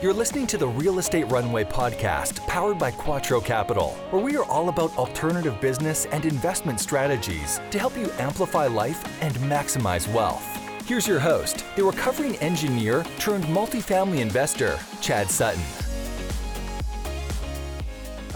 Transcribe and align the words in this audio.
You're 0.00 0.14
listening 0.14 0.46
to 0.48 0.56
the 0.56 0.68
Real 0.68 1.00
Estate 1.00 1.24
Runway 1.24 1.64
podcast 1.64 2.46
powered 2.46 2.78
by 2.78 2.92
Quattro 2.92 3.40
Capital, 3.40 3.96
where 4.10 4.22
we 4.22 4.36
are 4.36 4.44
all 4.44 4.68
about 4.68 4.96
alternative 4.96 5.60
business 5.60 6.06
and 6.12 6.24
investment 6.24 6.78
strategies 6.78 7.60
to 7.72 7.80
help 7.80 7.96
you 7.96 8.08
amplify 8.18 8.68
life 8.68 9.04
and 9.20 9.34
maximize 9.38 10.06
wealth. 10.14 10.46
Here's 10.86 11.08
your 11.08 11.18
host, 11.18 11.64
the 11.74 11.82
recovering 11.82 12.36
engineer 12.36 13.04
turned 13.18 13.42
multifamily 13.46 14.20
investor, 14.20 14.78
Chad 15.00 15.28
Sutton. 15.32 15.64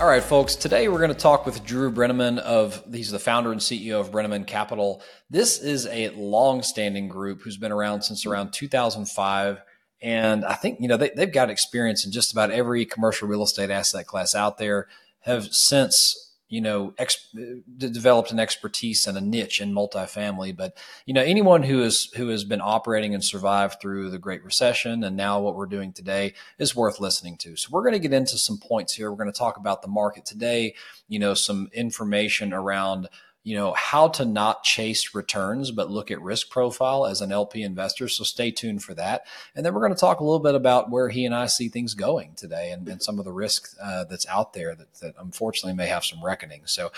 All 0.00 0.08
right, 0.08 0.20
folks. 0.20 0.56
Today 0.56 0.88
we're 0.88 0.98
going 0.98 1.10
to 1.10 1.14
talk 1.14 1.46
with 1.46 1.64
Drew 1.64 1.92
Breneman 1.92 2.40
of 2.40 2.82
he's 2.92 3.12
the 3.12 3.20
founder 3.20 3.52
and 3.52 3.60
CEO 3.60 4.00
of 4.00 4.10
Breneman 4.10 4.48
Capital. 4.48 5.00
This 5.30 5.60
is 5.60 5.86
a 5.86 6.08
long-standing 6.16 7.06
group 7.06 7.42
who's 7.42 7.56
been 7.56 7.70
around 7.70 8.02
since 8.02 8.26
around 8.26 8.52
2005, 8.52 9.62
and 10.02 10.44
I 10.44 10.54
think 10.54 10.80
you 10.80 10.88
know 10.88 10.96
they, 10.96 11.10
they've 11.10 11.32
got 11.32 11.50
experience 11.50 12.04
in 12.04 12.12
just 12.12 12.32
about 12.32 12.50
every 12.50 12.84
commercial 12.84 13.28
real 13.28 13.42
estate 13.42 13.70
asset 13.70 14.06
class 14.06 14.34
out 14.34 14.58
there. 14.58 14.88
Have 15.20 15.52
since 15.52 16.32
you 16.52 16.60
know, 16.60 16.92
ex- 16.98 17.34
developed 17.78 18.30
an 18.30 18.38
expertise 18.38 19.06
and 19.06 19.16
a 19.16 19.22
niche 19.22 19.62
in 19.62 19.72
multifamily. 19.72 20.54
But 20.54 20.76
you 21.06 21.14
know, 21.14 21.22
anyone 21.22 21.62
who 21.62 21.82
is 21.82 22.12
who 22.14 22.28
has 22.28 22.44
been 22.44 22.60
operating 22.60 23.14
and 23.14 23.24
survived 23.24 23.80
through 23.80 24.10
the 24.10 24.18
Great 24.18 24.44
Recession 24.44 25.02
and 25.02 25.16
now 25.16 25.40
what 25.40 25.54
we're 25.54 25.64
doing 25.64 25.94
today 25.94 26.34
is 26.58 26.76
worth 26.76 27.00
listening 27.00 27.38
to. 27.38 27.56
So 27.56 27.70
we're 27.72 27.80
going 27.80 27.94
to 27.94 27.98
get 27.98 28.12
into 28.12 28.36
some 28.36 28.58
points 28.58 28.92
here. 28.92 29.10
We're 29.10 29.16
going 29.16 29.32
to 29.32 29.38
talk 29.38 29.56
about 29.56 29.80
the 29.80 29.88
market 29.88 30.26
today. 30.26 30.74
You 31.08 31.20
know, 31.20 31.32
some 31.32 31.70
information 31.72 32.52
around 32.52 33.08
you 33.44 33.56
know 33.56 33.72
how 33.72 34.08
to 34.08 34.24
not 34.24 34.62
chase 34.62 35.14
returns 35.14 35.70
but 35.70 35.90
look 35.90 36.10
at 36.10 36.20
risk 36.22 36.50
profile 36.50 37.06
as 37.06 37.20
an 37.20 37.32
lp 37.32 37.62
investor. 37.62 38.08
So 38.08 38.24
stay 38.24 38.50
tuned 38.50 38.82
for 38.82 38.94
that. 38.94 39.26
And 39.54 39.64
then 39.64 39.74
we're 39.74 39.80
going 39.80 39.94
to 39.94 40.00
talk 40.00 40.20
a 40.20 40.24
little 40.24 40.40
bit 40.40 40.54
about 40.54 40.90
where 40.90 41.08
he 41.08 41.24
and 41.24 41.34
i 41.34 41.46
see 41.46 41.68
things 41.68 41.94
going 41.94 42.34
today 42.34 42.70
and, 42.70 42.88
and 42.88 43.02
some 43.02 43.18
of 43.18 43.24
the 43.24 43.32
risk 43.32 43.74
uh, 43.82 44.04
that's 44.04 44.26
out 44.28 44.52
there 44.52 44.74
that, 44.74 44.94
that 45.00 45.14
unfortunately 45.18 45.76
may 45.76 45.86
have 45.86 46.04
some 46.04 46.24
reckoning. 46.24 46.62
So 46.66 46.92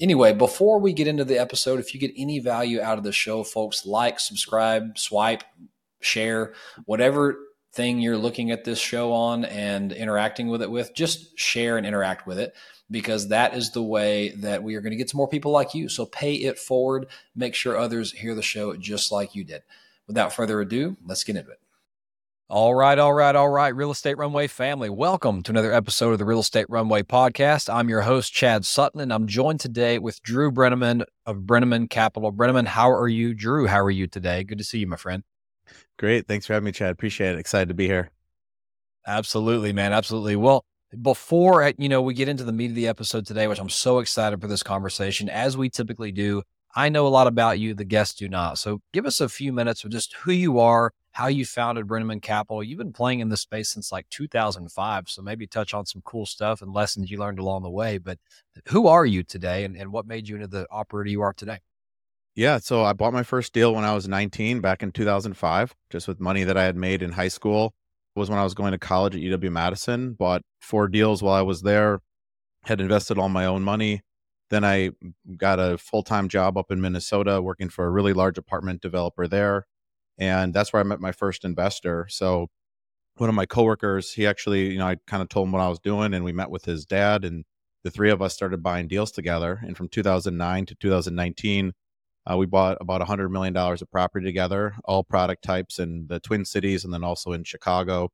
anyway 0.00 0.32
before 0.32 0.78
we 0.78 0.92
get 0.92 1.06
into 1.06 1.24
the 1.24 1.38
episode 1.38 1.78
if 1.78 1.94
you 1.94 2.00
get 2.00 2.12
any 2.16 2.38
value 2.38 2.80
out 2.80 2.98
of 2.98 3.04
the 3.04 3.12
show 3.12 3.44
folks 3.44 3.86
like 3.86 4.18
subscribe 4.18 4.98
swipe 4.98 5.44
share 6.00 6.54
whatever 6.84 7.38
thing 7.72 7.98
you're 7.98 8.18
looking 8.18 8.50
at 8.50 8.64
this 8.64 8.78
show 8.78 9.12
on 9.12 9.44
and 9.44 9.92
interacting 9.92 10.48
with 10.48 10.62
it 10.62 10.70
with 10.70 10.94
just 10.94 11.36
share 11.38 11.76
and 11.76 11.86
interact 11.86 12.26
with 12.26 12.38
it 12.38 12.54
because 12.90 13.28
that 13.28 13.54
is 13.54 13.70
the 13.70 13.82
way 13.82 14.30
that 14.30 14.62
we 14.62 14.74
are 14.74 14.80
going 14.80 14.92
to 14.92 14.96
get 14.96 15.08
to 15.08 15.16
more 15.16 15.28
people 15.28 15.52
like 15.52 15.74
you. 15.74 15.88
So 15.88 16.06
pay 16.06 16.34
it 16.34 16.58
forward. 16.58 17.06
Make 17.34 17.54
sure 17.54 17.76
others 17.76 18.12
hear 18.12 18.34
the 18.34 18.42
show 18.42 18.76
just 18.76 19.10
like 19.10 19.34
you 19.34 19.44
did. 19.44 19.62
Without 20.06 20.32
further 20.32 20.60
ado, 20.60 20.96
let's 21.06 21.24
get 21.24 21.36
into 21.36 21.50
it. 21.50 21.60
All 22.50 22.74
right, 22.74 22.98
all 22.98 23.14
right, 23.14 23.34
all 23.34 23.48
right, 23.48 23.74
Real 23.74 23.90
Estate 23.90 24.18
Runway 24.18 24.48
family. 24.48 24.90
Welcome 24.90 25.42
to 25.44 25.50
another 25.50 25.72
episode 25.72 26.12
of 26.12 26.18
the 26.18 26.26
Real 26.26 26.40
Estate 26.40 26.66
Runway 26.68 27.02
podcast. 27.02 27.72
I'm 27.72 27.88
your 27.88 28.02
host, 28.02 28.34
Chad 28.34 28.66
Sutton, 28.66 29.00
and 29.00 29.10
I'm 29.10 29.26
joined 29.26 29.60
today 29.60 29.98
with 29.98 30.22
Drew 30.22 30.52
Breneman 30.52 31.06
of 31.24 31.38
Breneman 31.38 31.88
Capital. 31.88 32.30
Breneman, 32.30 32.66
how 32.66 32.92
are 32.92 33.08
you? 33.08 33.32
Drew, 33.32 33.66
how 33.66 33.80
are 33.80 33.90
you 33.90 34.06
today? 34.06 34.44
Good 34.44 34.58
to 34.58 34.64
see 34.64 34.78
you, 34.80 34.86
my 34.86 34.96
friend. 34.96 35.22
Great. 35.98 36.28
Thanks 36.28 36.46
for 36.46 36.52
having 36.52 36.66
me, 36.66 36.72
Chad. 36.72 36.90
Appreciate 36.90 37.32
it. 37.32 37.38
Excited 37.38 37.68
to 37.68 37.74
be 37.74 37.86
here. 37.86 38.10
Absolutely, 39.06 39.72
man. 39.72 39.94
Absolutely. 39.94 40.36
Well, 40.36 40.66
before 41.02 41.62
uh, 41.62 41.72
you 41.78 41.88
know 41.88 42.02
we 42.02 42.14
get 42.14 42.28
into 42.28 42.44
the 42.44 42.52
meat 42.52 42.70
of 42.70 42.74
the 42.74 42.88
episode 42.88 43.26
today 43.26 43.46
which 43.46 43.58
i'm 43.58 43.68
so 43.68 43.98
excited 43.98 44.40
for 44.40 44.48
this 44.48 44.62
conversation 44.62 45.28
as 45.28 45.56
we 45.56 45.68
typically 45.68 46.12
do 46.12 46.42
i 46.74 46.88
know 46.88 47.06
a 47.06 47.08
lot 47.08 47.26
about 47.26 47.58
you 47.58 47.74
the 47.74 47.84
guests 47.84 48.14
do 48.14 48.28
not. 48.28 48.58
So 48.58 48.80
give 48.92 49.06
us 49.06 49.20
a 49.20 49.28
few 49.28 49.52
minutes 49.52 49.84
of 49.84 49.90
just 49.90 50.14
who 50.14 50.32
you 50.32 50.58
are 50.58 50.92
how 51.12 51.28
you 51.28 51.46
founded 51.46 51.86
breneman 51.86 52.20
capital. 52.20 52.60
You've 52.60 52.78
been 52.78 52.92
playing 52.92 53.20
in 53.20 53.28
this 53.28 53.42
space 53.42 53.68
since 53.68 53.92
like 53.92 54.08
2005 54.10 55.08
so 55.08 55.22
maybe 55.22 55.46
touch 55.46 55.72
on 55.72 55.86
some 55.86 56.02
cool 56.04 56.26
stuff 56.26 56.60
and 56.60 56.72
lessons 56.72 57.10
you 57.10 57.18
learned 57.18 57.38
along 57.38 57.62
the 57.62 57.70
way 57.70 57.98
but 57.98 58.18
who 58.68 58.86
are 58.88 59.06
you 59.06 59.22
today 59.22 59.64
and, 59.64 59.76
and 59.76 59.92
what 59.92 60.06
made 60.06 60.28
you 60.28 60.34
into 60.34 60.48
the 60.48 60.66
operator 60.70 61.10
you 61.10 61.22
are 61.22 61.32
today? 61.32 61.58
Yeah, 62.34 62.58
so 62.58 62.84
I 62.84 62.94
bought 62.94 63.12
my 63.12 63.22
first 63.22 63.52
deal 63.52 63.72
when 63.72 63.84
I 63.84 63.94
was 63.94 64.08
19 64.08 64.60
back 64.60 64.82
in 64.82 64.90
2005, 64.90 65.72
just 65.88 66.08
with 66.08 66.18
money 66.18 66.42
that 66.42 66.56
I 66.56 66.64
had 66.64 66.74
made 66.74 67.00
in 67.00 67.12
high 67.12 67.28
school 67.28 67.74
was 68.14 68.30
when 68.30 68.38
I 68.38 68.44
was 68.44 68.54
going 68.54 68.72
to 68.72 68.78
college 68.78 69.14
at 69.14 69.22
UW 69.22 69.50
Madison. 69.50 70.12
Bought 70.12 70.42
four 70.60 70.88
deals 70.88 71.22
while 71.22 71.34
I 71.34 71.42
was 71.42 71.62
there, 71.62 72.00
had 72.64 72.80
invested 72.80 73.18
all 73.18 73.28
my 73.28 73.46
own 73.46 73.62
money. 73.62 74.02
Then 74.50 74.64
I 74.64 74.90
got 75.36 75.58
a 75.58 75.78
full 75.78 76.02
time 76.02 76.28
job 76.28 76.56
up 76.56 76.70
in 76.70 76.80
Minnesota 76.80 77.40
working 77.42 77.68
for 77.68 77.86
a 77.86 77.90
really 77.90 78.12
large 78.12 78.38
apartment 78.38 78.82
developer 78.82 79.26
there. 79.26 79.66
And 80.18 80.54
that's 80.54 80.72
where 80.72 80.80
I 80.80 80.84
met 80.84 81.00
my 81.00 81.12
first 81.12 81.44
investor. 81.44 82.06
So 82.08 82.48
one 83.16 83.28
of 83.28 83.34
my 83.34 83.46
coworkers, 83.46 84.12
he 84.12 84.26
actually, 84.26 84.70
you 84.70 84.78
know, 84.78 84.86
I 84.86 84.96
kind 85.06 85.22
of 85.22 85.28
told 85.28 85.46
him 85.46 85.52
what 85.52 85.62
I 85.62 85.68
was 85.68 85.80
doing 85.80 86.14
and 86.14 86.24
we 86.24 86.32
met 86.32 86.50
with 86.50 86.64
his 86.64 86.84
dad 86.84 87.24
and 87.24 87.44
the 87.82 87.90
three 87.90 88.10
of 88.10 88.22
us 88.22 88.34
started 88.34 88.62
buying 88.62 88.88
deals 88.88 89.10
together. 89.10 89.60
And 89.62 89.76
from 89.76 89.88
2009 89.88 90.66
to 90.66 90.74
2019, 90.74 91.72
uh, 92.30 92.36
we 92.36 92.46
bought 92.46 92.78
about 92.80 93.00
$100 93.00 93.30
million 93.30 93.56
of 93.56 93.90
property 93.90 94.24
together, 94.24 94.74
all 94.84 95.04
product 95.04 95.44
types 95.44 95.78
in 95.78 96.06
the 96.08 96.20
Twin 96.20 96.44
Cities 96.44 96.84
and 96.84 96.92
then 96.92 97.04
also 97.04 97.32
in 97.32 97.44
Chicago. 97.44 98.10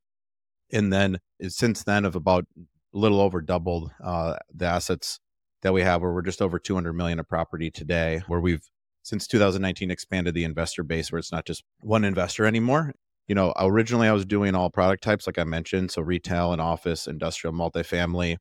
And 0.72 0.92
then 0.92 1.18
since 1.48 1.84
then, 1.84 2.04
have 2.04 2.16
about 2.16 2.44
a 2.56 2.98
little 2.98 3.20
over 3.20 3.40
doubled 3.40 3.90
uh, 4.02 4.36
the 4.54 4.66
assets 4.66 5.20
that 5.62 5.72
we 5.72 5.82
have, 5.82 6.02
where 6.02 6.12
we're 6.12 6.22
just 6.22 6.42
over 6.42 6.58
200 6.58 6.92
million 6.92 7.20
of 7.20 7.28
property 7.28 7.70
today, 7.70 8.22
where 8.26 8.40
we've 8.40 8.68
since 9.02 9.26
2019 9.26 9.90
expanded 9.90 10.34
the 10.34 10.44
investor 10.44 10.82
base, 10.82 11.10
where 11.10 11.18
it's 11.18 11.32
not 11.32 11.46
just 11.46 11.62
one 11.80 12.04
investor 12.04 12.46
anymore. 12.46 12.92
You 13.28 13.34
know, 13.34 13.52
originally 13.58 14.08
I 14.08 14.12
was 14.12 14.24
doing 14.24 14.54
all 14.54 14.70
product 14.70 15.04
types, 15.04 15.26
like 15.26 15.38
I 15.38 15.44
mentioned, 15.44 15.92
so 15.92 16.02
retail 16.02 16.52
and 16.52 16.60
office, 16.60 17.06
industrial, 17.06 17.54
multifamily. 17.54 18.36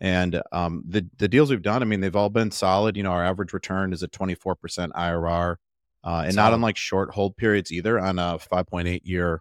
And 0.00 0.42
um, 0.52 0.82
the 0.86 1.06
the 1.18 1.28
deals 1.28 1.50
we've 1.50 1.62
done, 1.62 1.82
I 1.82 1.86
mean, 1.86 2.00
they've 2.00 2.16
all 2.16 2.30
been 2.30 2.50
solid. 2.50 2.96
You 2.96 3.02
know, 3.02 3.12
our 3.12 3.24
average 3.24 3.52
return 3.52 3.92
is 3.92 4.02
a 4.02 4.08
24% 4.08 4.56
IRR, 4.90 5.56
uh, 6.04 6.22
and 6.24 6.34
solid. 6.34 6.36
not 6.36 6.52
unlike 6.52 6.76
short 6.76 7.14
hold 7.14 7.36
periods 7.36 7.72
either 7.72 7.98
on 7.98 8.18
a 8.18 8.38
5.8 8.38 9.00
year 9.04 9.40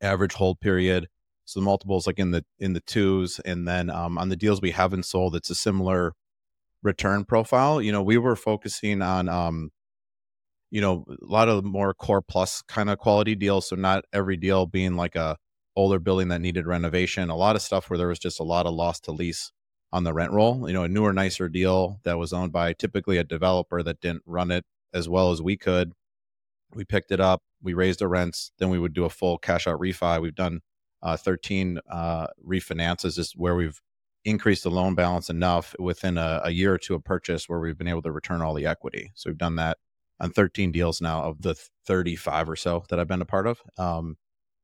average 0.00 0.34
hold 0.34 0.60
period. 0.60 1.08
So 1.44 1.60
the 1.60 1.64
multiples 1.64 2.06
like 2.06 2.18
in 2.18 2.30
the 2.30 2.44
in 2.58 2.72
the 2.72 2.80
twos, 2.80 3.40
and 3.40 3.68
then 3.68 3.90
um, 3.90 4.16
on 4.16 4.28
the 4.28 4.36
deals 4.36 4.62
we 4.62 4.70
haven't 4.70 5.04
sold, 5.04 5.34
it's 5.36 5.50
a 5.50 5.54
similar 5.54 6.14
return 6.82 7.24
profile. 7.24 7.82
You 7.82 7.92
know, 7.92 8.02
we 8.02 8.16
were 8.16 8.36
focusing 8.36 9.02
on 9.02 9.28
um, 9.28 9.70
you 10.70 10.80
know 10.80 11.04
a 11.10 11.26
lot 11.26 11.48
of 11.48 11.64
more 11.64 11.92
core 11.94 12.22
plus 12.22 12.62
kind 12.62 12.88
of 12.88 12.98
quality 12.98 13.34
deals. 13.34 13.68
So 13.68 13.76
not 13.76 14.04
every 14.12 14.36
deal 14.36 14.66
being 14.66 14.94
like 14.94 15.16
a 15.16 15.36
older 15.76 15.98
building 15.98 16.28
that 16.28 16.40
needed 16.40 16.66
renovation. 16.66 17.28
A 17.28 17.36
lot 17.36 17.56
of 17.56 17.62
stuff 17.62 17.90
where 17.90 17.98
there 17.98 18.08
was 18.08 18.18
just 18.18 18.40
a 18.40 18.44
lot 18.44 18.66
of 18.66 18.74
loss 18.74 19.00
to 19.00 19.12
lease 19.12 19.52
on 19.94 20.02
the 20.02 20.12
rent 20.12 20.32
roll. 20.32 20.66
You 20.66 20.74
know, 20.74 20.82
a 20.82 20.88
newer, 20.88 21.12
nicer 21.12 21.48
deal 21.48 22.00
that 22.02 22.18
was 22.18 22.32
owned 22.32 22.50
by 22.50 22.72
typically 22.72 23.16
a 23.16 23.24
developer 23.24 23.80
that 23.80 24.00
didn't 24.00 24.24
run 24.26 24.50
it 24.50 24.64
as 24.92 25.08
well 25.08 25.30
as 25.30 25.40
we 25.40 25.56
could. 25.56 25.92
We 26.74 26.84
picked 26.84 27.12
it 27.12 27.20
up, 27.20 27.42
we 27.62 27.74
raised 27.74 28.00
the 28.00 28.08
rents, 28.08 28.50
then 28.58 28.70
we 28.70 28.78
would 28.80 28.92
do 28.92 29.04
a 29.04 29.10
full 29.10 29.38
cash 29.38 29.68
out 29.68 29.80
refi. 29.80 30.20
We've 30.20 30.34
done 30.34 30.62
uh, 31.00 31.16
13 31.16 31.78
uh, 31.88 32.26
refinances, 32.44 33.14
just 33.14 33.38
where 33.38 33.54
we've 33.54 33.80
increased 34.24 34.64
the 34.64 34.70
loan 34.70 34.96
balance 34.96 35.30
enough 35.30 35.76
within 35.78 36.18
a, 36.18 36.40
a 36.42 36.50
year 36.50 36.74
or 36.74 36.78
two 36.78 36.96
of 36.96 37.04
purchase 37.04 37.48
where 37.48 37.60
we've 37.60 37.78
been 37.78 37.86
able 37.86 38.02
to 38.02 38.10
return 38.10 38.42
all 38.42 38.54
the 38.54 38.66
equity. 38.66 39.12
So 39.14 39.30
we've 39.30 39.38
done 39.38 39.54
that 39.56 39.78
on 40.18 40.32
13 40.32 40.72
deals 40.72 41.00
now 41.00 41.22
of 41.22 41.42
the 41.42 41.54
35 41.86 42.50
or 42.50 42.56
so 42.56 42.84
that 42.88 42.98
I've 42.98 43.06
been 43.06 43.22
a 43.22 43.26
part 43.26 43.46
of. 43.46 43.62
Um, 43.78 44.16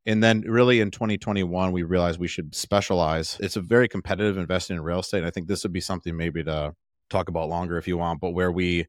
and 0.06 0.22
then 0.22 0.42
really 0.42 0.80
in 0.80 0.90
2021, 0.90 1.72
we 1.72 1.82
realized 1.82 2.18
we 2.18 2.28
should 2.28 2.54
specialize. 2.54 3.36
It's 3.40 3.56
a 3.56 3.60
very 3.60 3.88
competitive 3.88 4.38
investing 4.38 4.76
in 4.76 4.82
real 4.82 5.00
estate. 5.00 5.18
And 5.18 5.26
I 5.26 5.30
think 5.30 5.48
this 5.48 5.62
would 5.62 5.72
be 5.72 5.80
something 5.80 6.16
maybe 6.16 6.42
to 6.44 6.74
talk 7.10 7.28
about 7.28 7.48
longer 7.48 7.76
if 7.76 7.86
you 7.86 7.98
want, 7.98 8.20
but 8.20 8.30
where 8.30 8.50
we, 8.50 8.86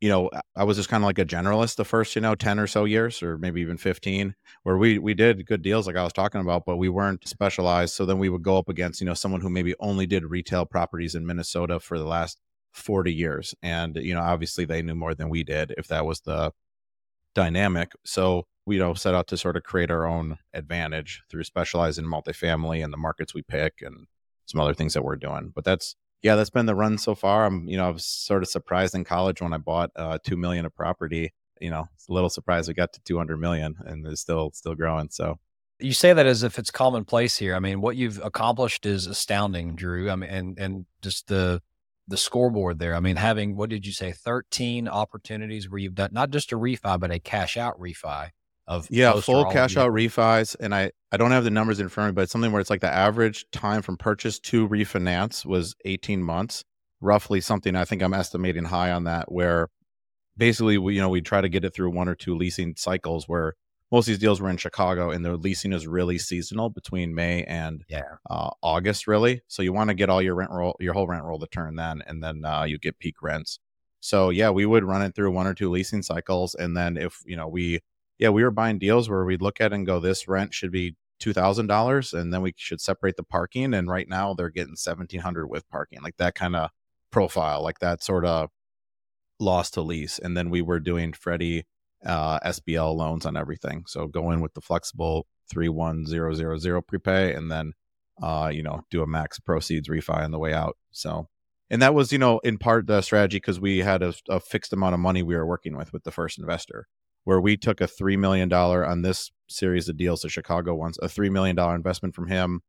you 0.00 0.08
know, 0.08 0.30
I 0.56 0.64
was 0.64 0.76
just 0.76 0.88
kind 0.88 1.04
of 1.04 1.06
like 1.06 1.20
a 1.20 1.24
generalist 1.24 1.76
the 1.76 1.84
first, 1.84 2.16
you 2.16 2.22
know, 2.22 2.34
10 2.34 2.58
or 2.58 2.66
so 2.66 2.84
years 2.84 3.22
or 3.22 3.38
maybe 3.38 3.60
even 3.60 3.76
15, 3.76 4.34
where 4.64 4.76
we 4.76 4.98
we 4.98 5.14
did 5.14 5.46
good 5.46 5.62
deals 5.62 5.86
like 5.86 5.96
I 5.96 6.02
was 6.02 6.12
talking 6.12 6.40
about, 6.40 6.64
but 6.66 6.76
we 6.76 6.88
weren't 6.88 7.28
specialized. 7.28 7.94
So 7.94 8.04
then 8.04 8.18
we 8.18 8.28
would 8.28 8.42
go 8.42 8.58
up 8.58 8.68
against, 8.68 9.00
you 9.00 9.06
know, 9.06 9.14
someone 9.14 9.42
who 9.42 9.50
maybe 9.50 9.74
only 9.78 10.06
did 10.06 10.24
retail 10.24 10.66
properties 10.66 11.14
in 11.14 11.24
Minnesota 11.24 11.78
for 11.78 11.98
the 11.98 12.04
last 12.04 12.40
40 12.72 13.12
years. 13.12 13.54
And, 13.62 13.96
you 13.96 14.14
know, 14.14 14.22
obviously 14.22 14.64
they 14.64 14.82
knew 14.82 14.96
more 14.96 15.14
than 15.14 15.28
we 15.28 15.44
did 15.44 15.72
if 15.78 15.86
that 15.88 16.04
was 16.04 16.22
the 16.22 16.52
dynamic. 17.34 17.92
So 18.04 18.46
we 18.66 18.76
you 18.76 18.82
know 18.82 18.94
set 18.94 19.14
out 19.14 19.26
to 19.28 19.36
sort 19.36 19.56
of 19.56 19.62
create 19.62 19.90
our 19.90 20.06
own 20.06 20.38
advantage 20.54 21.22
through 21.30 21.44
specializing 21.44 22.04
in 22.04 22.10
multifamily 22.10 22.82
and 22.82 22.92
the 22.92 22.98
markets 22.98 23.34
we 23.34 23.42
pick 23.42 23.82
and 23.82 24.06
some 24.46 24.60
other 24.60 24.74
things 24.74 24.94
that 24.94 25.04
we're 25.04 25.16
doing. 25.16 25.52
But 25.54 25.64
that's 25.64 25.96
yeah, 26.22 26.36
that's 26.36 26.50
been 26.50 26.66
the 26.66 26.74
run 26.74 26.98
so 26.98 27.14
far. 27.14 27.44
I'm 27.46 27.66
you 27.68 27.76
know 27.76 27.86
I 27.88 27.90
was 27.90 28.04
sort 28.04 28.42
of 28.42 28.48
surprised 28.48 28.94
in 28.94 29.04
college 29.04 29.42
when 29.42 29.52
I 29.52 29.58
bought 29.58 29.90
uh, 29.96 30.18
two 30.24 30.36
million 30.36 30.64
of 30.66 30.74
property. 30.74 31.32
You 31.60 31.70
know, 31.70 31.86
it's 31.94 32.08
a 32.08 32.12
little 32.12 32.30
surprised 32.30 32.68
we 32.68 32.74
got 32.74 32.92
to 32.92 33.00
200 33.04 33.36
million 33.36 33.76
and 33.86 34.06
it's 34.06 34.20
still 34.20 34.50
still 34.52 34.74
growing. 34.74 35.08
So 35.10 35.38
you 35.78 35.92
say 35.92 36.12
that 36.12 36.26
as 36.26 36.42
if 36.42 36.58
it's 36.58 36.70
commonplace 36.70 37.36
here. 37.38 37.54
I 37.54 37.60
mean, 37.60 37.80
what 37.80 37.96
you've 37.96 38.20
accomplished 38.22 38.86
is 38.86 39.06
astounding, 39.06 39.74
Drew. 39.74 40.10
I 40.10 40.16
mean, 40.16 40.30
and 40.30 40.58
and 40.58 40.86
just 41.02 41.26
the 41.28 41.60
the 42.08 42.16
scoreboard 42.16 42.78
there. 42.78 42.94
I 42.94 43.00
mean, 43.00 43.16
having 43.16 43.56
what 43.56 43.70
did 43.70 43.86
you 43.86 43.92
say, 43.92 44.12
13 44.12 44.88
opportunities 44.88 45.70
where 45.70 45.78
you've 45.78 45.94
done 45.94 46.10
not 46.12 46.30
just 46.30 46.52
a 46.52 46.56
refi, 46.56 46.98
but 46.98 47.10
a 47.10 47.18
cash 47.18 47.56
out 47.56 47.78
refi 47.80 48.30
of 48.76 48.86
yeah 48.90 49.12
full 49.20 49.44
cash 49.46 49.76
out 49.76 49.92
refis 49.92 50.56
and 50.60 50.74
i 50.74 50.90
i 51.10 51.16
don't 51.16 51.30
have 51.30 51.44
the 51.44 51.50
numbers 51.50 51.80
in 51.80 51.88
front 51.88 52.08
of 52.08 52.14
me 52.14 52.16
but 52.16 52.22
it's 52.22 52.32
something 52.32 52.52
where 52.52 52.60
it's 52.60 52.70
like 52.70 52.80
the 52.80 52.92
average 52.92 53.44
time 53.50 53.82
from 53.82 53.96
purchase 53.96 54.38
to 54.38 54.68
refinance 54.68 55.44
was 55.44 55.74
18 55.84 56.22
months 56.22 56.64
roughly 57.00 57.40
something 57.40 57.76
i 57.76 57.84
think 57.84 58.02
i'm 58.02 58.14
estimating 58.14 58.64
high 58.64 58.90
on 58.90 59.04
that 59.04 59.30
where 59.30 59.68
basically 60.36 60.78
we 60.78 60.94
you 60.94 61.00
know 61.00 61.08
we 61.08 61.20
try 61.20 61.40
to 61.40 61.48
get 61.48 61.64
it 61.64 61.74
through 61.74 61.90
one 61.90 62.08
or 62.08 62.14
two 62.14 62.36
leasing 62.36 62.74
cycles 62.76 63.28
where 63.28 63.54
most 63.90 64.08
of 64.08 64.12
these 64.12 64.18
deals 64.18 64.40
were 64.40 64.48
in 64.48 64.56
chicago 64.56 65.10
and 65.10 65.24
the 65.24 65.36
leasing 65.36 65.72
is 65.72 65.86
really 65.86 66.18
seasonal 66.18 66.70
between 66.70 67.14
may 67.14 67.44
and 67.44 67.84
yeah. 67.88 68.02
uh, 68.30 68.50
august 68.62 69.06
really. 69.06 69.42
So 69.48 69.62
you 69.62 69.72
want 69.72 69.88
to 69.88 69.94
get 69.94 70.08
all 70.08 70.22
your 70.22 70.34
rent 70.34 70.50
roll 70.50 70.76
your 70.80 70.94
whole 70.94 71.06
rent 71.06 71.24
roll 71.24 71.38
to 71.38 71.46
turn 71.46 71.76
then 71.76 72.02
and 72.06 72.22
then 72.22 72.44
uh, 72.44 72.64
you 72.64 72.78
get 72.78 72.98
peak 72.98 73.16
rents. 73.22 73.58
So 74.00 74.30
yeah 74.30 74.50
we 74.50 74.64
would 74.64 74.84
run 74.84 75.02
it 75.02 75.14
through 75.14 75.32
one 75.32 75.46
or 75.46 75.54
two 75.54 75.70
leasing 75.70 76.02
cycles 76.02 76.54
and 76.54 76.76
then 76.76 76.96
if 76.96 77.20
you 77.26 77.36
know 77.36 77.48
we 77.48 77.80
yeah, 78.22 78.28
we 78.28 78.44
were 78.44 78.52
buying 78.52 78.78
deals 78.78 79.10
where 79.10 79.24
we'd 79.24 79.42
look 79.42 79.60
at 79.60 79.72
and 79.72 79.84
go, 79.84 79.98
this 79.98 80.28
rent 80.28 80.54
should 80.54 80.70
be 80.70 80.94
two 81.18 81.32
thousand 81.32 81.66
dollars, 81.66 82.12
and 82.12 82.32
then 82.32 82.40
we 82.40 82.54
should 82.56 82.80
separate 82.80 83.16
the 83.16 83.24
parking. 83.24 83.74
And 83.74 83.88
right 83.88 84.08
now 84.08 84.32
they're 84.32 84.48
getting 84.48 84.76
seventeen 84.76 85.18
hundred 85.18 85.48
with 85.48 85.68
parking, 85.68 86.02
like 86.02 86.18
that 86.18 86.36
kind 86.36 86.54
of 86.54 86.70
profile, 87.10 87.64
like 87.64 87.80
that 87.80 88.00
sort 88.00 88.24
of 88.24 88.50
loss 89.40 89.72
to 89.72 89.80
lease. 89.82 90.20
And 90.20 90.36
then 90.36 90.50
we 90.50 90.62
were 90.62 90.78
doing 90.78 91.12
Freddie 91.12 91.64
uh, 92.06 92.38
SBL 92.38 92.94
loans 92.94 93.26
on 93.26 93.36
everything. 93.36 93.86
So 93.88 94.06
go 94.06 94.30
in 94.30 94.40
with 94.40 94.54
the 94.54 94.60
flexible 94.60 95.26
three 95.50 95.68
one 95.68 96.06
zero 96.06 96.32
zero 96.32 96.56
zero 96.58 96.80
prepay, 96.80 97.34
and 97.34 97.50
then 97.50 97.72
uh, 98.22 98.52
you 98.54 98.62
know 98.62 98.82
do 98.88 99.02
a 99.02 99.06
max 99.06 99.40
proceeds 99.40 99.88
refi 99.88 100.22
on 100.22 100.30
the 100.30 100.38
way 100.38 100.54
out. 100.54 100.76
So. 100.92 101.28
And 101.70 101.80
that 101.80 101.94
was, 101.94 102.12
you 102.12 102.18
know, 102.18 102.38
in 102.40 102.58
part 102.58 102.86
the 102.86 103.00
strategy 103.00 103.38
because 103.38 103.58
we 103.58 103.78
had 103.78 104.02
a, 104.02 104.12
a 104.28 104.40
fixed 104.40 104.74
amount 104.74 104.92
of 104.92 105.00
money 105.00 105.22
we 105.22 105.34
were 105.34 105.46
working 105.46 105.74
with 105.74 105.90
with 105.90 106.04
the 106.04 106.10
first 106.10 106.38
investor 106.38 106.86
where 107.24 107.40
we 107.40 107.56
took 107.56 107.80
a 107.80 107.86
$3 107.86 108.18
million 108.18 108.52
on 108.52 109.02
this 109.02 109.30
series 109.48 109.88
of 109.88 109.96
deals 109.96 110.22
to 110.22 110.28
Chicago 110.28 110.74
once, 110.74 110.98
a 111.02 111.06
$3 111.06 111.30
million 111.30 111.58
investment 111.58 112.14
from 112.14 112.28
him, 112.28 112.60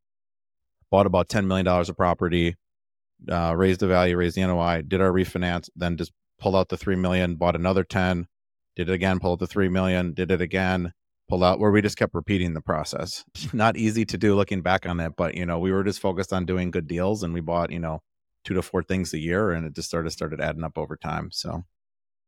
bought 0.92 1.06
about 1.06 1.30
$10 1.30 1.46
million 1.46 1.68
of 1.68 1.98
property, 1.98 2.56
uh, 3.32 3.56
raised 3.56 3.80
the 3.80 3.88
value, 3.88 4.18
raised 4.18 4.36
the 4.36 4.46
NOI, 4.46 4.84
did 4.88 5.02
our 5.02 5.12
refinance, 5.12 5.70
then 5.76 5.98
just 5.98 6.12
pulled 6.40 6.56
out 6.56 6.70
the 6.70 6.78
3 6.78 6.96
million, 6.96 7.36
bought 7.36 7.56
another 7.56 7.84
10, 7.84 8.28
did 8.76 8.90
it 8.90 8.94
again, 8.94 9.20
pulled 9.20 9.38
out 9.38 9.48
the 9.48 9.52
3 9.52 9.70
million, 9.70 10.14
did 10.14 10.30
it 10.32 10.42
again, 10.42 10.94
pulled 11.30 11.44
out 11.44 11.60
where 11.60 11.72
we 11.72 11.82
just 11.82 11.98
kept 11.98 12.14
repeating 12.14 12.54
the 12.54 12.62
process. 12.62 13.24
Not 13.54 13.78
easy 13.78 14.06
to 14.06 14.18
do 14.18 14.36
looking 14.36 14.62
back 14.62 14.86
on 14.86 15.00
it, 15.00 15.14
but 15.16 15.36
you 15.36 15.46
know, 15.46 15.60
we 15.60 15.72
were 15.72 15.84
just 15.84 16.00
focused 16.00 16.34
on 16.34 16.46
doing 16.46 16.72
good 16.72 16.88
deals 16.88 17.24
and 17.24 17.34
we 17.34 17.42
bought, 17.42 17.72
you 17.72 17.80
know, 17.80 18.02
two 18.44 18.54
to 18.54 18.62
four 18.62 18.84
things 18.84 19.14
a 19.14 19.20
year 19.20 19.52
and 19.52 19.66
it 19.66 19.74
just 19.74 19.88
started 19.88 20.12
started 20.12 20.42
adding 20.42 20.64
up 20.64 20.78
over 20.78 20.98
time. 20.98 21.30
So 21.32 21.64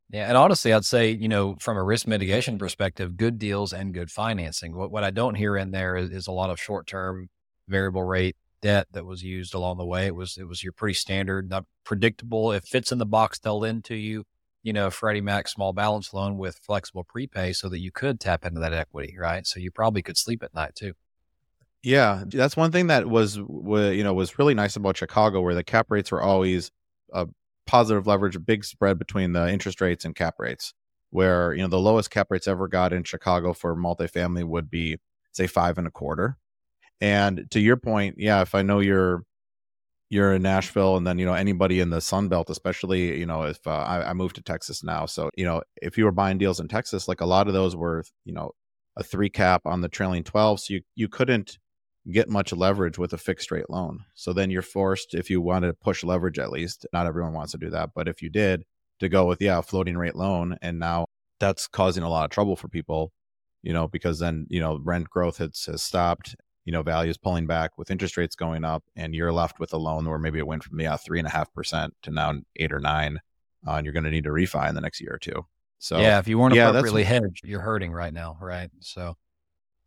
yeah, 0.10 0.28
and 0.28 0.38
honestly, 0.38 0.72
I'd 0.72 0.86
say 0.86 1.12
you 1.12 1.28
know 1.28 1.56
from 1.60 1.78
a 1.78 1.84
risk 1.84 2.07
mitigation 2.07 2.57
perspective, 2.57 3.18
good 3.18 3.40
deals 3.40 3.74
and 3.74 3.94
good 3.94 4.12
financing. 4.12 4.75
What 4.75 4.92
what 4.92 5.04
I 5.04 5.12
don't 5.12 5.36
hear 5.36 5.57
in 5.57 5.72
there 5.72 5.96
is, 5.96 6.12
is 6.12 6.28
a 6.28 6.31
lot 6.31 6.50
of 6.50 6.60
short 6.60 6.88
term 6.88 7.30
variable 7.68 8.04
rate 8.04 8.36
debt 8.62 8.88
that 8.92 9.06
was 9.06 9.24
used 9.24 9.54
along 9.54 9.78
the 9.78 9.86
way. 9.86 10.06
It 10.06 10.16
was 10.16 10.38
it 10.38 10.48
was 10.48 10.63
your 10.63 10.74
pretty 10.74 10.94
standard, 10.94 11.50
not 11.50 11.66
predictable. 11.84 12.52
It 12.52 12.66
fits 12.66 12.92
in 12.92 12.98
the 12.98 13.06
box 13.06 13.40
they'll 13.40 13.60
lend 13.60 13.84
to 13.86 13.96
you. 13.96 14.25
You 14.63 14.74
know, 14.74 14.90
Freddie 14.90 15.22
Mac 15.22 15.48
small 15.48 15.74
balance 15.74 16.13
loan 16.13 16.38
with 16.38 16.60
flexible 16.63 17.04
prepay, 17.04 17.54
so 17.54 17.69
that 17.69 17.80
you 17.80 17.92
could 17.92 18.19
tap 18.19 18.46
into 18.46 18.60
that 18.60 18.74
equity, 18.74 19.16
right? 19.19 19.46
So 19.46 19.60
you 19.60 19.69
probably 19.69 20.01
could 20.01 20.18
sleep 20.18 20.42
at 20.42 20.54
night 20.54 20.75
too. 20.75 20.94
Yeah, 21.84 22.24
that's 22.25 22.58
one 22.58 22.72
thing 22.72 22.88
that 22.88 23.08
was, 23.08 23.38
you 23.38 24.04
know, 24.04 24.13
was 24.16 24.40
really 24.40 24.56
nice 24.56 24.75
about 24.75 24.98
Chicago, 24.98 25.42
where 25.42 25.54
the 25.54 25.63
cap 25.63 25.86
rates 25.90 26.12
were 26.12 26.22
always 26.22 26.72
positive 27.66 28.08
leverage, 28.08 28.36
a 28.36 28.40
big 28.40 28.64
spread 28.64 29.00
between 29.00 29.34
the 29.34 29.52
interest 29.52 29.82
rates 29.82 30.06
and 30.06 30.16
cap 30.16 30.36
rates. 30.40 30.74
Where 31.12 31.54
you 31.54 31.62
know 31.62 31.70
the 31.70 31.80
lowest 31.80 32.12
cap 32.12 32.28
rates 32.30 32.48
ever 32.48 32.68
got 32.68 32.92
in 32.92 33.04
Chicago 33.04 33.54
for 33.54 33.76
multifamily 33.76 34.44
would 34.44 34.70
be 34.70 34.98
say 35.32 35.48
five 35.48 35.78
and 35.78 35.88
a 35.88 35.92
quarter. 35.92 36.38
And 37.00 37.46
to 37.52 37.60
your 37.60 37.78
point, 37.78 38.16
yeah, 38.18 38.42
if 38.42 38.56
I 38.56 38.62
know 38.64 38.80
you're 38.80 39.24
you're 40.10 40.34
in 40.34 40.42
Nashville, 40.42 40.98
and 40.98 41.06
then 41.06 41.18
you 41.18 41.26
know 41.26 41.34
anybody 41.34 41.80
in 41.80 41.90
the 41.90 42.02
Sun 42.02 42.30
Belt, 42.30 42.50
especially 42.50 43.18
you 43.18 43.26
know 43.26 43.44
if 43.44 43.66
uh, 43.68 43.72
I, 43.72 44.10
I 44.10 44.14
moved 44.14 44.36
to 44.36 44.42
Texas 44.42 44.84
now, 44.84 45.06
so 45.06 45.30
you 45.36 45.46
know 45.46 45.62
if 45.82 45.98
you 45.98 46.06
were 46.06 46.12
buying 46.12 46.38
deals 46.38 46.60
in 46.60 46.68
Texas, 46.68 47.08
like 47.08 47.22
a 47.22 47.26
lot 47.26 47.48
of 47.48 47.54
those 47.54 47.76
were 47.76 48.04
you 48.26 48.34
know 48.34 48.52
a 48.98 49.04
three 49.04 49.30
cap 49.30 49.62
on 49.66 49.82
the 49.82 49.90
trailing 49.90 50.24
twelve, 50.24 50.60
so 50.60 50.76
you 50.76 50.82
you 50.96 51.08
couldn't 51.08 51.58
get 52.12 52.30
much 52.30 52.54
leverage 52.54 52.98
with 52.98 53.13
a 53.13 53.18
fixed 53.18 53.52
rate 53.52 53.69
loan. 53.69 54.06
So 54.13 54.34
then 54.34 54.52
you're 54.52 54.62
forced, 54.62 55.13
if 55.16 55.30
you 55.30 55.42
want 55.42 55.66
to 55.66 55.74
push 55.74 56.04
leverage 56.04 56.40
at 56.40 56.52
least, 56.52 56.86
not 56.94 57.07
everyone 57.07 57.34
wants 57.34 57.54
to 57.54 57.57
do 57.57 57.69
that, 57.72 57.92
but 57.96 58.07
if 58.07 58.22
you 58.22 58.30
did, 58.30 58.63
to 59.00 59.10
go 59.10 59.25
with, 59.25 59.42
yeah, 59.42 59.57
a 59.57 59.63
floating 59.63 59.98
rate 59.98 60.16
loan. 60.16 60.57
And 60.62 60.80
now 60.80 61.07
that's 61.40 61.68
causing 61.68 62.04
a 62.04 62.10
lot 62.10 62.25
of 62.25 62.31
trouble 62.31 62.56
for 62.56 62.68
people, 62.68 63.12
you 63.63 63.74
know, 63.74 63.88
because 63.88 64.19
then, 64.19 64.46
you 64.50 64.60
know, 64.60 64.80
rent 64.84 65.10
growth 65.10 65.38
has, 65.40 65.66
has 65.66 65.81
stopped, 65.81 66.36
you 66.63 66.72
know, 66.72 66.84
values 66.84 67.18
pulling 67.18 67.48
back 67.48 67.78
with 67.78 67.92
interest 67.92 68.18
rates 68.18 68.36
going 68.36 68.63
up, 68.63 68.84
and 68.96 69.13
you're 69.13 69.34
left 69.34 69.60
with 69.60 69.74
a 69.74 69.78
loan 69.78 70.08
where 70.08 70.19
maybe 70.19 70.40
it 70.40 70.48
went 70.48 70.63
from, 70.63 70.80
yeah, 70.80 70.98
three 70.98 71.19
and 71.19 71.28
a 71.28 71.31
half 71.31 71.51
percent 71.54 71.94
to 72.04 72.12
now 72.12 72.34
eight 72.56 72.72
or 72.72 72.80
nine. 72.80 73.19
Uh, 73.68 73.74
and 73.74 73.86
you're 73.86 73.94
going 73.94 74.04
to 74.04 74.12
need 74.12 74.24
to 74.24 74.30
refi 74.30 74.69
in 74.69 74.75
the 74.75 74.81
next 74.81 75.01
year 75.01 75.16
or 75.16 75.18
two. 75.18 75.46
So, 75.80 76.00
yeah, 76.00 76.19
if 76.19 76.28
you 76.28 76.38
weren't 76.38 76.54
yeah, 76.54 76.69
appropriately 76.69 77.04
hedged, 77.04 77.42
you're 77.44 77.62
hurting 77.62 77.92
right 77.92 78.13
now. 78.13 78.38
Right. 78.40 78.69
So, 78.80 79.18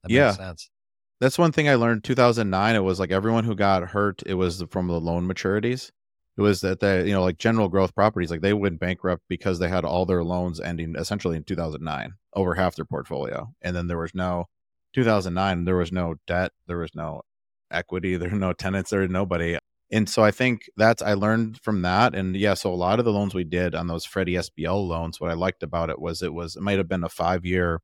that 0.02 0.10
yeah. 0.10 0.26
Makes 0.26 0.36
sense 0.36 0.70
that's 1.20 1.38
one 1.38 1.52
thing 1.52 1.68
I 1.68 1.74
learned 1.74 2.04
2009 2.04 2.76
it 2.76 2.80
was 2.80 3.00
like 3.00 3.10
everyone 3.10 3.44
who 3.44 3.54
got 3.54 3.90
hurt 3.90 4.22
it 4.26 4.34
was 4.34 4.62
from 4.70 4.88
the 4.88 5.00
loan 5.00 5.26
maturities. 5.26 5.90
It 6.36 6.42
was 6.42 6.60
that 6.60 6.80
they 6.80 7.06
you 7.06 7.12
know 7.12 7.22
like 7.22 7.38
general 7.38 7.68
growth 7.68 7.94
properties 7.94 8.30
like 8.30 8.40
they 8.40 8.52
went 8.52 8.78
bankrupt 8.80 9.24
because 9.28 9.58
they 9.58 9.68
had 9.68 9.84
all 9.84 10.06
their 10.06 10.22
loans 10.22 10.60
ending 10.60 10.94
essentially 10.96 11.36
in 11.36 11.44
2009 11.44 12.14
over 12.34 12.54
half 12.54 12.76
their 12.76 12.84
portfolio. 12.84 13.52
And 13.62 13.74
then 13.74 13.88
there 13.88 13.98
was 13.98 14.14
no 14.14 14.46
2009 14.94 15.64
there 15.64 15.76
was 15.76 15.92
no 15.92 16.14
debt 16.26 16.52
there 16.66 16.78
was 16.78 16.94
no 16.94 17.22
equity 17.70 18.16
there 18.18 18.30
were 18.30 18.36
no 18.36 18.52
tenants 18.52 18.90
there 18.90 19.00
was 19.00 19.10
nobody. 19.10 19.58
And 19.90 20.08
so 20.08 20.22
I 20.22 20.30
think 20.30 20.68
that's 20.76 21.02
I 21.02 21.14
learned 21.14 21.60
from 21.60 21.82
that. 21.82 22.14
And 22.14 22.36
yeah 22.36 22.54
so 22.54 22.72
a 22.72 22.76
lot 22.76 23.00
of 23.00 23.04
the 23.04 23.12
loans 23.12 23.34
we 23.34 23.44
did 23.44 23.74
on 23.74 23.88
those 23.88 24.04
Freddie 24.04 24.34
SBL 24.34 24.86
loans 24.86 25.20
what 25.20 25.30
I 25.30 25.34
liked 25.34 25.64
about 25.64 25.90
it 25.90 26.00
was 26.00 26.22
it 26.22 26.32
was 26.32 26.54
it 26.54 26.62
might 26.62 26.78
have 26.78 26.88
been 26.88 27.04
a 27.04 27.08
5 27.08 27.44
year 27.44 27.80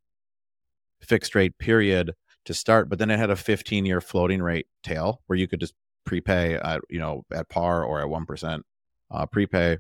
fixed 1.01 1.35
rate 1.35 1.59
period 1.59 2.15
to 2.45 2.55
start, 2.55 2.89
but 2.89 2.99
then 2.99 3.11
it 3.11 3.19
had 3.19 3.31
a 3.31 3.37
15 3.37 3.87
year 3.87 4.01
floating 4.01 4.43
rate 4.43 4.67
tail 4.83 5.21
where 5.27 5.39
you 5.39 5.49
could 5.49 5.61
just 5.61 5.75
prepay 6.05 6.55
at, 6.55 6.81
you 6.91 6.99
know, 6.99 7.25
at 7.33 7.49
par 7.49 7.85
or 7.85 8.01
at 8.01 8.09
1% 8.09 8.61
uh, 9.11 9.27
prepay. 9.27 9.79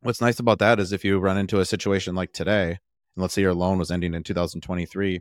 What's 0.00 0.20
nice 0.20 0.40
about 0.40 0.58
that 0.58 0.80
is 0.80 0.92
if 0.92 1.04
you 1.04 1.18
run 1.18 1.38
into 1.38 1.60
a 1.60 1.64
situation 1.64 2.14
like 2.14 2.32
today, 2.32 2.70
and 2.70 3.22
let's 3.22 3.34
say 3.34 3.42
your 3.42 3.54
loan 3.54 3.78
was 3.78 3.90
ending 3.90 4.14
in 4.14 4.22
2023, 4.22 5.20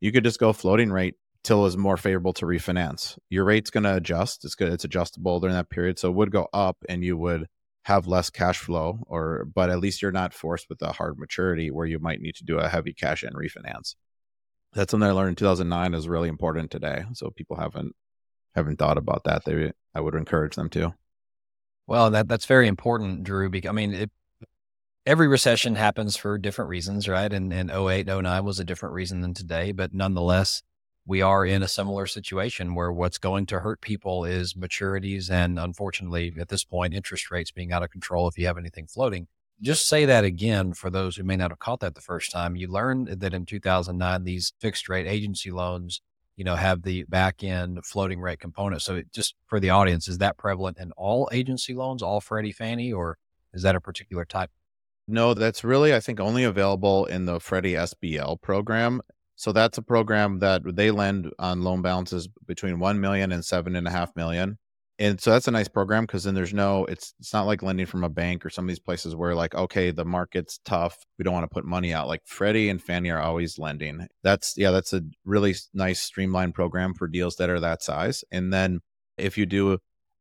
you 0.00 0.12
could 0.12 0.24
just 0.24 0.38
go 0.38 0.52
floating 0.52 0.92
rate 0.92 1.16
till 1.42 1.66
is 1.66 1.76
more 1.76 1.96
favorable 1.96 2.34
to 2.34 2.46
refinance. 2.46 3.18
Your 3.30 3.44
rate's 3.44 3.70
going 3.70 3.84
to 3.84 3.96
adjust. 3.96 4.44
It's 4.44 4.54
good. 4.54 4.72
It's 4.72 4.84
adjustable 4.84 5.40
during 5.40 5.56
that 5.56 5.70
period. 5.70 5.98
So 5.98 6.10
it 6.10 6.14
would 6.14 6.30
go 6.30 6.48
up 6.52 6.76
and 6.88 7.02
you 7.02 7.16
would 7.16 7.46
have 7.84 8.06
less 8.06 8.28
cash 8.28 8.58
flow 8.58 9.02
or, 9.06 9.46
but 9.52 9.70
at 9.70 9.80
least 9.80 10.02
you're 10.02 10.12
not 10.12 10.34
forced 10.34 10.68
with 10.68 10.82
a 10.82 10.92
hard 10.92 11.18
maturity 11.18 11.70
where 11.70 11.86
you 11.86 11.98
might 11.98 12.20
need 12.20 12.34
to 12.36 12.44
do 12.44 12.58
a 12.58 12.68
heavy 12.68 12.92
cash 12.92 13.24
in 13.24 13.32
refinance 13.32 13.94
that's 14.72 14.90
something 14.90 15.08
I 15.08 15.12
learned 15.12 15.30
in 15.30 15.34
2009 15.36 15.94
is 15.94 16.08
really 16.08 16.28
important 16.28 16.70
today. 16.70 17.04
So 17.12 17.30
people 17.30 17.56
haven't 17.56 17.94
haven't 18.54 18.78
thought 18.78 18.98
about 18.98 19.24
that. 19.24 19.44
They 19.44 19.72
I 19.94 20.00
would 20.00 20.14
encourage 20.14 20.56
them 20.56 20.70
to. 20.70 20.94
Well, 21.86 22.10
that 22.10 22.28
that's 22.28 22.46
very 22.46 22.68
important, 22.68 23.24
Drew. 23.24 23.50
Because 23.50 23.68
I 23.68 23.72
mean, 23.72 23.94
it, 23.94 24.10
every 25.06 25.28
recession 25.28 25.74
happens 25.74 26.16
for 26.16 26.38
different 26.38 26.68
reasons, 26.68 27.08
right? 27.08 27.32
And 27.32 27.52
and 27.52 27.70
08, 27.70 28.06
09 28.06 28.44
was 28.44 28.60
a 28.60 28.64
different 28.64 28.94
reason 28.94 29.20
than 29.20 29.34
today, 29.34 29.72
but 29.72 29.92
nonetheless, 29.92 30.62
we 31.06 31.22
are 31.22 31.44
in 31.44 31.62
a 31.62 31.68
similar 31.68 32.06
situation 32.06 32.74
where 32.74 32.92
what's 32.92 33.18
going 33.18 33.46
to 33.46 33.60
hurt 33.60 33.80
people 33.80 34.24
is 34.24 34.54
maturities 34.54 35.30
and 35.30 35.58
unfortunately 35.58 36.32
at 36.38 36.48
this 36.48 36.62
point 36.62 36.94
interest 36.94 37.30
rates 37.30 37.50
being 37.50 37.72
out 37.72 37.82
of 37.82 37.90
control 37.90 38.28
if 38.28 38.38
you 38.38 38.46
have 38.46 38.58
anything 38.58 38.86
floating 38.86 39.26
just 39.62 39.86
say 39.86 40.04
that 40.06 40.24
again 40.24 40.72
for 40.72 40.90
those 40.90 41.16
who 41.16 41.22
may 41.22 41.36
not 41.36 41.50
have 41.50 41.58
caught 41.58 41.80
that 41.80 41.94
the 41.94 42.00
first 42.00 42.30
time. 42.30 42.56
You 42.56 42.68
learned 42.68 43.08
that 43.08 43.34
in 43.34 43.44
2009, 43.44 44.24
these 44.24 44.52
fixed 44.58 44.88
rate 44.88 45.06
agency 45.06 45.50
loans, 45.50 46.00
you 46.36 46.44
know, 46.44 46.56
have 46.56 46.82
the 46.82 47.04
back 47.04 47.44
end 47.44 47.84
floating 47.84 48.20
rate 48.20 48.40
component. 48.40 48.82
So 48.82 49.02
just 49.12 49.34
for 49.46 49.60
the 49.60 49.70
audience, 49.70 50.08
is 50.08 50.18
that 50.18 50.38
prevalent 50.38 50.78
in 50.78 50.92
all 50.92 51.28
agency 51.32 51.74
loans, 51.74 52.02
all 52.02 52.20
Freddie 52.20 52.52
Fannie, 52.52 52.92
or 52.92 53.18
is 53.52 53.62
that 53.62 53.76
a 53.76 53.80
particular 53.80 54.24
type? 54.24 54.50
No, 55.06 55.34
that's 55.34 55.64
really, 55.64 55.94
I 55.94 56.00
think, 56.00 56.20
only 56.20 56.44
available 56.44 57.04
in 57.06 57.26
the 57.26 57.40
Freddie 57.40 57.74
SBL 57.74 58.40
program. 58.40 59.00
So 59.36 59.52
that's 59.52 59.78
a 59.78 59.82
program 59.82 60.38
that 60.38 60.62
they 60.76 60.90
lend 60.90 61.30
on 61.38 61.62
loan 61.62 61.82
balances 61.82 62.28
between 62.46 62.78
1 62.78 63.00
million 63.00 63.32
and 63.32 63.44
seven 63.44 63.74
and 63.74 63.88
a 63.88 63.90
half 63.90 64.14
million 64.14 64.58
and 65.00 65.18
so 65.18 65.30
that's 65.30 65.48
a 65.48 65.50
nice 65.50 65.66
program 65.66 66.04
because 66.04 66.24
then 66.24 66.34
there's 66.34 66.54
no 66.54 66.84
it's 66.84 67.14
it's 67.18 67.32
not 67.32 67.46
like 67.46 67.62
lending 67.62 67.86
from 67.86 68.04
a 68.04 68.08
bank 68.08 68.44
or 68.44 68.50
some 68.50 68.66
of 68.66 68.68
these 68.68 68.78
places 68.78 69.16
where 69.16 69.34
like 69.34 69.54
okay 69.54 69.90
the 69.90 70.04
market's 70.04 70.60
tough 70.64 70.98
we 71.18 71.24
don't 71.24 71.34
want 71.34 71.44
to 71.44 71.52
put 71.52 71.64
money 71.64 71.92
out 71.92 72.06
like 72.06 72.20
freddie 72.26 72.68
and 72.68 72.82
fannie 72.82 73.10
are 73.10 73.20
always 73.20 73.58
lending 73.58 74.06
that's 74.22 74.54
yeah 74.56 74.70
that's 74.70 74.92
a 74.92 75.02
really 75.24 75.54
nice 75.74 76.00
streamlined 76.00 76.54
program 76.54 76.94
for 76.94 77.08
deals 77.08 77.36
that 77.36 77.50
are 77.50 77.60
that 77.60 77.82
size 77.82 78.22
and 78.30 78.52
then 78.52 78.80
if 79.16 79.36
you 79.36 79.46
do 79.46 79.78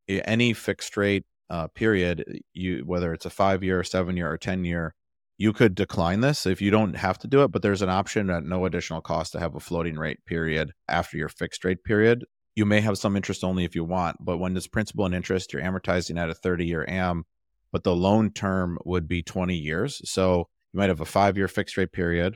any 0.08 0.54
fixed 0.54 0.98
rate 0.98 1.26
uh, 1.52 1.68
period 1.68 2.42
you 2.54 2.84
whether 2.86 3.14
it's 3.14 3.26
a 3.26 3.30
five 3.30 3.64
year 3.64 3.84
seven 3.84 4.16
year 4.16 4.32
or 4.32 4.38
ten 4.38 4.64
year 4.64 4.96
you 5.40 5.54
could 5.54 5.74
decline 5.74 6.20
this 6.20 6.46
if 6.46 6.62
you 6.62 6.70
don't 6.70 6.98
have 6.98 7.18
to 7.18 7.28
do 7.28 7.44
it, 7.44 7.52
but 7.52 7.62
there's 7.62 7.82
an 7.82 7.90
option 7.90 8.30
at 8.30 8.44
no 8.44 8.66
additional 8.66 9.00
cost 9.00 9.32
to 9.32 9.40
have 9.40 9.56
a 9.56 9.60
floating 9.62 9.96
rate 9.96 10.20
period 10.26 10.74
after 10.90 11.16
your 11.16 11.30
fixed 11.30 11.64
rate 11.64 11.82
period. 11.86 12.26
You 12.60 12.66
may 12.66 12.82
have 12.82 12.98
some 12.98 13.16
interest 13.16 13.46
only 13.46 13.64
if 13.64 13.74
you 13.74 13.86
want, 13.86 14.18
but 14.20 14.38
when 14.38 14.58
it's 14.58 14.68
principal 14.68 15.06
and 15.06 15.16
interest, 15.16 15.54
you're 15.54 15.62
amortizing 15.62 16.20
at 16.20 16.30
a 16.30 16.34
30 16.34 16.66
year 16.66 16.84
AM, 16.90 17.24
but 17.72 17.86
the 17.86 17.96
loan 17.96 18.34
term 18.34 18.78
would 18.84 19.08
be 19.08 19.24
20 19.24 19.56
years. 19.56 20.02
So 20.04 20.50
you 20.74 20.78
might 20.78 20.90
have 20.90 21.00
a 21.00 21.06
five 21.06 21.38
year 21.38 21.48
fixed 21.48 21.78
rate 21.78 21.94
period. 21.94 22.36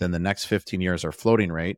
Then 0.00 0.10
the 0.10 0.18
next 0.18 0.46
15 0.46 0.80
years 0.80 1.04
are 1.04 1.12
floating 1.12 1.52
rate, 1.52 1.76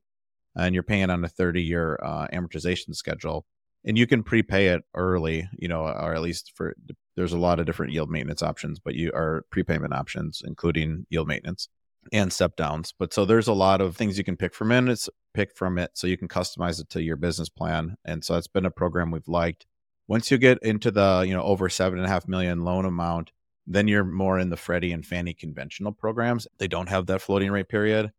and 0.57 0.73
you're 0.73 0.83
paying 0.83 1.11
on 1.11 1.23
a 1.27 1.29
30 1.29 1.61
year 1.63 1.99
uh, 2.03 2.27
amortization 2.33 2.95
schedule. 2.95 3.45
And 3.85 3.99
you 3.99 4.07
can 4.07 4.23
prepay 4.23 4.69
it 4.69 4.81
early, 4.95 5.47
you 5.53 5.69
know, 5.69 5.83
or 5.83 6.15
at 6.15 6.23
least 6.23 6.53
for 6.55 6.75
there's 7.17 7.35
a 7.35 7.39
lot 7.39 7.61
of 7.61 7.67
different 7.67 7.93
yield 7.93 8.09
maintenance 8.09 8.43
options, 8.43 8.81
but 8.81 8.95
you 8.95 9.13
are 9.15 9.45
prepayment 9.51 9.93
options, 9.93 10.41
including 10.43 11.05
yield 11.11 11.29
maintenance 11.29 11.69
and 12.15 12.33
step 12.33 12.57
downs. 12.57 12.95
But 12.99 13.13
so 13.13 13.27
there's 13.27 13.47
a 13.47 13.53
lot 13.53 13.83
of 13.83 13.95
things 13.95 14.17
you 14.17 14.25
can 14.25 14.39
pick 14.39 14.55
from 14.55 14.73
and 14.73 14.89
It's 14.89 15.11
pick 15.35 15.55
from 15.55 15.79
it 15.79 15.91
so 15.95 16.07
you 16.07 16.17
can 16.17 16.29
customize 16.29 16.81
it 16.81 16.89
to 16.91 17.03
your 17.03 17.17
business 17.17 17.49
plan. 17.49 17.97
And 18.05 18.25
so 18.25 18.35
that's 18.35 18.47
been 18.47 18.65
a 18.65 18.71
program 18.71 19.11
we've 19.11 19.29
liked. 19.29 19.67
Once 20.07 20.31
you 20.31 20.39
get 20.39 20.59
into 20.63 20.91
the, 20.91 21.25
you 21.27 21.35
know, 21.35 21.43
over 21.43 21.69
seven 21.69 21.99
and 21.99 22.07
a 22.07 22.11
half 22.11 22.29
million 22.29 22.65
loan 22.65 22.85
amount, 22.85 23.33
then 23.67 23.89
you're 23.89 24.05
more 24.05 24.39
in 24.39 24.51
the 24.51 24.57
Freddie 24.57 24.93
and 24.93 25.05
Fannie 25.05 25.35
conventional 25.35 25.93
programs. 25.93 26.47
They 26.59 26.69
don't 26.69 26.89
have 26.89 27.07
that 27.07 27.23
floating 27.23 27.51
rate 27.51 27.69
period. 27.69 28.13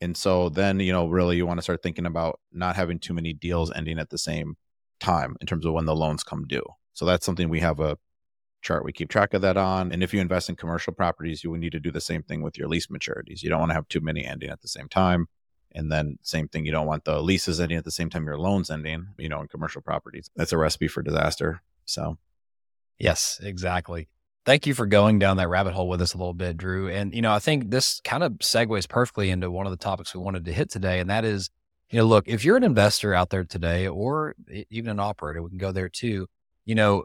And 0.00 0.16
so 0.16 0.48
then, 0.48 0.80
you 0.80 0.92
know, 0.92 1.06
really 1.06 1.36
you 1.36 1.46
want 1.46 1.58
to 1.58 1.62
start 1.62 1.82
thinking 1.82 2.06
about 2.06 2.40
not 2.52 2.76
having 2.76 2.98
too 2.98 3.14
many 3.14 3.32
deals 3.32 3.72
ending 3.72 3.98
at 3.98 4.10
the 4.10 4.18
same 4.18 4.56
time 5.00 5.36
in 5.40 5.46
terms 5.46 5.66
of 5.66 5.72
when 5.72 5.84
the 5.86 5.94
loans 5.94 6.22
come 6.22 6.46
due. 6.46 6.64
So 6.92 7.04
that's 7.04 7.24
something 7.24 7.48
we 7.48 7.60
have 7.60 7.80
a 7.80 7.98
chart 8.62 8.84
we 8.84 8.92
keep 8.92 9.08
track 9.08 9.34
of 9.34 9.42
that 9.42 9.56
on. 9.56 9.92
And 9.92 10.02
if 10.02 10.12
you 10.12 10.20
invest 10.20 10.48
in 10.48 10.56
commercial 10.56 10.92
properties, 10.92 11.44
you 11.44 11.50
will 11.50 11.58
need 11.58 11.72
to 11.72 11.80
do 11.80 11.90
the 11.90 12.00
same 12.00 12.22
thing 12.22 12.42
with 12.42 12.58
your 12.58 12.68
lease 12.68 12.88
maturities. 12.88 13.42
You 13.42 13.50
don't 13.50 13.60
want 13.60 13.70
to 13.70 13.74
have 13.74 13.88
too 13.88 14.00
many 14.00 14.24
ending 14.24 14.50
at 14.50 14.60
the 14.60 14.68
same 14.68 14.88
time. 14.88 15.28
And 15.76 15.92
then 15.92 16.18
same 16.22 16.48
thing, 16.48 16.66
you 16.66 16.72
don't 16.72 16.86
want 16.86 17.04
the 17.04 17.22
leases 17.22 17.60
ending 17.60 17.78
at 17.78 17.84
the 17.84 17.92
same 17.92 18.10
time 18.10 18.24
your 18.24 18.38
loans 18.38 18.70
ending, 18.70 19.08
you 19.18 19.28
know, 19.28 19.40
in 19.40 19.46
commercial 19.46 19.82
properties. 19.82 20.30
That's 20.34 20.52
a 20.52 20.58
recipe 20.58 20.88
for 20.88 21.02
disaster. 21.02 21.62
So 21.84 22.16
Yes, 22.98 23.40
exactly. 23.42 24.08
Thank 24.44 24.66
you 24.66 24.74
for 24.74 24.86
going 24.86 25.18
down 25.18 25.38
that 25.38 25.48
rabbit 25.48 25.74
hole 25.74 25.88
with 25.88 26.00
us 26.00 26.14
a 26.14 26.18
little 26.18 26.34
bit, 26.34 26.56
Drew. 26.56 26.88
And, 26.88 27.14
you 27.14 27.20
know, 27.20 27.32
I 27.32 27.40
think 27.40 27.70
this 27.70 28.00
kind 28.04 28.22
of 28.22 28.32
segues 28.34 28.88
perfectly 28.88 29.30
into 29.30 29.50
one 29.50 29.66
of 29.66 29.72
the 29.72 29.76
topics 29.76 30.14
we 30.14 30.20
wanted 30.20 30.44
to 30.44 30.52
hit 30.52 30.70
today. 30.70 31.00
And 31.00 31.10
that 31.10 31.24
is, 31.24 31.50
you 31.90 31.98
know, 31.98 32.04
look, 32.04 32.28
if 32.28 32.44
you're 32.44 32.56
an 32.56 32.64
investor 32.64 33.12
out 33.12 33.30
there 33.30 33.44
today 33.44 33.88
or 33.88 34.34
even 34.70 34.90
an 34.90 35.00
operator, 35.00 35.42
we 35.42 35.50
can 35.50 35.58
go 35.58 35.72
there 35.72 35.88
too. 35.88 36.28
You 36.64 36.76
know, 36.76 37.04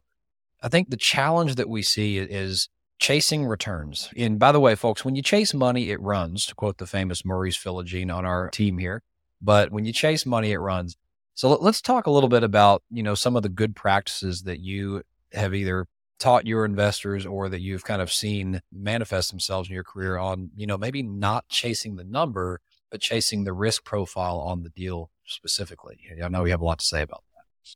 I 0.61 0.69
think 0.69 0.89
the 0.89 0.97
challenge 0.97 1.55
that 1.55 1.67
we 1.67 1.81
see 1.81 2.19
is 2.19 2.69
chasing 3.01 3.45
returns. 3.47 4.09
And 4.15 4.37
by 4.37 4.51
the 4.51 4.59
way, 4.59 4.75
folks, 4.75 5.03
when 5.03 5.15
you 5.15 5.23
chase 5.23 5.55
money, 5.55 5.89
it 5.89 5.99
runs, 5.99 6.45
to 6.45 6.55
quote 6.55 6.77
the 6.77 6.85
famous 6.85 7.25
Maurice 7.25 7.57
Philogene 7.57 8.15
on 8.15 8.25
our 8.25 8.49
team 8.51 8.77
here. 8.77 9.01
But 9.41 9.71
when 9.71 9.85
you 9.85 9.91
chase 9.91 10.23
money, 10.23 10.51
it 10.51 10.59
runs. 10.59 10.95
So 11.33 11.49
let's 11.49 11.81
talk 11.81 12.05
a 12.05 12.11
little 12.11 12.29
bit 12.29 12.43
about, 12.43 12.83
you 12.91 13.01
know, 13.01 13.15
some 13.15 13.35
of 13.35 13.41
the 13.41 13.49
good 13.49 13.75
practices 13.75 14.43
that 14.43 14.59
you 14.59 15.01
have 15.33 15.55
either 15.55 15.87
taught 16.19 16.45
your 16.45 16.63
investors 16.63 17.25
or 17.25 17.49
that 17.49 17.61
you've 17.61 17.83
kind 17.83 18.03
of 18.03 18.13
seen 18.13 18.61
manifest 18.71 19.31
themselves 19.31 19.67
in 19.67 19.73
your 19.73 19.83
career 19.83 20.19
on, 20.19 20.51
you 20.55 20.67
know, 20.67 20.77
maybe 20.77 21.01
not 21.01 21.49
chasing 21.49 21.95
the 21.95 22.03
number, 22.03 22.61
but 22.91 23.01
chasing 23.01 23.45
the 23.45 23.53
risk 23.53 23.83
profile 23.83 24.37
on 24.37 24.61
the 24.61 24.69
deal 24.69 25.09
specifically? 25.25 25.97
I 26.23 26.27
know 26.27 26.43
we 26.43 26.51
have 26.51 26.61
a 26.61 26.65
lot 26.65 26.77
to 26.77 26.85
say 26.85 27.01
about 27.01 27.23
that. 27.33 27.75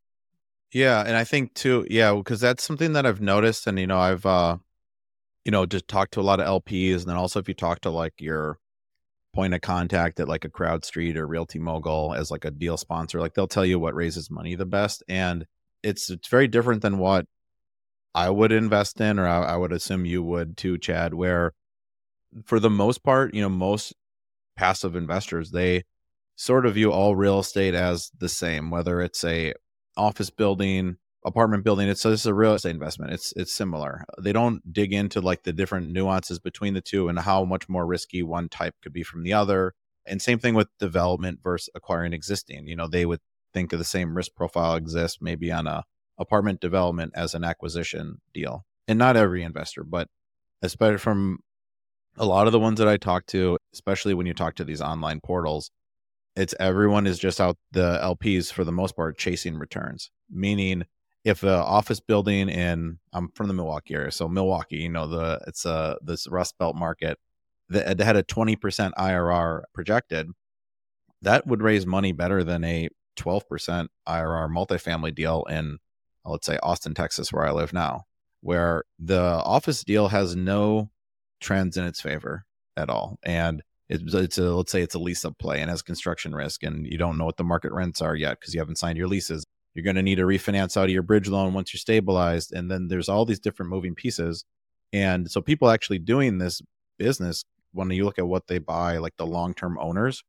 Yeah. 0.72 1.02
And 1.02 1.18
I 1.18 1.24
think 1.24 1.56
too, 1.56 1.88
yeah, 1.90 2.14
because 2.14 2.40
that's 2.40 2.64
something 2.64 2.94
that 2.94 3.08
I've 3.08 3.22
noticed. 3.22 3.66
And, 3.66 3.80
you 3.80 3.88
know, 3.88 3.98
I've, 3.98 4.26
uh, 4.28 4.58
you 5.46 5.52
know, 5.52 5.66
just 5.66 5.88
talk 5.88 6.12
to 6.12 6.20
a 6.20 6.24
lot 6.24 6.40
of 6.40 6.64
LPs. 6.64 6.98
And 6.98 7.06
then 7.06 7.16
also 7.16 7.40
if 7.40 7.48
you 7.48 7.54
talk 7.54 7.82
to 7.82 7.90
like 7.90 8.14
your 8.20 8.58
point 9.34 9.54
of 9.54 9.62
contact 9.62 10.20
at 10.20 10.28
like 10.28 10.44
a 10.44 10.50
CrowdStreet 10.50 11.16
or 11.16 11.28
Realty 11.28 11.60
Mogul 11.60 12.14
as 12.16 12.32
like 12.32 12.46
a 12.46 12.52
deal 12.52 12.78
sponsor, 12.78 13.20
like 13.20 13.36
they'll 13.36 13.48
tell 13.48 13.66
you 13.66 13.80
what 13.80 13.94
raises 13.94 14.32
money 14.32 14.56
the 14.56 14.66
best. 14.66 15.04
And 15.08 15.46
it's, 15.84 16.10
it's 16.10 16.28
very 16.28 16.48
different 16.48 16.82
than 16.82 16.98
what 16.98 17.28
I 18.16 18.30
would 18.30 18.52
invest 18.52 19.00
in, 19.00 19.20
or 19.20 19.28
I, 19.28 19.44
I 19.44 19.58
would 19.58 19.72
assume 19.72 20.06
you 20.06 20.24
would 20.24 20.58
too, 20.58 20.78
Chad, 20.78 21.14
where 21.14 21.54
for 22.46 22.60
the 22.60 22.70
most 22.70 23.04
part, 23.04 23.34
you 23.34 23.42
know, 23.42 23.50
most 23.50 23.94
passive 24.56 24.96
investors, 24.96 25.52
they 25.52 25.84
sort 26.36 26.66
of 26.66 26.74
view 26.74 26.92
all 26.92 27.16
real 27.16 27.40
estate 27.40 27.76
as 27.76 28.12
the 28.18 28.30
same, 28.30 28.72
whether 28.72 29.02
it's 29.02 29.24
a 29.24 29.54
office 29.96 30.30
building, 30.30 30.98
apartment 31.26 31.64
building. 31.64 31.90
It's, 31.90 32.06
it's 32.06 32.26
a 32.26 32.34
real 32.34 32.54
estate 32.54 32.70
investment. 32.70 33.12
It's 33.12 33.34
it's 33.36 33.52
similar. 33.52 34.06
They 34.22 34.32
don't 34.32 34.72
dig 34.72 34.94
into 34.94 35.20
like 35.20 35.44
the 35.44 35.52
different 35.52 35.92
nuances 35.92 36.40
between 36.40 36.76
the 36.76 36.82
two 36.82 37.10
and 37.10 37.20
how 37.20 37.44
much 37.44 37.68
more 37.68 37.86
risky 37.86 38.24
one 38.24 38.48
type 38.48 38.76
could 38.82 38.94
be 38.94 39.04
from 39.04 39.24
the 39.24 39.34
other. 39.34 39.74
And 40.06 40.22
same 40.22 40.40
thing 40.40 40.54
with 40.54 40.68
development 40.80 41.40
versus 41.44 41.70
acquiring 41.76 42.14
existing. 42.14 42.68
You 42.68 42.76
know, 42.76 42.88
they 42.88 43.06
would 43.06 43.22
think 43.54 43.74
of 43.74 43.80
the 43.80 43.86
same 43.86 44.16
risk 44.16 44.36
profile 44.36 44.76
exists 44.76 45.18
maybe 45.20 45.52
on 45.52 45.66
a 45.66 45.84
apartment 46.18 46.62
development 46.62 47.12
as 47.16 47.34
an 47.34 47.44
acquisition 47.44 48.22
deal. 48.34 48.66
And 48.88 49.00
not 49.00 49.18
every 49.18 49.42
investor, 49.42 49.84
but 49.84 50.08
especially 50.62 51.00
from 51.00 51.40
a 52.18 52.26
lot 52.26 52.46
of 52.46 52.54
the 52.54 52.60
ones 52.60 52.80
that 52.80 52.88
I 52.88 52.98
talk 52.98 53.26
to, 53.28 53.58
especially 53.74 54.14
when 54.14 54.28
you 54.28 54.34
talk 54.34 54.56
to 54.56 54.64
these 54.64 54.82
online 54.82 55.20
portals, 55.22 55.72
it's 56.36 56.54
everyone 56.60 57.08
is 57.08 57.18
just 57.18 57.42
out 57.42 57.58
the 57.72 58.00
LPs 58.04 58.52
for 58.52 58.64
the 58.64 58.72
most 58.72 58.96
part 58.96 59.18
chasing 59.18 59.58
returns. 59.58 60.12
Meaning 60.30 60.84
if 61.26 61.44
a 61.44 61.56
office 61.56 62.00
building 62.00 62.48
in 62.48 63.00
I'm 63.12 63.30
from 63.30 63.48
the 63.48 63.54
Milwaukee 63.54 63.96
area, 63.96 64.12
so 64.12 64.30
Milwaukee, 64.30 64.78
you 64.78 64.90
know, 64.90 65.08
the 65.08 65.42
it's 65.48 65.66
a 65.66 65.98
this 66.02 66.28
Rust 66.28 66.58
Belt 66.58 66.76
market 66.76 67.18
that 67.70 68.00
had 68.00 68.16
a 68.16 68.24
20% 68.24 68.60
IRR 68.94 69.64
projected, 69.74 70.30
that 71.24 71.48
would 71.48 71.64
raise 71.64 71.86
money 71.88 72.12
better 72.12 72.44
than 72.44 72.64
a 72.64 72.90
12% 73.18 73.88
IRR 74.08 74.50
multifamily 74.50 75.16
deal 75.16 75.44
in 75.50 75.80
uh, 76.26 76.32
let's 76.32 76.46
say 76.46 76.58
Austin, 76.64 76.94
Texas, 76.94 77.34
where 77.34 77.46
I 77.46 77.52
live 77.52 77.74
now, 77.74 78.06
where 78.42 78.84
the 79.00 79.20
office 79.20 79.84
deal 79.84 80.10
has 80.10 80.36
no 80.36 80.92
trends 81.40 81.78
in 81.78 81.86
its 81.86 82.02
favor 82.02 82.46
at 82.78 82.90
all. 82.90 83.18
And 83.24 83.64
it's, 83.90 84.14
it's 84.14 84.38
a, 84.38 84.56
let's 84.56 84.72
say 84.72 84.82
it's 84.82 84.96
a 84.96 85.00
lease 85.00 85.26
up 85.26 85.38
play 85.38 85.62
and 85.62 85.70
has 85.70 85.82
construction 85.82 86.34
risk 86.34 86.64
and 86.64 86.88
you 86.88 86.98
don't 86.98 87.18
know 87.18 87.26
what 87.26 87.38
the 87.38 87.44
market 87.44 87.72
rents 87.72 88.02
are 88.02 88.16
yet 88.16 88.40
because 88.40 88.54
you 88.54 88.60
haven't 88.60 88.78
signed 88.78 88.98
your 88.98 89.08
leases. 89.08 89.45
You're 89.76 89.84
going 89.84 89.98
to 89.98 90.02
need 90.02 90.16
to 90.16 90.24
refinance 90.24 90.78
out 90.78 90.86
of 90.86 90.90
your 90.90 91.04
bridge 91.04 91.28
loan 91.28 91.54
once 91.54 91.74
you're 91.74 91.80
stabilized. 91.80 92.54
And 92.54 92.72
then 92.72 92.88
there's 92.88 93.10
all 93.10 93.26
these 93.26 93.40
different 93.40 93.70
moving 93.70 93.94
pieces. 93.94 94.46
And 94.94 95.30
so 95.30 95.42
people 95.42 95.70
actually 95.70 96.00
doing 96.00 96.38
this 96.38 96.62
business, 96.98 97.44
when 97.74 97.92
you 97.92 98.06
look 98.06 98.18
at 98.18 98.28
what 98.28 98.48
they 98.48 98.58
buy, 98.58 98.98
like 98.98 99.18
the 99.18 99.26
long 99.28 99.54
term 99.54 99.78
owners, 99.80 100.24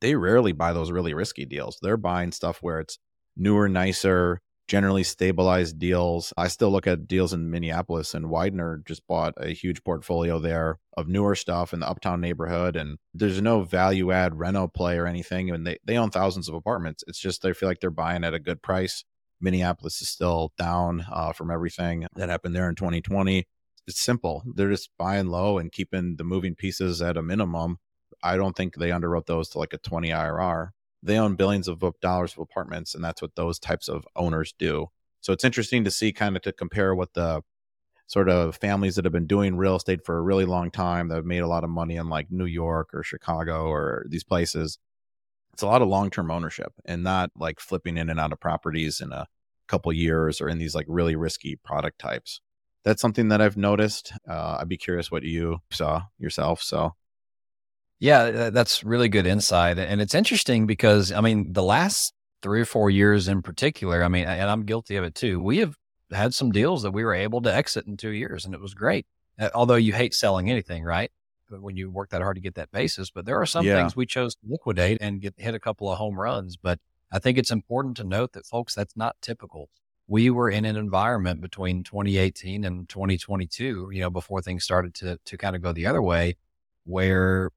they 0.00 0.14
rarely 0.14 0.52
buy 0.52 0.72
those 0.72 0.92
really 0.92 1.12
risky 1.12 1.44
deals. 1.44 1.78
They're 1.82 1.96
buying 1.96 2.32
stuff 2.32 2.58
where 2.62 2.78
it's 2.80 2.98
newer, 3.36 3.68
nicer, 3.68 4.40
generally 4.70 5.02
stabilized 5.02 5.80
deals. 5.80 6.32
I 6.36 6.46
still 6.46 6.70
look 6.70 6.86
at 6.86 7.08
deals 7.08 7.32
in 7.32 7.50
Minneapolis, 7.50 8.14
and 8.14 8.26
Weidner 8.26 8.86
just 8.86 9.04
bought 9.08 9.34
a 9.36 9.48
huge 9.48 9.82
portfolio 9.82 10.38
there 10.38 10.78
of 10.96 11.08
newer 11.08 11.34
stuff 11.34 11.74
in 11.74 11.80
the 11.80 11.88
uptown 11.88 12.20
neighborhood. 12.20 12.76
And 12.76 12.98
there's 13.12 13.42
no 13.42 13.62
value 13.62 14.12
add 14.12 14.38
reno 14.38 14.68
play 14.68 14.96
or 14.96 15.08
anything. 15.08 15.50
And 15.50 15.66
they, 15.66 15.78
they 15.84 15.96
own 15.96 16.10
thousands 16.10 16.48
of 16.48 16.54
apartments. 16.54 17.02
It's 17.08 17.18
just 17.18 17.42
they 17.42 17.52
feel 17.52 17.68
like 17.68 17.80
they're 17.80 17.90
buying 17.90 18.22
at 18.22 18.32
a 18.32 18.38
good 18.38 18.62
price. 18.62 19.02
Minneapolis 19.40 20.00
is 20.02 20.08
still 20.08 20.52
down 20.56 21.04
uh, 21.10 21.32
from 21.32 21.50
everything 21.50 22.06
that 22.14 22.28
happened 22.28 22.54
there 22.54 22.68
in 22.68 22.76
2020. 22.76 23.48
It's 23.88 24.00
simple. 24.00 24.44
They're 24.54 24.70
just 24.70 24.90
buying 24.96 25.26
low 25.26 25.58
and 25.58 25.72
keeping 25.72 26.14
the 26.14 26.22
moving 26.22 26.54
pieces 26.54 27.02
at 27.02 27.16
a 27.16 27.22
minimum. 27.22 27.78
I 28.22 28.36
don't 28.36 28.54
think 28.54 28.76
they 28.76 28.90
underwrote 28.90 29.26
those 29.26 29.48
to 29.48 29.58
like 29.58 29.72
a 29.72 29.78
20 29.78 30.10
IRR 30.10 30.68
they 31.02 31.18
own 31.18 31.34
billions 31.34 31.68
of 31.68 31.82
dollars 32.00 32.32
of 32.32 32.38
apartments 32.38 32.94
and 32.94 33.02
that's 33.02 33.22
what 33.22 33.36
those 33.36 33.58
types 33.58 33.88
of 33.88 34.06
owners 34.16 34.54
do. 34.58 34.88
So 35.20 35.32
it's 35.32 35.44
interesting 35.44 35.84
to 35.84 35.90
see 35.90 36.12
kind 36.12 36.36
of 36.36 36.42
to 36.42 36.52
compare 36.52 36.94
what 36.94 37.14
the 37.14 37.42
sort 38.06 38.28
of 38.28 38.56
families 38.56 38.96
that 38.96 39.04
have 39.04 39.12
been 39.12 39.26
doing 39.26 39.56
real 39.56 39.76
estate 39.76 40.04
for 40.04 40.18
a 40.18 40.22
really 40.22 40.44
long 40.44 40.70
time 40.70 41.08
that 41.08 41.16
have 41.16 41.24
made 41.24 41.38
a 41.38 41.46
lot 41.46 41.62
of 41.62 41.70
money 41.70 41.94
in 41.94 42.08
like 42.08 42.26
new 42.28 42.44
york 42.44 42.88
or 42.92 43.04
chicago 43.04 43.66
or 43.68 44.04
these 44.08 44.24
places 44.24 44.78
it's 45.52 45.62
a 45.62 45.66
lot 45.66 45.82
of 45.82 45.88
long-term 45.88 46.30
ownership 46.30 46.72
and 46.84 47.02
not 47.02 47.30
like 47.36 47.60
flipping 47.60 47.96
in 47.96 48.08
and 48.08 48.18
out 48.18 48.32
of 48.32 48.40
properties 48.40 49.00
in 49.00 49.12
a 49.12 49.26
couple 49.66 49.92
years 49.92 50.40
or 50.40 50.48
in 50.48 50.58
these 50.58 50.74
like 50.74 50.86
really 50.88 51.14
risky 51.14 51.54
product 51.56 51.98
types. 51.98 52.40
That's 52.82 53.02
something 53.02 53.28
that 53.28 53.40
i've 53.40 53.56
noticed. 53.56 54.12
Uh, 54.28 54.58
i'd 54.60 54.68
be 54.68 54.78
curious 54.78 55.10
what 55.10 55.22
you 55.22 55.58
saw 55.70 56.04
yourself 56.18 56.62
so 56.62 56.94
yeah, 58.00 58.50
that's 58.50 58.82
really 58.82 59.08
good 59.08 59.26
insight. 59.26 59.78
And 59.78 60.00
it's 60.00 60.14
interesting 60.14 60.66
because, 60.66 61.12
I 61.12 61.20
mean, 61.20 61.52
the 61.52 61.62
last 61.62 62.12
three 62.42 62.62
or 62.62 62.64
four 62.64 62.90
years 62.90 63.28
in 63.28 63.42
particular, 63.42 64.02
I 64.02 64.08
mean, 64.08 64.24
and 64.24 64.50
I'm 64.50 64.64
guilty 64.64 64.96
of 64.96 65.04
it 65.04 65.14
too, 65.14 65.40
we 65.40 65.58
have 65.58 65.76
had 66.10 66.34
some 66.34 66.50
deals 66.50 66.82
that 66.82 66.92
we 66.92 67.04
were 67.04 67.14
able 67.14 67.42
to 67.42 67.54
exit 67.54 67.86
in 67.86 67.96
two 67.96 68.10
years 68.10 68.46
and 68.46 68.54
it 68.54 68.60
was 68.60 68.74
great. 68.74 69.06
Although 69.54 69.76
you 69.76 69.92
hate 69.92 70.14
selling 70.14 70.50
anything, 70.50 70.82
right? 70.82 71.10
But 71.48 71.62
when 71.62 71.76
you 71.76 71.90
work 71.90 72.10
that 72.10 72.22
hard 72.22 72.36
to 72.36 72.40
get 72.40 72.54
that 72.54 72.70
basis, 72.70 73.10
but 73.10 73.26
there 73.26 73.40
are 73.40 73.46
some 73.46 73.66
yeah. 73.66 73.76
things 73.76 73.94
we 73.94 74.06
chose 74.06 74.34
to 74.36 74.40
liquidate 74.48 74.98
and 75.00 75.20
get 75.20 75.34
hit 75.36 75.54
a 75.54 75.60
couple 75.60 75.90
of 75.90 75.98
home 75.98 76.18
runs. 76.18 76.56
But 76.56 76.78
I 77.12 77.18
think 77.18 77.38
it's 77.38 77.50
important 77.50 77.96
to 77.98 78.04
note 78.04 78.32
that 78.32 78.46
folks, 78.46 78.74
that's 78.74 78.96
not 78.96 79.16
typical. 79.20 79.68
we 80.06 80.28
were 80.28 80.50
in 80.50 80.64
an 80.64 80.76
environment 80.76 81.40
between 81.40 81.84
2018 81.84 82.64
and 82.64 82.88
2022, 82.88 83.90
you 83.92 84.00
know, 84.00 84.10
before 84.10 84.42
things 84.42 84.64
started 84.64 84.92
to 84.94 85.18
to 85.24 85.36
kind 85.38 85.54
of 85.54 85.62
go 85.62 85.72
the 85.72 85.86
other 85.86 86.02
way, 86.02 86.36
where 86.84 87.50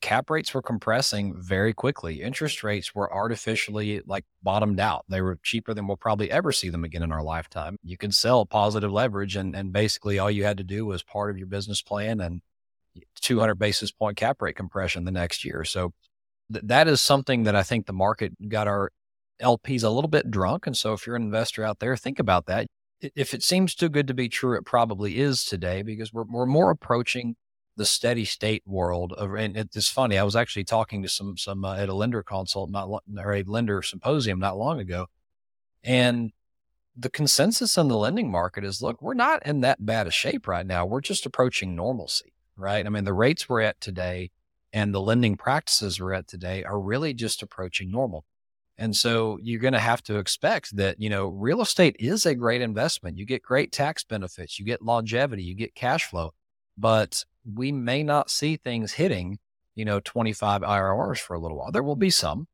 cap 0.00 0.30
rates 0.30 0.54
were 0.54 0.62
compressing 0.62 1.34
very 1.40 1.72
quickly. 1.72 2.22
Interest 2.22 2.62
rates 2.62 2.94
were 2.94 3.12
artificially 3.12 4.02
like 4.06 4.24
bottomed 4.42 4.80
out. 4.80 5.04
They 5.08 5.20
were 5.20 5.38
cheaper 5.42 5.74
than 5.74 5.86
we'll 5.86 5.96
probably 5.96 6.30
ever 6.30 6.52
see 6.52 6.68
them 6.68 6.84
again 6.84 7.02
in 7.02 7.12
our 7.12 7.22
lifetime. 7.22 7.76
You 7.82 7.96
could 7.96 8.14
sell 8.14 8.46
positive 8.46 8.92
leverage 8.92 9.36
and 9.36 9.54
and 9.54 9.72
basically 9.72 10.18
all 10.18 10.30
you 10.30 10.44
had 10.44 10.58
to 10.58 10.64
do 10.64 10.86
was 10.86 11.02
part 11.02 11.30
of 11.30 11.38
your 11.38 11.46
business 11.46 11.82
plan 11.82 12.20
and 12.20 12.40
200 13.20 13.54
basis 13.54 13.90
point 13.90 14.16
cap 14.16 14.40
rate 14.42 14.56
compression 14.56 15.04
the 15.04 15.10
next 15.10 15.44
year. 15.44 15.64
So 15.64 15.92
th- 16.52 16.64
that 16.66 16.88
is 16.88 17.00
something 17.00 17.44
that 17.44 17.56
I 17.56 17.62
think 17.62 17.86
the 17.86 17.92
market 17.92 18.32
got 18.48 18.68
our 18.68 18.90
LPs 19.40 19.84
a 19.84 19.90
little 19.90 20.08
bit 20.08 20.30
drunk. 20.30 20.66
And 20.66 20.76
so 20.76 20.92
if 20.92 21.06
you're 21.06 21.16
an 21.16 21.22
investor 21.22 21.64
out 21.64 21.78
there, 21.78 21.96
think 21.96 22.18
about 22.18 22.46
that. 22.46 22.66
If 23.00 23.32
it 23.32 23.42
seems 23.42 23.74
too 23.74 23.88
good 23.88 24.06
to 24.08 24.14
be 24.14 24.28
true, 24.28 24.56
it 24.56 24.66
probably 24.66 25.18
is 25.18 25.44
today 25.44 25.82
because 25.82 26.12
we're, 26.12 26.24
we're 26.24 26.46
more 26.46 26.70
approaching 26.70 27.36
the 27.76 27.86
steady 27.86 28.24
state 28.24 28.62
world 28.66 29.12
of, 29.12 29.34
and 29.34 29.56
it's 29.56 29.88
funny. 29.88 30.18
I 30.18 30.22
was 30.22 30.36
actually 30.36 30.64
talking 30.64 31.02
to 31.02 31.08
some, 31.08 31.36
some, 31.36 31.64
uh, 31.64 31.76
at 31.76 31.88
a 31.88 31.94
lender 31.94 32.22
consult, 32.22 32.70
not, 32.70 32.88
or 33.16 33.32
a 33.34 33.42
lender 33.42 33.82
symposium 33.82 34.38
not 34.38 34.58
long 34.58 34.80
ago. 34.80 35.06
And 35.82 36.32
the 36.96 37.10
consensus 37.10 37.78
in 37.78 37.88
the 37.88 37.96
lending 37.96 38.30
market 38.30 38.64
is, 38.64 38.82
look, 38.82 39.00
we're 39.00 39.14
not 39.14 39.46
in 39.46 39.60
that 39.62 39.84
bad 39.84 40.06
a 40.06 40.10
shape 40.10 40.46
right 40.46 40.66
now. 40.66 40.84
We're 40.84 41.00
just 41.00 41.24
approaching 41.24 41.74
normalcy, 41.74 42.34
right? 42.56 42.84
I 42.84 42.88
mean, 42.88 43.04
the 43.04 43.14
rates 43.14 43.48
we're 43.48 43.62
at 43.62 43.80
today 43.80 44.30
and 44.72 44.94
the 44.94 45.00
lending 45.00 45.36
practices 45.36 46.00
we're 46.00 46.12
at 46.12 46.28
today 46.28 46.64
are 46.64 46.78
really 46.78 47.14
just 47.14 47.42
approaching 47.42 47.90
normal. 47.90 48.24
And 48.76 48.96
so 48.96 49.38
you're 49.42 49.60
going 49.60 49.74
to 49.74 49.78
have 49.78 50.02
to 50.04 50.16
expect 50.16 50.76
that, 50.76 51.00
you 51.00 51.10
know, 51.10 51.26
real 51.28 51.60
estate 51.60 51.96
is 51.98 52.24
a 52.24 52.34
great 52.34 52.62
investment. 52.62 53.18
You 53.18 53.26
get 53.26 53.42
great 53.42 53.72
tax 53.72 54.04
benefits, 54.04 54.58
you 54.58 54.64
get 54.64 54.82
longevity, 54.82 55.42
you 55.42 55.54
get 55.54 55.74
cash 55.74 56.04
flow, 56.04 56.32
but 56.78 57.24
we 57.44 57.72
may 57.72 58.02
not 58.02 58.30
see 58.30 58.56
things 58.56 58.92
hitting, 58.92 59.38
you 59.74 59.84
know, 59.84 60.00
25 60.00 60.62
IRRs 60.62 61.18
for 61.18 61.34
a 61.34 61.38
little 61.38 61.58
while. 61.58 61.72
There 61.72 61.82
will 61.82 61.96
be 61.96 62.10
some, 62.10 62.48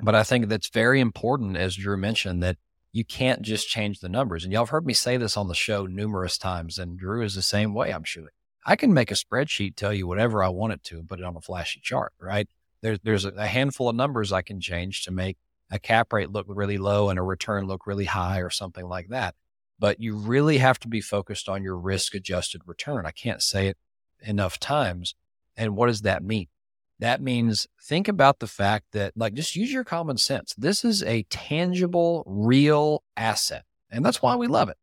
but 0.00 0.14
I 0.14 0.22
think 0.22 0.48
that's 0.48 0.68
very 0.68 1.00
important, 1.00 1.56
as 1.56 1.76
Drew 1.76 1.96
mentioned, 1.96 2.42
that 2.42 2.56
you 2.92 3.04
can't 3.04 3.42
just 3.42 3.68
change 3.68 4.00
the 4.00 4.08
numbers. 4.08 4.44
And 4.44 4.52
y'all 4.52 4.62
have 4.62 4.70
heard 4.70 4.86
me 4.86 4.94
say 4.94 5.16
this 5.16 5.36
on 5.36 5.48
the 5.48 5.54
show 5.54 5.86
numerous 5.86 6.38
times, 6.38 6.78
and 6.78 6.98
Drew 6.98 7.22
is 7.22 7.34
the 7.34 7.42
same 7.42 7.74
way, 7.74 7.92
I'm 7.92 8.04
sure. 8.04 8.32
I 8.66 8.76
can 8.76 8.92
make 8.92 9.10
a 9.10 9.14
spreadsheet 9.14 9.76
tell 9.76 9.92
you 9.92 10.06
whatever 10.06 10.42
I 10.42 10.48
want 10.48 10.72
it 10.72 10.82
to 10.84 10.98
and 10.98 11.08
put 11.08 11.20
it 11.20 11.24
on 11.24 11.36
a 11.36 11.40
flashy 11.40 11.80
chart, 11.82 12.12
right? 12.20 12.48
There's 12.82 12.98
there's 13.02 13.24
a 13.24 13.46
handful 13.46 13.88
of 13.88 13.96
numbers 13.96 14.32
I 14.32 14.42
can 14.42 14.60
change 14.60 15.04
to 15.04 15.10
make 15.10 15.38
a 15.70 15.78
cap 15.78 16.12
rate 16.12 16.30
look 16.30 16.46
really 16.48 16.78
low 16.78 17.08
and 17.08 17.18
a 17.18 17.22
return 17.22 17.66
look 17.66 17.86
really 17.86 18.06
high 18.06 18.38
or 18.40 18.50
something 18.50 18.86
like 18.86 19.08
that. 19.08 19.34
But 19.78 20.00
you 20.00 20.14
really 20.14 20.58
have 20.58 20.78
to 20.80 20.88
be 20.88 21.00
focused 21.00 21.48
on 21.48 21.62
your 21.62 21.76
risk 21.76 22.14
adjusted 22.14 22.62
return. 22.66 23.06
I 23.06 23.12
can't 23.12 23.42
say 23.42 23.68
it 23.68 23.78
enough 24.22 24.58
times. 24.58 25.14
And 25.56 25.76
what 25.76 25.86
does 25.86 26.02
that 26.02 26.22
mean? 26.22 26.46
That 26.98 27.22
means 27.22 27.66
think 27.80 28.08
about 28.08 28.40
the 28.40 28.46
fact 28.46 28.86
that, 28.92 29.16
like, 29.16 29.34
just 29.34 29.56
use 29.56 29.72
your 29.72 29.84
common 29.84 30.18
sense. 30.18 30.54
This 30.56 30.84
is 30.84 31.02
a 31.02 31.22
tangible, 31.24 32.22
real 32.26 33.02
asset. 33.16 33.64
And 33.90 34.04
that's 34.04 34.20
why 34.22 34.36
we 34.36 34.46
love 34.46 34.68
it. 34.68 34.76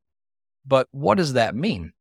But 0.65 0.87
what 0.91 1.17
does 1.17 1.33
that 1.33 1.55
mean? 1.55 1.93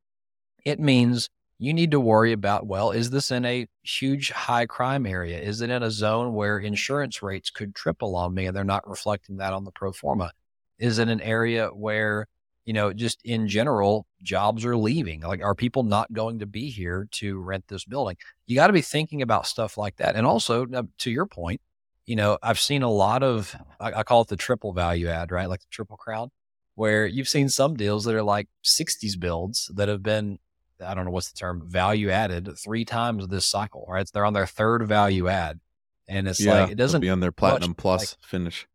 It 0.65 0.81
means 0.81 1.29
you 1.59 1.73
need 1.73 1.91
to 1.93 2.01
worry 2.01 2.33
about 2.33 2.67
well, 2.67 2.91
is 2.91 3.11
this 3.11 3.31
in 3.31 3.45
a 3.45 3.67
huge 3.83 4.31
high 4.31 4.67
crime 4.67 5.07
area? 5.07 5.39
Is 5.39 5.61
it 5.61 5.71
in 5.71 5.83
a 5.83 5.91
zone 5.91 6.35
where 6.35 6.59
insurance 6.59 7.23
rates 7.23 7.51
could 7.51 7.75
triple 7.75 8.17
on 8.17 8.35
me 8.35 8.47
and 8.47 8.57
they're 8.57 8.65
not 8.65 8.89
reflecting 8.89 9.37
that 9.37 9.53
on 9.53 9.65
the 9.65 9.71
pro 9.71 9.93
forma? 9.93 10.33
Is 10.79 10.99
it 10.99 11.09
an 11.09 11.21
area 11.21 11.69
where, 11.69 12.27
you 12.67 12.73
know, 12.73 12.93
just 12.93 13.21
in 13.25 13.49
general, 13.49 14.07
jobs 14.23 14.65
are 14.67 14.77
leaving? 14.77 15.21
Like, 15.21 15.43
are 15.43 15.55
people 15.55 15.85
not 15.85 16.13
going 16.13 16.41
to 16.41 16.47
be 16.47 16.69
here 16.69 17.09
to 17.13 17.39
rent 17.39 17.69
this 17.69 17.85
building? 17.85 18.17
You 18.47 18.57
got 18.57 18.67
to 18.67 18.73
be 18.73 18.83
thinking 18.83 19.23
about 19.23 19.47
stuff 19.47 19.79
like 19.79 19.97
that. 19.97 20.17
And 20.17 20.27
also, 20.27 20.67
to 20.99 21.11
your 21.11 21.27
point, 21.27 21.61
you 22.05 22.17
know, 22.17 22.39
I've 22.43 22.61
seen 22.61 22.83
a 22.83 22.91
lot 22.91 23.23
of, 23.23 23.57
I, 23.81 23.93
I 23.93 24.03
call 24.03 24.21
it 24.23 24.29
the 24.29 24.37
triple 24.37 24.73
value 24.73 25.09
add, 25.09 25.33
right? 25.33 25.49
Like 25.49 25.61
the 25.61 25.67
triple 25.71 25.97
crown, 25.97 26.31
where 26.75 27.07
you've 27.07 27.29
seen 27.29 27.49
some 27.49 27.75
deals 27.75 28.05
that 28.05 28.15
are 28.15 28.23
like 28.23 28.49
60s 28.65 29.19
builds 29.19 29.71
that 29.75 29.89
have 29.89 30.03
been 30.03 30.39
I 30.85 30.95
don't 30.95 31.05
know 31.05 31.11
what's 31.11 31.31
the 31.31 31.39
term, 31.39 31.63
value 31.67 32.11
added 32.11 32.51
three 32.59 32.85
times 32.85 33.27
this 33.29 33.47
cycle, 33.47 33.87
right? 33.89 34.07
They're 34.13 34.27
on 34.27 34.35
their 34.35 34.47
third 34.47 34.87
value 34.87 35.29
add. 35.29 35.61
And 36.09 36.29
it's 36.29 36.41
yeah, 36.41 36.63
like, 36.63 36.73
it 36.73 36.75
doesn't 36.77 37.01
be 37.01 37.11
on 37.11 37.21
their 37.21 37.33
platinum 37.33 37.75
plus 37.75 38.13
like, 38.13 38.29
finish. 38.29 38.67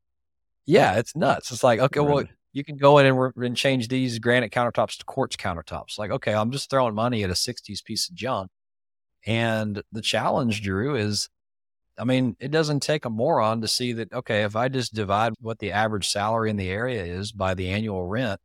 Yeah, 0.65 0.97
it's 0.97 1.15
nuts. 1.15 1.51
It's 1.51 1.63
like, 1.63 1.79
okay, 1.79 1.99
well, 1.99 2.23
you 2.53 2.63
can 2.63 2.77
go 2.77 2.97
in 2.97 3.05
and, 3.05 3.33
and 3.35 3.57
change 3.57 3.87
these 3.87 4.19
granite 4.19 4.51
countertops 4.51 4.97
to 4.97 5.05
quartz 5.05 5.35
countertops. 5.35 5.97
Like, 5.97 6.11
okay, 6.11 6.33
I'm 6.33 6.51
just 6.51 6.69
throwing 6.69 6.95
money 6.95 7.23
at 7.23 7.29
a 7.29 7.33
60s 7.33 7.83
piece 7.83 8.09
of 8.09 8.15
junk. 8.15 8.51
And 9.25 9.81
the 9.91 10.01
challenge, 10.01 10.61
Drew, 10.61 10.95
is 10.95 11.29
I 11.97 12.03
mean, 12.03 12.35
it 12.39 12.51
doesn't 12.51 12.79
take 12.79 13.05
a 13.05 13.09
moron 13.09 13.61
to 13.61 13.67
see 13.67 13.93
that, 13.93 14.11
okay, 14.11 14.43
if 14.43 14.55
I 14.55 14.69
just 14.69 14.93
divide 14.93 15.33
what 15.39 15.59
the 15.59 15.71
average 15.71 16.09
salary 16.09 16.49
in 16.49 16.57
the 16.57 16.69
area 16.69 17.03
is 17.03 17.31
by 17.31 17.53
the 17.53 17.69
annual 17.69 18.05
rent, 18.05 18.39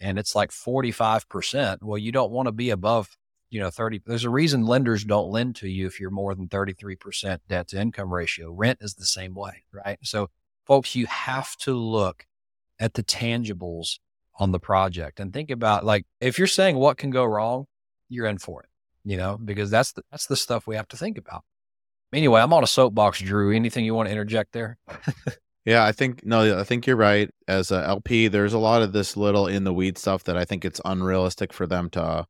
and 0.00 0.18
it's 0.18 0.34
like 0.34 0.50
45%. 0.50 1.82
Well, 1.82 1.98
you 1.98 2.10
don't 2.10 2.32
want 2.32 2.46
to 2.46 2.52
be 2.52 2.70
above, 2.70 3.16
you 3.50 3.60
know, 3.60 3.70
30. 3.70 4.02
There's 4.06 4.24
a 4.24 4.30
reason 4.30 4.66
lenders 4.66 5.04
don't 5.04 5.30
lend 5.30 5.56
to 5.56 5.68
you 5.68 5.86
if 5.86 6.00
you're 6.00 6.10
more 6.10 6.34
than 6.34 6.48
33% 6.48 7.40
debt 7.48 7.68
to 7.68 7.80
income 7.80 8.12
ratio. 8.12 8.50
Rent 8.50 8.78
is 8.80 8.94
the 8.94 9.04
same 9.04 9.34
way, 9.34 9.64
right? 9.72 9.98
So, 10.02 10.30
folks, 10.64 10.96
you 10.96 11.06
have 11.06 11.56
to 11.58 11.74
look 11.74 12.26
at 12.82 12.94
the 12.94 13.02
tangibles 13.04 14.00
on 14.40 14.50
the 14.50 14.58
project 14.58 15.20
and 15.20 15.32
think 15.32 15.50
about 15.50 15.84
like 15.84 16.04
if 16.20 16.36
you're 16.36 16.48
saying 16.48 16.76
what 16.76 16.98
can 16.98 17.10
go 17.10 17.24
wrong, 17.24 17.66
you're 18.08 18.26
in 18.26 18.38
for 18.38 18.64
it, 18.64 18.68
you 19.04 19.16
know, 19.16 19.38
because 19.42 19.70
that's 19.70 19.92
the, 19.92 20.02
that's 20.10 20.26
the 20.26 20.36
stuff 20.36 20.66
we 20.66 20.74
have 20.74 20.88
to 20.88 20.96
think 20.96 21.16
about. 21.16 21.44
Anyway, 22.12 22.40
I'm 22.40 22.52
on 22.52 22.64
a 22.64 22.66
soapbox, 22.66 23.20
Drew. 23.20 23.54
Anything 23.54 23.84
you 23.84 23.94
want 23.94 24.08
to 24.08 24.12
interject 24.12 24.52
there? 24.52 24.78
Yeah, 25.64 25.84
I 25.84 25.92
think 25.92 26.26
no, 26.26 26.58
I 26.58 26.64
think 26.64 26.88
you're 26.88 26.96
right. 26.96 27.30
As 27.46 27.70
a 27.70 27.86
LP, 27.86 28.26
there's 28.26 28.52
a 28.52 28.58
lot 28.58 28.82
of 28.82 28.92
this 28.92 29.16
little 29.16 29.46
in 29.46 29.62
the 29.62 29.72
weed 29.72 29.96
stuff 29.96 30.24
that 30.24 30.36
I 30.36 30.44
think 30.44 30.64
it's 30.64 30.80
unrealistic 30.84 31.52
for 31.52 31.68
them 31.68 31.88
to 31.90 32.26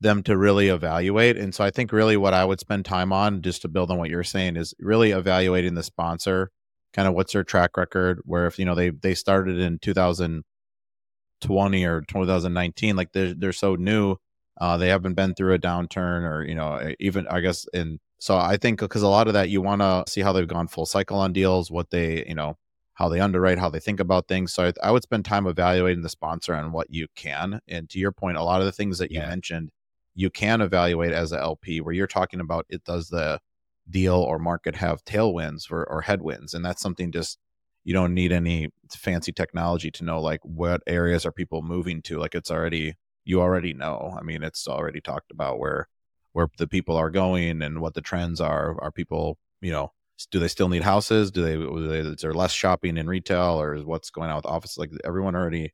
them 0.00 0.24
to 0.24 0.36
really 0.36 0.68
evaluate. 0.68 1.36
And 1.36 1.54
so 1.54 1.62
I 1.62 1.70
think 1.70 1.92
really 1.92 2.16
what 2.16 2.34
I 2.34 2.44
would 2.44 2.58
spend 2.58 2.84
time 2.84 3.12
on, 3.12 3.42
just 3.42 3.62
to 3.62 3.68
build 3.68 3.92
on 3.92 3.98
what 3.98 4.10
you're 4.10 4.24
saying, 4.24 4.56
is 4.56 4.74
really 4.80 5.12
evaluating 5.12 5.74
the 5.74 5.84
sponsor, 5.84 6.50
kind 6.94 7.08
of 7.08 7.14
what's 7.14 7.32
their 7.32 7.44
track 7.44 7.76
record. 7.76 8.20
Where 8.24 8.46
if 8.46 8.58
you 8.58 8.64
know 8.64 8.74
they 8.74 8.90
they 8.90 9.14
started 9.14 9.58
in 9.58 9.78
2020 9.80 11.84
or 11.84 12.00
2019, 12.02 12.96
like 12.96 13.12
they're 13.12 13.34
they're 13.34 13.52
so 13.52 13.74
new, 13.74 14.16
uh, 14.60 14.76
they 14.78 14.88
haven't 14.88 15.14
been 15.14 15.34
through 15.34 15.54
a 15.54 15.58
downturn 15.58 16.22
or 16.22 16.44
you 16.44 16.54
know 16.54 16.92
even 17.00 17.26
I 17.28 17.40
guess 17.40 17.66
in 17.74 17.98
so 18.18 18.38
I 18.38 18.56
think 18.56 18.80
because 18.80 19.02
a 19.02 19.08
lot 19.08 19.26
of 19.26 19.34
that 19.34 19.50
you 19.50 19.60
want 19.60 19.82
to 19.82 20.04
see 20.08 20.22
how 20.22 20.32
they've 20.32 20.48
gone 20.48 20.68
full 20.68 20.86
cycle 20.86 21.18
on 21.18 21.32
deals, 21.32 21.70
what 21.70 21.90
they 21.90 22.24
you 22.26 22.34
know 22.34 22.56
how 22.94 23.08
they 23.08 23.20
underwrite, 23.20 23.58
how 23.58 23.68
they 23.68 23.80
think 23.80 24.00
about 24.00 24.28
things. 24.28 24.54
So 24.54 24.66
I, 24.66 24.72
I, 24.82 24.90
would 24.92 25.02
spend 25.02 25.24
time 25.24 25.48
evaluating 25.48 26.02
the 26.02 26.08
sponsor 26.08 26.54
on 26.54 26.70
what 26.70 26.90
you 26.90 27.08
can. 27.16 27.60
And 27.66 27.90
to 27.90 27.98
your 27.98 28.12
point, 28.12 28.36
a 28.36 28.44
lot 28.44 28.60
of 28.60 28.66
the 28.66 28.72
things 28.72 28.98
that 28.98 29.10
you 29.10 29.18
yeah. 29.18 29.28
mentioned, 29.28 29.70
you 30.14 30.30
can 30.30 30.60
evaluate 30.60 31.12
as 31.12 31.32
a 31.32 31.40
LP 31.40 31.80
where 31.80 31.92
you're 31.92 32.06
talking 32.06 32.38
about 32.38 32.66
it 32.68 32.84
does 32.84 33.08
the 33.08 33.40
deal 33.88 34.16
or 34.16 34.38
market 34.38 34.76
have 34.76 35.04
tailwinds 35.04 35.70
or, 35.70 35.84
or 35.84 36.02
headwinds. 36.02 36.54
And 36.54 36.64
that's 36.64 36.82
something 36.82 37.12
just 37.12 37.38
you 37.84 37.92
don't 37.92 38.14
need 38.14 38.32
any 38.32 38.70
fancy 38.90 39.32
technology 39.32 39.90
to 39.90 40.04
know 40.04 40.20
like 40.20 40.40
what 40.42 40.82
areas 40.86 41.26
are 41.26 41.32
people 41.32 41.62
moving 41.62 42.00
to. 42.02 42.18
Like 42.18 42.34
it's 42.34 42.50
already 42.50 42.96
you 43.24 43.40
already 43.40 43.72
know. 43.72 44.16
I 44.18 44.22
mean, 44.22 44.42
it's 44.42 44.68
already 44.68 45.00
talked 45.00 45.30
about 45.30 45.58
where 45.58 45.88
where 46.32 46.48
the 46.58 46.66
people 46.66 46.96
are 46.96 47.10
going 47.10 47.62
and 47.62 47.80
what 47.80 47.94
the 47.94 48.02
trends 48.02 48.40
are. 48.40 48.76
Are 48.80 48.90
people, 48.90 49.38
you 49.60 49.70
know, 49.70 49.92
do 50.30 50.38
they 50.38 50.48
still 50.48 50.68
need 50.68 50.82
houses? 50.82 51.30
Do 51.30 51.42
they, 51.42 51.54
do 51.54 51.88
they 51.88 51.98
is 51.98 52.22
there 52.22 52.34
less 52.34 52.52
shopping 52.52 52.96
in 52.96 53.06
retail 53.06 53.60
or 53.60 53.74
is 53.74 53.84
what's 53.84 54.10
going 54.10 54.30
on 54.30 54.36
with 54.36 54.46
offices? 54.46 54.78
Like 54.78 54.90
everyone 55.04 55.34
already, 55.36 55.72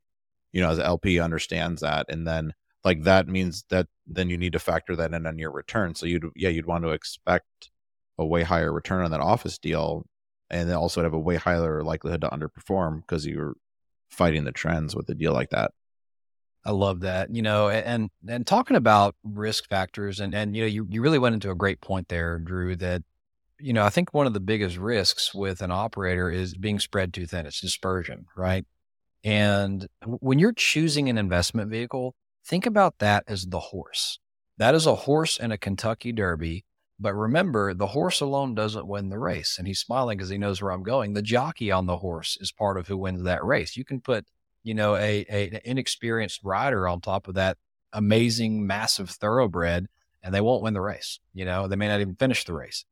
you 0.51 0.61
know, 0.61 0.69
as 0.69 0.79
LP 0.79 1.19
understands 1.19 1.81
that. 1.81 2.07
And 2.09 2.27
then 2.27 2.53
like 2.83 3.03
that 3.03 3.27
means 3.27 3.65
that 3.69 3.87
then 4.07 4.29
you 4.29 4.37
need 4.37 4.53
to 4.53 4.59
factor 4.59 4.95
that 4.95 5.13
in 5.13 5.25
on 5.25 5.39
your 5.39 5.51
return. 5.51 5.95
So 5.95 6.05
you'd, 6.05 6.25
yeah, 6.35 6.49
you'd 6.49 6.65
want 6.65 6.83
to 6.83 6.89
expect 6.89 7.69
a 8.17 8.25
way 8.25 8.43
higher 8.43 8.71
return 8.71 9.03
on 9.03 9.11
that 9.11 9.21
office 9.21 9.57
deal 9.57 10.05
and 10.49 10.69
then 10.69 10.75
also 10.75 11.01
would 11.01 11.05
have 11.05 11.13
a 11.13 11.19
way 11.19 11.37
higher 11.37 11.83
likelihood 11.83 12.21
to 12.21 12.29
underperform 12.29 13.01
because 13.01 13.25
you're 13.25 13.55
fighting 14.09 14.43
the 14.43 14.51
trends 14.51 14.95
with 14.95 15.07
a 15.09 15.15
deal 15.15 15.33
like 15.33 15.49
that. 15.49 15.71
I 16.63 16.71
love 16.71 16.99
that. 17.01 17.33
You 17.33 17.41
know, 17.41 17.69
and 17.69 18.09
and 18.27 18.45
talking 18.45 18.77
about 18.77 19.15
risk 19.23 19.67
factors 19.67 20.19
and 20.19 20.35
and 20.35 20.55
you 20.55 20.63
know, 20.63 20.67
you 20.67 20.87
you 20.89 21.01
really 21.01 21.19
went 21.19 21.33
into 21.33 21.49
a 21.49 21.55
great 21.55 21.81
point 21.81 22.09
there, 22.09 22.37
Drew, 22.37 22.75
that 22.75 23.03
you 23.59 23.73
know, 23.73 23.83
I 23.83 23.89
think 23.89 24.13
one 24.13 24.27
of 24.27 24.33
the 24.33 24.39
biggest 24.39 24.77
risks 24.77 25.33
with 25.33 25.61
an 25.61 25.71
operator 25.71 26.29
is 26.29 26.55
being 26.55 26.79
spread 26.79 27.13
too 27.13 27.25
thin. 27.25 27.45
It's 27.45 27.61
dispersion, 27.61 28.25
right? 28.35 28.65
And 29.23 29.87
when 30.03 30.39
you're 30.39 30.53
choosing 30.53 31.09
an 31.09 31.17
investment 31.17 31.69
vehicle, 31.69 32.15
think 32.43 32.65
about 32.65 32.97
that 32.99 33.23
as 33.27 33.45
the 33.45 33.59
horse. 33.59 34.19
That 34.57 34.75
is 34.75 34.85
a 34.85 34.95
horse 34.95 35.37
in 35.37 35.51
a 35.51 35.57
Kentucky 35.57 36.11
Derby. 36.11 36.65
But 37.01 37.15
remember, 37.15 37.73
the 37.73 37.87
horse 37.87 38.21
alone 38.21 38.53
doesn't 38.53 38.87
win 38.87 39.09
the 39.09 39.19
race. 39.19 39.55
And 39.57 39.67
he's 39.67 39.79
smiling 39.79 40.17
because 40.17 40.29
he 40.29 40.37
knows 40.37 40.61
where 40.61 40.71
I'm 40.71 40.83
going. 40.83 41.13
The 41.13 41.21
jockey 41.21 41.71
on 41.71 41.87
the 41.87 41.97
horse 41.97 42.37
is 42.39 42.51
part 42.51 42.77
of 42.77 42.87
who 42.87 42.95
wins 42.95 43.23
that 43.23 43.43
race. 43.43 43.75
You 43.75 43.83
can 43.83 44.01
put 44.01 44.25
you 44.63 44.73
know, 44.73 44.95
a, 44.95 45.25
a 45.29 45.49
an 45.49 45.59
inexperienced 45.65 46.41
rider 46.43 46.87
on 46.87 47.01
top 47.01 47.27
of 47.27 47.35
that 47.35 47.57
amazing, 47.93 48.65
massive 48.65 49.09
thoroughbred, 49.09 49.87
and 50.23 50.33
they 50.33 50.41
won't 50.41 50.63
win 50.63 50.73
the 50.73 50.81
race. 50.81 51.19
You 51.33 51.45
know, 51.45 51.67
they 51.67 51.75
may 51.75 51.87
not 51.87 52.01
even 52.01 52.15
finish 52.15 52.45
the 52.45 52.53
race. 52.53 52.85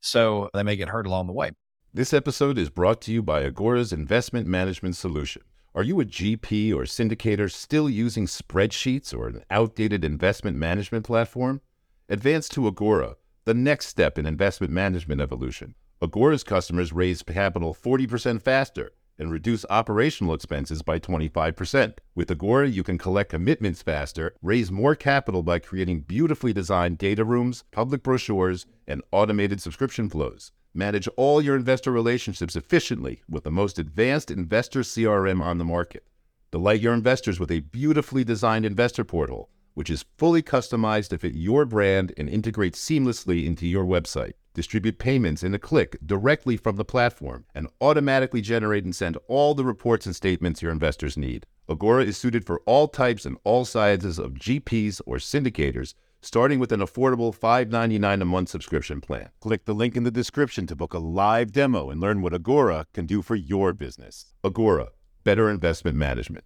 So 0.00 0.50
they 0.54 0.62
may 0.62 0.76
get 0.76 0.88
hurt 0.88 1.06
along 1.06 1.26
the 1.26 1.32
way. 1.32 1.52
This 1.92 2.12
episode 2.12 2.58
is 2.58 2.70
brought 2.70 3.00
to 3.02 3.12
you 3.12 3.22
by 3.22 3.42
Agora's 3.42 3.92
investment 3.92 4.46
management 4.46 4.96
solution. 4.96 5.42
Are 5.74 5.82
you 5.82 6.00
a 6.00 6.04
GP 6.04 6.72
or 6.72 6.82
syndicator 6.82 7.50
still 7.52 7.90
using 7.90 8.26
spreadsheets 8.26 9.14
or 9.14 9.28
an 9.28 9.42
outdated 9.50 10.04
investment 10.04 10.56
management 10.56 11.04
platform? 11.04 11.60
Advance 12.08 12.48
to 12.50 12.66
Agora, 12.66 13.16
the 13.46 13.54
next 13.54 13.86
step 13.86 14.18
in 14.18 14.26
investment 14.26 14.72
management 14.72 15.20
evolution. 15.20 15.76
Agora's 16.02 16.42
customers 16.42 16.92
raise 16.92 17.22
capital 17.22 17.72
40% 17.72 18.42
faster 18.42 18.90
and 19.20 19.30
reduce 19.30 19.64
operational 19.70 20.34
expenses 20.34 20.82
by 20.82 20.98
25%. 20.98 21.94
With 22.16 22.30
Agora, 22.30 22.68
you 22.68 22.82
can 22.82 22.98
collect 22.98 23.30
commitments 23.30 23.82
faster, 23.82 24.34
raise 24.42 24.72
more 24.72 24.96
capital 24.96 25.44
by 25.44 25.60
creating 25.60 26.00
beautifully 26.00 26.52
designed 26.52 26.98
data 26.98 27.24
rooms, 27.24 27.62
public 27.70 28.02
brochures, 28.02 28.66
and 28.88 29.00
automated 29.12 29.62
subscription 29.62 30.10
flows. 30.10 30.50
Manage 30.74 31.08
all 31.16 31.40
your 31.40 31.54
investor 31.54 31.92
relationships 31.92 32.56
efficiently 32.56 33.22
with 33.30 33.44
the 33.44 33.52
most 33.52 33.78
advanced 33.78 34.32
investor 34.32 34.80
CRM 34.80 35.40
on 35.40 35.58
the 35.58 35.64
market. 35.64 36.04
Delight 36.50 36.80
your 36.80 36.94
investors 36.94 37.38
with 37.38 37.52
a 37.52 37.60
beautifully 37.60 38.24
designed 38.24 38.66
investor 38.66 39.04
portal, 39.04 39.50
which 39.76 39.90
is 39.90 40.06
fully 40.16 40.42
customized 40.42 41.10
to 41.10 41.18
fit 41.18 41.34
your 41.34 41.66
brand 41.66 42.14
and 42.16 42.30
integrates 42.30 42.82
seamlessly 42.82 43.44
into 43.44 43.66
your 43.66 43.84
website. 43.84 44.32
Distribute 44.54 44.98
payments 44.98 45.42
in 45.42 45.52
a 45.52 45.58
click 45.58 45.98
directly 46.04 46.56
from 46.56 46.76
the 46.76 46.84
platform 46.84 47.44
and 47.54 47.68
automatically 47.82 48.40
generate 48.40 48.84
and 48.84 48.96
send 48.96 49.18
all 49.28 49.54
the 49.54 49.66
reports 49.66 50.06
and 50.06 50.16
statements 50.16 50.62
your 50.62 50.72
investors 50.72 51.18
need. 51.18 51.44
Agora 51.68 52.04
is 52.04 52.16
suited 52.16 52.46
for 52.46 52.62
all 52.64 52.88
types 52.88 53.26
and 53.26 53.36
all 53.44 53.66
sizes 53.66 54.18
of 54.18 54.32
GPs 54.32 55.02
or 55.04 55.18
syndicators 55.18 55.92
starting 56.22 56.58
with 56.58 56.72
an 56.72 56.80
affordable 56.80 57.36
$5.99 57.36 58.22
a 58.22 58.24
month 58.24 58.48
subscription 58.48 59.00
plan. 59.00 59.28
Click 59.40 59.66
the 59.66 59.74
link 59.74 59.94
in 59.94 60.04
the 60.04 60.10
description 60.10 60.66
to 60.66 60.74
book 60.74 60.94
a 60.94 60.98
live 60.98 61.52
demo 61.52 61.90
and 61.90 62.00
learn 62.00 62.22
what 62.22 62.32
Agora 62.32 62.86
can 62.94 63.04
do 63.04 63.20
for 63.20 63.34
your 63.34 63.74
business. 63.74 64.32
Agora, 64.42 64.88
better 65.22 65.50
investment 65.50 65.96
management. 65.96 66.44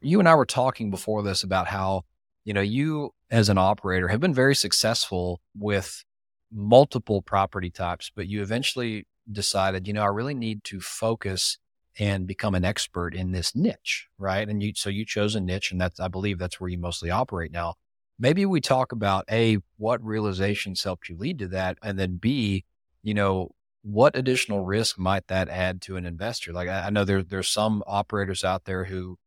You 0.00 0.18
and 0.20 0.28
I 0.28 0.34
were 0.34 0.46
talking 0.46 0.90
before 0.90 1.22
this 1.22 1.42
about 1.42 1.66
how, 1.66 2.04
you 2.44 2.54
know, 2.54 2.60
you 2.60 3.10
as 3.30 3.48
an 3.48 3.58
operator 3.58 4.08
have 4.08 4.20
been 4.20 4.34
very 4.34 4.54
successful 4.54 5.40
with 5.56 6.04
multiple 6.52 7.22
property 7.22 7.70
types, 7.70 8.10
but 8.14 8.26
you 8.26 8.42
eventually 8.42 9.06
decided, 9.30 9.86
you 9.86 9.92
know, 9.92 10.02
I 10.02 10.06
really 10.06 10.34
need 10.34 10.64
to 10.64 10.80
focus 10.80 11.58
and 11.98 12.26
become 12.26 12.54
an 12.54 12.64
expert 12.64 13.14
in 13.14 13.32
this 13.32 13.54
niche, 13.54 14.08
right? 14.18 14.48
And 14.48 14.62
you, 14.62 14.72
so 14.74 14.90
you 14.90 15.04
chose 15.04 15.34
a 15.34 15.40
niche, 15.40 15.70
and 15.70 15.80
that's, 15.80 16.00
I 16.00 16.08
believe 16.08 16.38
that's 16.38 16.60
where 16.60 16.70
you 16.70 16.78
mostly 16.78 17.10
operate 17.10 17.52
now 17.52 17.74
maybe 18.20 18.46
we 18.46 18.60
talk 18.60 18.92
about 18.92 19.24
A, 19.30 19.58
what 19.78 20.04
realizations 20.04 20.84
helped 20.84 21.08
you 21.08 21.16
lead 21.16 21.38
to 21.40 21.48
that? 21.48 21.78
And 21.82 21.98
then 21.98 22.16
B, 22.16 22.64
you 23.02 23.14
know, 23.14 23.52
what 23.82 24.14
additional 24.14 24.64
risk 24.64 24.98
might 24.98 25.26
that 25.28 25.48
add 25.48 25.80
to 25.82 25.96
an 25.96 26.04
investor? 26.04 26.52
Like 26.52 26.68
I, 26.68 26.86
I 26.86 26.90
know 26.90 27.04
there, 27.04 27.22
there's 27.22 27.48
some 27.48 27.82
operators 27.86 28.44
out 28.44 28.66
there 28.66 28.84
who 28.84 29.18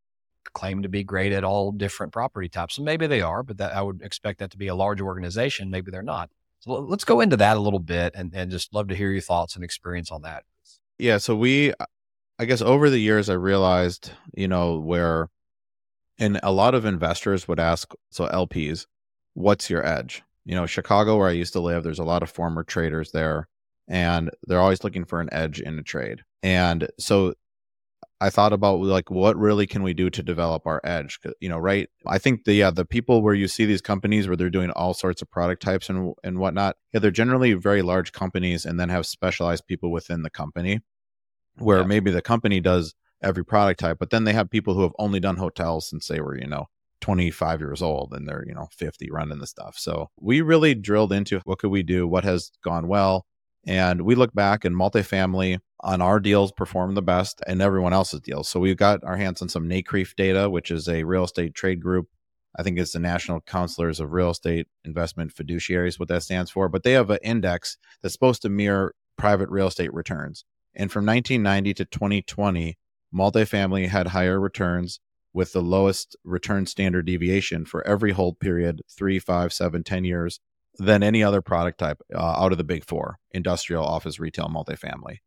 claim 0.53 0.83
to 0.83 0.89
be 0.89 1.03
great 1.03 1.31
at 1.31 1.43
all 1.43 1.71
different 1.71 2.13
property 2.13 2.49
types. 2.49 2.77
And 2.77 2.85
maybe 2.85 3.07
they 3.07 3.21
are, 3.21 3.43
but 3.43 3.57
that 3.57 3.75
I 3.75 3.81
would 3.81 4.01
expect 4.01 4.39
that 4.39 4.51
to 4.51 4.57
be 4.57 4.67
a 4.67 4.75
large 4.75 5.01
organization. 5.01 5.69
Maybe 5.69 5.91
they're 5.91 6.01
not. 6.01 6.29
So 6.59 6.71
let's 6.73 7.03
go 7.03 7.19
into 7.21 7.37
that 7.37 7.57
a 7.57 7.59
little 7.59 7.79
bit 7.79 8.13
and, 8.15 8.33
and 8.33 8.49
just 8.49 8.73
love 8.73 8.87
to 8.87 8.95
hear 8.95 9.11
your 9.11 9.21
thoughts 9.21 9.55
and 9.55 9.63
experience 9.63 10.11
on 10.11 10.21
that. 10.21 10.43
Yeah. 10.97 11.17
So 11.17 11.35
we, 11.35 11.73
uh, 11.73 11.85
I 12.39 12.45
guess 12.45 12.61
over 12.61 12.89
the 12.89 12.99
years, 12.99 13.29
I 13.29 13.33
realized, 13.33 14.11
you 14.33 14.47
know, 14.47 14.79
where 14.79 15.29
and 16.19 16.39
a 16.43 16.51
lot 16.51 16.75
of 16.75 16.85
investors 16.85 17.47
would 17.47 17.59
ask, 17.59 17.91
so 18.11 18.27
LPs, 18.27 18.85
what's 19.33 19.69
your 19.69 19.85
edge? 19.85 20.23
You 20.45 20.55
know, 20.55 20.65
Chicago, 20.65 21.17
where 21.17 21.29
I 21.29 21.33
used 21.33 21.53
to 21.53 21.59
live, 21.59 21.83
there's 21.83 21.99
a 21.99 22.03
lot 22.03 22.23
of 22.23 22.29
former 22.29 22.63
traders 22.63 23.11
there, 23.11 23.47
and 23.87 24.29
they're 24.47 24.59
always 24.59 24.83
looking 24.83 25.05
for 25.05 25.21
an 25.21 25.29
edge 25.31 25.59
in 25.59 25.77
a 25.79 25.83
trade. 25.83 26.23
And 26.41 26.87
so 26.99 27.33
I 28.23 28.29
thought 28.29 28.53
about 28.53 28.79
like 28.79 29.11
what 29.11 29.35
really 29.35 29.67
can 29.67 29.83
we 29.83 29.93
do 29.93 30.09
to 30.09 30.23
develop 30.23 30.65
our 30.65 30.79
edge? 30.85 31.19
You 31.41 31.49
know, 31.49 31.57
right? 31.57 31.89
I 32.07 32.19
think 32.19 32.45
the 32.45 32.53
yeah 32.53 32.71
the 32.71 32.85
people 32.85 33.21
where 33.21 33.33
you 33.33 33.49
see 33.49 33.65
these 33.65 33.81
companies 33.81 34.27
where 34.27 34.37
they're 34.37 34.49
doing 34.49 34.71
all 34.71 34.93
sorts 34.93 35.21
of 35.21 35.29
product 35.29 35.61
types 35.61 35.89
and 35.89 36.13
and 36.23 36.39
whatnot, 36.39 36.77
yeah, 36.93 37.01
they're 37.01 37.11
generally 37.11 37.51
very 37.53 37.81
large 37.81 38.13
companies 38.13 38.65
and 38.65 38.79
then 38.79 38.87
have 38.87 39.05
specialized 39.05 39.67
people 39.67 39.91
within 39.91 40.23
the 40.23 40.29
company, 40.29 40.79
where 41.57 41.79
yeah. 41.79 41.85
maybe 41.85 42.11
the 42.11 42.21
company 42.21 42.61
does 42.61 42.95
every 43.21 43.43
product 43.43 43.81
type, 43.81 43.97
but 43.99 44.09
then 44.09 44.23
they 44.23 44.33
have 44.33 44.49
people 44.49 44.73
who 44.73 44.83
have 44.83 44.95
only 44.97 45.19
done 45.19 45.35
hotels 45.35 45.89
since 45.89 46.07
they 46.07 46.21
were, 46.21 46.37
you 46.37 46.47
know, 46.47 46.67
25 47.01 47.59
years 47.59 47.81
old 47.81 48.13
and 48.13 48.27
they're, 48.27 48.45
you 48.47 48.53
know, 48.53 48.67
50 48.71 49.09
running 49.11 49.39
the 49.39 49.47
stuff. 49.47 49.77
So 49.77 50.09
we 50.19 50.39
really 50.41 50.75
drilled 50.75 51.11
into 51.11 51.41
what 51.43 51.59
could 51.59 51.71
we 51.71 51.83
do, 51.83 52.07
what 52.07 52.23
has 52.23 52.51
gone 52.63 52.87
well. 52.87 53.25
And 53.65 54.01
we 54.01 54.15
look 54.15 54.33
back 54.33 54.65
and 54.65 54.75
multifamily 54.75 55.59
on 55.79 56.01
our 56.01 56.19
deals 56.19 56.51
performed 56.51 56.97
the 56.97 57.01
best 57.01 57.41
and 57.47 57.61
everyone 57.61 57.93
else's 57.93 58.21
deals. 58.21 58.49
So 58.49 58.59
we've 58.59 58.77
got 58.77 59.03
our 59.03 59.17
hands 59.17 59.41
on 59.41 59.49
some 59.49 59.69
NCREIF 59.69 60.15
data, 60.15 60.49
which 60.49 60.71
is 60.71 60.87
a 60.87 61.03
real 61.03 61.23
estate 61.23 61.53
trade 61.53 61.81
group. 61.81 62.07
I 62.55 62.63
think 62.63 62.77
it's 62.77 62.93
the 62.93 62.99
National 62.99 63.41
Counselors 63.41 63.99
of 63.99 64.11
Real 64.11 64.29
Estate 64.29 64.67
Investment 64.83 65.33
Fiduciaries, 65.33 65.99
what 65.99 66.09
that 66.09 66.23
stands 66.23 66.51
for. 66.51 66.69
But 66.69 66.83
they 66.83 66.91
have 66.91 67.09
an 67.09 67.19
index 67.23 67.77
that's 68.01 68.13
supposed 68.13 68.41
to 68.43 68.49
mirror 68.49 68.93
private 69.17 69.49
real 69.49 69.67
estate 69.67 69.93
returns. 69.93 70.45
And 70.75 70.91
from 70.91 71.05
1990 71.05 71.73
to 71.75 71.85
2020, 71.85 72.77
multifamily 73.13 73.87
had 73.87 74.07
higher 74.07 74.39
returns 74.39 74.99
with 75.33 75.53
the 75.53 75.61
lowest 75.61 76.15
return 76.23 76.65
standard 76.65 77.05
deviation 77.05 77.65
for 77.65 77.85
every 77.87 78.11
hold 78.11 78.39
period 78.39 78.81
three, 78.89 79.19
five, 79.19 79.51
seven, 79.51 79.83
ten 79.83 80.03
years 80.03 80.39
than 80.79 81.03
any 81.03 81.23
other 81.23 81.41
product 81.41 81.79
type 81.79 82.01
uh, 82.13 82.19
out 82.19 82.51
of 82.51 82.57
the 82.57 82.63
big 82.63 82.85
four 82.85 83.19
industrial, 83.31 83.83
office, 83.83 84.19
retail, 84.19 84.47
multifamily. 84.47 85.17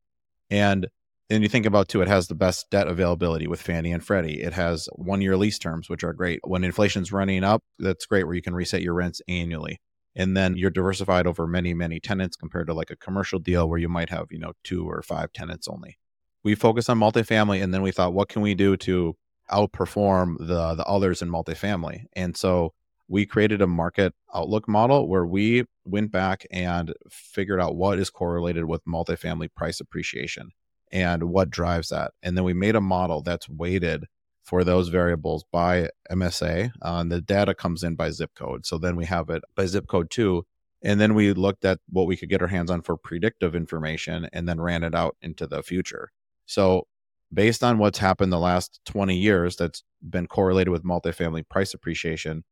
And 0.51 0.89
then 1.29 1.43
you 1.43 1.49
think 1.49 1.67
about 1.67 1.89
too, 1.89 2.03
it 2.03 2.09
has 2.09 2.29
the 2.29 2.35
best 2.35 2.71
debt 2.71 2.87
availability 2.87 3.47
with 3.47 3.61
Fannie 3.61 3.93
and 3.93 4.05
Freddie. 4.05 4.43
It 4.43 4.53
has 4.53 4.89
one 4.95 5.21
year 5.21 5.37
lease 5.37 5.59
terms, 5.59 5.89
which 5.89 6.05
are 6.05 6.13
great. 6.13 6.41
When 6.45 6.65
inflation's 6.65 7.13
running 7.13 7.43
up, 7.43 7.65
that's 7.79 8.07
great 8.07 8.25
where 8.25 8.35
you 8.35 8.43
can 8.43 8.55
reset 8.55 8.83
your 8.83 8.95
rents 8.95 9.21
annually. 9.29 9.81
And 10.15 10.37
then 10.37 10.57
you're 10.57 10.71
diversified 10.71 11.27
over 11.27 11.47
many, 11.47 11.75
many 11.75 12.01
tenants 12.01 12.37
compared 12.37 12.69
to 12.69 12.75
like 12.75 12.91
a 12.91 12.97
commercial 12.97 13.39
deal 13.39 13.69
where 13.69 13.79
you 13.79 13.89
might 13.89 14.09
have, 14.11 14.27
you 14.31 14.39
know, 14.39 14.53
two 14.63 14.89
or 14.89 15.03
five 15.03 15.33
tenants 15.33 15.69
only 15.69 15.99
we 16.47 16.55
focused 16.55 16.89
on 16.89 16.97
multifamily 16.97 17.61
and 17.61 17.75
then 17.75 17.83
we 17.83 17.91
thought 17.91 18.15
what 18.15 18.29
can 18.29 18.41
we 18.41 18.55
do 18.55 18.77
to 18.77 19.17
outperform 19.51 20.37
the 20.39 20.77
the 20.77 20.85
others 20.85 21.21
in 21.21 21.29
multifamily 21.29 22.05
and 22.13 22.37
so 22.37 22.73
we 23.09 23.27
created 23.27 23.63
a 23.63 23.67
market 23.67 24.15
outlook 24.35 24.69
model 24.69 25.09
where 25.09 25.27
we 25.27 25.65
went 25.85 26.11
back 26.11 26.47
and 26.51 26.93
figured 27.11 27.61
out 27.61 27.77
what 27.77 27.99
is 27.99 28.11
correlated 28.11 28.65
with 28.65 28.85
multifamily 28.85 29.49
price 29.55 29.81
appreciation 29.81 30.51
and 30.93 31.25
what 31.25 31.51
drives 31.51 31.89
that. 31.89 32.13
And 32.23 32.37
then 32.37 32.45
we 32.45 32.55
made 32.55 32.77
a 32.77 32.81
model 32.81 33.23
that's 33.23 33.49
weighted 33.49 34.07
for 34.45 34.63
those 34.63 34.89
variables 34.89 35.45
by 35.51 35.89
msa 36.11 36.71
uh, 36.83 36.99
and 36.99 37.11
the 37.11 37.21
data 37.21 37.53
comes 37.55 37.83
in 37.83 37.97
by 37.97 38.11
zip 38.11 38.31
code. 38.37 38.65
So 38.65 38.79
then 38.79 38.95
we 38.97 39.05
have 39.05 39.29
it 39.29 39.43
by 39.57 39.67
zip 39.67 39.89
code 39.89 40.11
too. 40.11 40.45
And 40.83 41.01
then 41.01 41.15
we 41.15 41.33
looked 41.33 41.65
at 41.65 41.81
what 41.89 42.07
we 42.07 42.17
could 42.17 42.29
get 42.29 42.43
our 42.43 42.49
hands 42.49 42.71
on 42.71 42.83
for 42.83 42.97
predictive 42.97 43.57
information 43.57 44.29
and 44.33 44.49
then 44.49 44.61
ran 44.61 44.85
it 44.85 44.95
out 44.95 45.17
into 45.21 45.47
the 45.47 45.63
future. 45.63 46.11
So, 46.45 46.87
based 47.33 47.65
on 47.65 47.79
what's 47.79 47.99
happened 47.99 48.33
the 48.33 48.39
last 48.39 48.81
20 48.85 49.17
years 49.17 49.57
that's 49.57 49.83
been 50.09 50.29
correlated 50.29 50.69
with 50.69 50.85
multifamily 50.85 51.49
price 51.49 51.75
appreciation, 51.75 52.45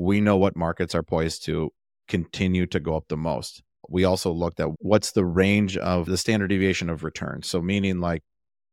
we 0.00 0.18
know 0.18 0.36
what 0.38 0.56
markets 0.56 0.94
are 0.94 1.02
poised 1.02 1.44
to 1.44 1.70
continue 2.08 2.64
to 2.64 2.80
go 2.80 2.96
up 2.96 3.08
the 3.08 3.18
most. 3.18 3.62
We 3.90 4.04
also 4.04 4.32
looked 4.32 4.58
at 4.58 4.70
what's 4.78 5.12
the 5.12 5.26
range 5.26 5.76
of 5.76 6.06
the 6.06 6.16
standard 6.16 6.48
deviation 6.48 6.88
of 6.88 7.04
returns. 7.04 7.48
So, 7.48 7.60
meaning 7.60 8.00
like 8.00 8.22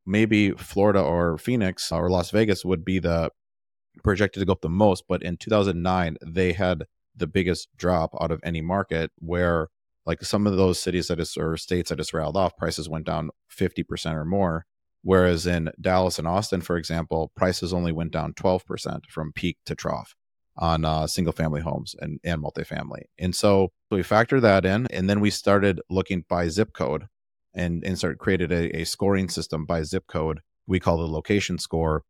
maybe 0.05 0.51
Florida 0.51 1.01
or 1.01 1.37
Phoenix 1.37 1.91
or 1.91 2.09
Las 2.09 2.31
Vegas 2.31 2.63
would 2.63 2.85
be 2.85 2.99
the 2.99 3.29
projected 4.03 4.39
to 4.39 4.45
go 4.45 4.53
up 4.53 4.61
the 4.61 4.69
most, 4.69 5.03
but 5.09 5.21
in 5.21 5.35
2009, 5.35 6.15
they 6.25 6.53
had 6.53 6.85
the 7.13 7.27
biggest 7.27 7.67
drop 7.75 8.11
out 8.21 8.31
of 8.31 8.39
any 8.43 8.61
market 8.61 9.11
where 9.19 9.67
like 10.05 10.23
some 10.23 10.47
of 10.47 10.55
those 10.55 10.79
cities 10.79 11.07
that 11.07 11.19
is 11.19 11.35
or 11.35 11.57
states 11.57 11.89
that 11.89 11.97
just 11.97 12.13
rattled 12.13 12.37
off, 12.37 12.55
prices 12.55 12.87
went 12.87 13.05
down 13.05 13.31
50% 13.51 14.13
or 14.13 14.23
more. 14.23 14.65
Whereas 15.01 15.45
in 15.45 15.71
Dallas 15.81 16.19
and 16.19 16.27
Austin, 16.27 16.61
for 16.61 16.77
example, 16.77 17.31
prices 17.35 17.73
only 17.73 17.91
went 17.91 18.13
down 18.13 18.33
12% 18.33 19.01
from 19.09 19.33
peak 19.33 19.57
to 19.65 19.75
trough 19.75 20.15
on 20.57 20.85
uh, 20.85 21.07
single 21.07 21.33
family 21.33 21.61
homes 21.61 21.95
and, 21.99 22.19
and 22.23 22.41
multifamily. 22.41 23.03
And 23.19 23.35
so 23.35 23.71
we 23.91 24.03
factor 24.03 24.39
that 24.39 24.65
in. 24.65 24.87
And 24.91 25.09
then 25.09 25.19
we 25.19 25.29
started 25.29 25.81
looking 25.89 26.25
by 26.27 26.47
zip 26.47 26.73
code 26.73 27.07
and, 27.53 27.83
and 27.83 27.97
started 27.97 28.17
created 28.17 28.51
a, 28.51 28.81
a 28.81 28.85
scoring 28.85 29.29
system 29.29 29.65
by 29.65 29.83
zip 29.83 30.05
code. 30.07 30.41
We 30.65 30.79
call 30.79 30.97
the 30.97 31.07
location 31.07 31.57
score. 31.59 32.03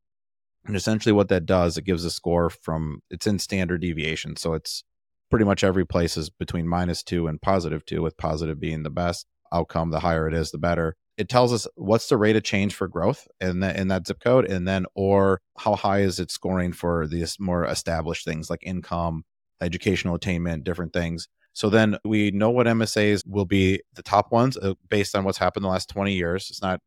And 0.66 0.76
essentially 0.76 1.14
what 1.14 1.30
that 1.30 1.46
does, 1.46 1.78
it 1.78 1.86
gives 1.86 2.04
a 2.04 2.10
score 2.10 2.50
from, 2.50 3.02
it's 3.10 3.28
in 3.28 3.40
standard 3.40 3.82
deviation. 3.82 4.36
So 4.36 4.54
it's 4.54 4.84
pretty 5.30 5.46
much 5.46 5.64
every 5.64 5.86
place 5.86 6.18
is 6.18 6.30
between 6.30 6.68
minus 6.68 7.04
two 7.04 7.28
and 7.28 7.42
positive 7.42 7.86
two, 7.86 8.02
with 8.02 8.18
positive 8.18 8.60
being 8.60 8.84
the 8.84 8.90
best 8.90 9.26
outcome. 9.54 9.92
The 9.92 10.02
higher 10.02 10.28
it 10.28 10.34
is, 10.34 10.52
the 10.52 10.58
better. 10.58 10.96
It 11.18 11.30
tells 11.30 11.52
us 11.52 11.68
what's 11.76 12.10
the 12.10 12.18
rate 12.18 12.36
of 12.36 12.44
change 12.44 12.76
for 12.76 12.88
growth 12.88 13.28
in 13.42 13.60
that 13.62 13.76
in 13.76 13.88
that 13.88 14.08
zip 14.08 14.20
code, 14.20 14.46
and 14.46 14.68
then 14.68 14.86
or 14.94 15.42
how 15.58 15.76
high 15.76 16.02
is 16.02 16.20
it 16.20 16.32
scoring 16.32 16.72
for 16.72 17.08
these 17.08 17.38
more 17.40 17.66
established 17.66 18.24
things 18.24 18.50
like 18.50 18.60
income, 18.64 19.24
educational 19.60 20.16
attainment, 20.16 20.64
different 20.64 20.94
things. 20.94 21.28
So 21.54 21.72
then 21.72 21.98
we 22.06 22.30
know 22.30 22.52
what 22.52 22.68
MSAs 22.68 23.24
will 23.26 23.46
be 23.46 23.82
the 23.96 24.04
top 24.04 24.32
ones 24.32 24.58
uh, 24.58 24.76
based 24.90 25.16
on 25.16 25.24
what's 25.24 25.40
happened 25.40 25.66
the 25.66 25.70
last 25.70 25.90
20 25.90 26.14
years. 26.14 26.52
It's 26.52 26.62
not 26.62 26.82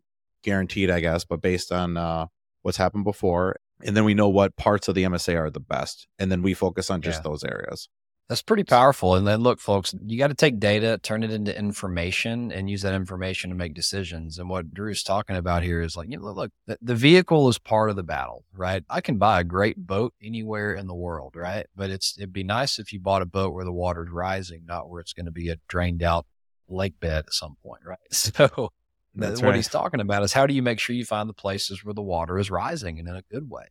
guaranteed, 0.44 0.90
I 0.90 1.00
guess, 1.00 1.24
but 1.24 1.42
based 1.42 1.72
on 1.72 1.96
uh, 1.96 2.26
what's 2.62 2.78
happened 2.78 3.02
before. 3.02 3.56
And 3.82 3.96
then 3.96 4.04
we 4.04 4.14
know 4.14 4.28
what 4.28 4.56
parts 4.56 4.86
of 4.86 4.94
the 4.94 5.02
MSA 5.02 5.36
are 5.36 5.50
the 5.50 5.58
best. 5.58 6.06
And 6.20 6.30
then 6.30 6.42
we 6.42 6.54
focus 6.54 6.88
on 6.88 7.02
just 7.02 7.18
yeah. 7.18 7.30
those 7.30 7.42
areas. 7.42 7.88
That's 8.30 8.42
pretty 8.42 8.62
powerful. 8.62 9.16
And 9.16 9.26
then 9.26 9.40
look, 9.40 9.58
folks, 9.58 9.92
you 10.06 10.16
got 10.16 10.28
to 10.28 10.34
take 10.34 10.60
data, 10.60 11.00
turn 11.02 11.24
it 11.24 11.32
into 11.32 11.58
information, 11.58 12.52
and 12.52 12.70
use 12.70 12.82
that 12.82 12.94
information 12.94 13.50
to 13.50 13.56
make 13.56 13.74
decisions. 13.74 14.38
And 14.38 14.48
what 14.48 14.72
Drew's 14.72 15.02
talking 15.02 15.34
about 15.34 15.64
here 15.64 15.82
is 15.82 15.96
like, 15.96 16.08
you 16.08 16.16
know, 16.16 16.30
look, 16.30 16.52
the, 16.64 16.78
the, 16.80 16.94
vehicle 16.94 17.48
is 17.48 17.58
part 17.58 17.90
of 17.90 17.96
the 17.96 18.04
battle, 18.04 18.44
right? 18.54 18.84
I 18.88 19.00
can 19.00 19.18
buy 19.18 19.40
a 19.40 19.44
great 19.44 19.84
boat 19.84 20.14
anywhere 20.22 20.74
in 20.74 20.86
the 20.86 20.94
world, 20.94 21.34
right? 21.34 21.66
But 21.74 21.90
it's 21.90 22.16
it'd 22.18 22.32
be 22.32 22.44
nice 22.44 22.78
if 22.78 22.92
you 22.92 23.00
bought 23.00 23.20
a 23.20 23.26
boat 23.26 23.52
where 23.52 23.64
the 23.64 23.72
water's 23.72 24.10
rising, 24.10 24.62
not 24.64 24.88
where 24.88 25.00
it's 25.00 25.12
going 25.12 25.26
to 25.26 25.32
be 25.32 25.48
a 25.48 25.56
drained 25.66 26.04
out 26.04 26.24
lake 26.68 27.00
bed 27.00 27.24
at 27.26 27.34
some 27.34 27.56
point, 27.64 27.82
right? 27.84 27.98
So 28.12 28.70
That's 29.12 29.42
what 29.42 29.48
right. 29.48 29.56
he's 29.56 29.66
talking 29.66 29.98
about 29.98 30.22
is 30.22 30.34
how 30.34 30.46
do 30.46 30.54
you 30.54 30.62
make 30.62 30.78
sure 30.78 30.94
you 30.94 31.04
find 31.04 31.28
the 31.28 31.34
places 31.34 31.84
where 31.84 31.94
the 31.94 32.00
water 32.00 32.38
is 32.38 32.48
rising 32.48 33.00
and 33.00 33.08
in 33.08 33.16
a 33.16 33.22
good 33.22 33.50
way? 33.50 33.64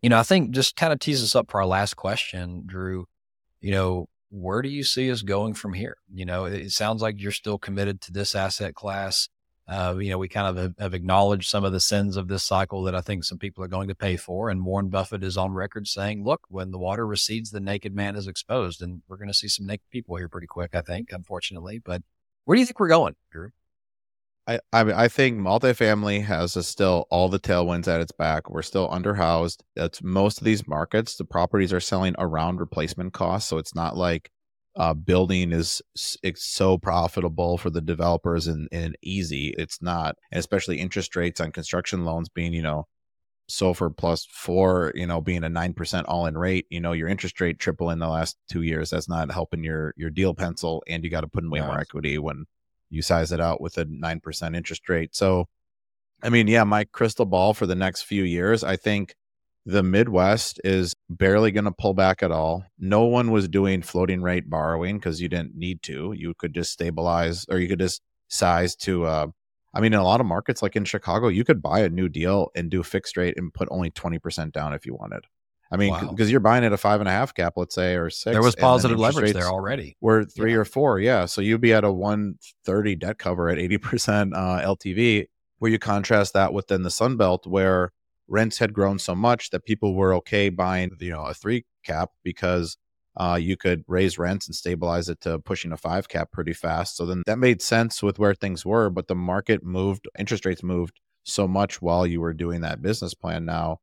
You 0.00 0.10
know, 0.10 0.18
I 0.20 0.22
think 0.22 0.52
just 0.52 0.76
kind 0.76 0.92
of 0.92 1.00
tease 1.00 1.24
us 1.24 1.34
up 1.34 1.50
for 1.50 1.58
our 1.60 1.66
last 1.66 1.96
question, 1.96 2.62
Drew 2.66 3.08
you 3.60 3.70
know, 3.70 4.08
where 4.30 4.62
do 4.62 4.68
you 4.68 4.84
see 4.84 5.10
us 5.10 5.22
going 5.22 5.54
from 5.54 5.72
here? 5.72 5.96
You 6.12 6.24
know, 6.24 6.44
it, 6.44 6.70
sounds 6.70 7.02
like 7.02 7.20
you're 7.20 7.32
still 7.32 7.58
committed 7.58 8.00
to 8.02 8.12
this 8.12 8.34
asset 8.34 8.74
class. 8.74 9.28
Uh, 9.68 9.96
you 9.98 10.10
know, 10.10 10.18
we 10.18 10.28
kind 10.28 10.46
of 10.46 10.56
have, 10.62 10.74
have, 10.78 10.94
acknowledged 10.94 11.48
some 11.48 11.64
of 11.64 11.72
the 11.72 11.80
sins 11.80 12.16
of 12.16 12.28
this 12.28 12.44
cycle 12.44 12.84
that 12.84 12.94
I 12.94 13.00
think 13.00 13.24
some 13.24 13.38
people 13.38 13.64
are 13.64 13.68
going 13.68 13.88
to 13.88 13.96
pay 13.96 14.16
for. 14.16 14.48
And 14.48 14.64
Warren 14.64 14.90
Buffett 14.90 15.24
is 15.24 15.36
on 15.36 15.54
record 15.54 15.88
saying, 15.88 16.22
look, 16.22 16.42
when 16.48 16.70
the 16.70 16.78
water 16.78 17.04
recedes, 17.04 17.50
the 17.50 17.58
naked 17.58 17.92
man 17.92 18.14
is 18.14 18.28
exposed. 18.28 18.80
And 18.80 19.02
we're 19.08 19.16
going 19.16 19.28
to 19.28 19.34
see 19.34 19.48
some 19.48 19.66
naked 19.66 19.88
people 19.90 20.16
here 20.16 20.28
pretty 20.28 20.46
quick, 20.46 20.74
I 20.74 20.82
think, 20.82 21.10
unfortunately. 21.10 21.80
But 21.84 22.02
where 22.44 22.54
do 22.54 22.60
you 22.60 22.66
think 22.66 22.78
we're 22.78 22.88
going, 22.88 23.16
Drew? 23.32 23.50
I, 24.46 24.60
I, 24.72 24.80
I 25.04 25.08
think 25.08 25.38
multifamily 25.38 26.24
has 26.24 26.66
still 26.66 27.06
all 27.10 27.28
the 27.28 27.40
tailwinds 27.40 27.88
at 27.88 28.00
its 28.00 28.12
back. 28.12 28.48
We're 28.48 28.62
still 28.62 28.88
underhoused. 28.88 29.62
It's 29.74 30.02
most 30.02 30.38
of 30.38 30.44
these 30.44 30.68
markets. 30.68 31.16
The 31.16 31.24
properties 31.24 31.72
are 31.72 31.80
selling 31.80 32.14
around 32.18 32.60
replacement 32.60 33.12
costs, 33.12 33.48
so 33.50 33.58
it's 33.58 33.74
not 33.74 33.96
like 33.96 34.30
uh, 34.76 34.94
building 34.94 35.52
is 35.52 35.82
it's 36.22 36.44
so 36.44 36.78
profitable 36.78 37.58
for 37.58 37.70
the 37.70 37.80
developers 37.80 38.46
and, 38.46 38.68
and 38.70 38.96
easy. 39.02 39.54
It's 39.58 39.82
not, 39.82 40.16
and 40.30 40.38
especially 40.38 40.78
interest 40.78 41.16
rates 41.16 41.40
on 41.40 41.50
construction 41.50 42.04
loans 42.04 42.28
being 42.28 42.52
you 42.52 42.62
know 42.62 42.86
SOFR 43.50 43.96
plus 43.96 44.26
four, 44.30 44.92
you 44.94 45.06
know, 45.06 45.20
being 45.20 45.44
a 45.44 45.48
nine 45.48 45.72
percent 45.72 46.06
all 46.06 46.26
in 46.26 46.36
rate. 46.36 46.66
You 46.70 46.80
know, 46.80 46.92
your 46.92 47.08
interest 47.08 47.40
rate 47.40 47.58
triple 47.58 47.90
in 47.90 47.98
the 47.98 48.08
last 48.08 48.36
two 48.50 48.62
years. 48.62 48.90
That's 48.90 49.08
not 49.08 49.32
helping 49.32 49.64
your 49.64 49.94
your 49.96 50.10
deal 50.10 50.34
pencil, 50.34 50.84
and 50.86 51.02
you 51.02 51.10
got 51.10 51.22
to 51.22 51.28
put 51.28 51.42
in 51.42 51.50
way 51.50 51.60
more 51.60 51.80
equity 51.80 52.18
when 52.18 52.44
you 52.90 53.02
size 53.02 53.32
it 53.32 53.40
out 53.40 53.60
with 53.60 53.78
a 53.78 53.84
9% 53.84 54.56
interest 54.56 54.88
rate. 54.88 55.14
So, 55.14 55.46
I 56.22 56.30
mean, 56.30 56.46
yeah, 56.46 56.64
my 56.64 56.84
crystal 56.84 57.26
ball 57.26 57.54
for 57.54 57.66
the 57.66 57.74
next 57.74 58.02
few 58.02 58.22
years, 58.22 58.64
I 58.64 58.76
think 58.76 59.14
the 59.66 59.82
Midwest 59.82 60.60
is 60.62 60.94
barely 61.10 61.50
going 61.50 61.64
to 61.64 61.72
pull 61.72 61.92
back 61.92 62.22
at 62.22 62.30
all. 62.30 62.64
No 62.78 63.04
one 63.04 63.32
was 63.32 63.48
doing 63.48 63.82
floating 63.82 64.22
rate 64.22 64.48
borrowing 64.48 64.98
because 64.98 65.20
you 65.20 65.28
didn't 65.28 65.56
need 65.56 65.82
to. 65.82 66.12
You 66.16 66.34
could 66.38 66.54
just 66.54 66.72
stabilize 66.72 67.44
or 67.50 67.58
you 67.58 67.68
could 67.68 67.80
just 67.80 68.00
size 68.28 68.76
to, 68.76 69.04
uh, 69.04 69.26
I 69.74 69.80
mean, 69.80 69.92
in 69.92 69.98
a 69.98 70.04
lot 70.04 70.20
of 70.20 70.26
markets 70.26 70.62
like 70.62 70.76
in 70.76 70.84
Chicago, 70.84 71.28
you 71.28 71.44
could 71.44 71.60
buy 71.60 71.80
a 71.80 71.88
new 71.88 72.08
deal 72.08 72.50
and 72.54 72.70
do 72.70 72.82
fixed 72.82 73.16
rate 73.16 73.36
and 73.36 73.52
put 73.52 73.68
only 73.70 73.90
20% 73.90 74.52
down 74.52 74.72
if 74.72 74.86
you 74.86 74.94
wanted. 74.94 75.24
I 75.70 75.76
mean, 75.76 75.92
because 75.92 76.28
wow. 76.28 76.30
you're 76.30 76.40
buying 76.40 76.64
at 76.64 76.72
a 76.72 76.76
five 76.76 77.00
and 77.00 77.08
a 77.08 77.12
half 77.12 77.34
cap, 77.34 77.54
let's 77.56 77.74
say, 77.74 77.96
or 77.96 78.08
six. 78.08 78.32
There 78.32 78.42
was 78.42 78.54
positive 78.54 78.98
leverage 78.98 79.32
there 79.32 79.48
already. 79.48 79.96
We're 80.00 80.24
three 80.24 80.52
yeah. 80.52 80.58
or 80.58 80.64
four, 80.64 81.00
yeah. 81.00 81.26
So 81.26 81.40
you'd 81.40 81.60
be 81.60 81.72
at 81.72 81.84
a 81.84 81.92
130 81.92 82.94
debt 82.96 83.18
cover 83.18 83.48
at 83.48 83.58
80% 83.58 84.32
uh, 84.34 84.66
LTV, 84.66 85.26
where 85.58 85.70
you 85.70 85.78
contrast 85.78 86.34
that 86.34 86.52
within 86.52 86.82
the 86.82 86.90
Sun 86.90 87.16
Belt, 87.16 87.46
where 87.46 87.92
rents 88.28 88.58
had 88.58 88.72
grown 88.72 88.98
so 88.98 89.14
much 89.14 89.50
that 89.50 89.64
people 89.64 89.94
were 89.94 90.14
okay 90.14 90.48
buying, 90.50 90.92
you 91.00 91.10
know, 91.10 91.24
a 91.24 91.34
three 91.34 91.64
cap 91.84 92.10
because 92.22 92.76
uh, 93.16 93.38
you 93.40 93.56
could 93.56 93.82
raise 93.88 94.18
rents 94.18 94.46
and 94.46 94.54
stabilize 94.54 95.08
it 95.08 95.20
to 95.22 95.38
pushing 95.38 95.72
a 95.72 95.76
five 95.76 96.08
cap 96.08 96.30
pretty 96.30 96.52
fast. 96.52 96.96
So 96.96 97.06
then 97.06 97.22
that 97.26 97.38
made 97.38 97.60
sense 97.62 98.02
with 98.02 98.18
where 98.18 98.34
things 98.34 98.64
were, 98.64 98.90
but 98.90 99.08
the 99.08 99.14
market 99.14 99.64
moved, 99.64 100.06
interest 100.18 100.44
rates 100.44 100.62
moved 100.62 101.00
so 101.24 101.48
much 101.48 101.82
while 101.82 102.06
you 102.06 102.20
were 102.20 102.34
doing 102.34 102.60
that 102.60 102.82
business 102.82 103.14
plan 103.14 103.44
now 103.44 103.80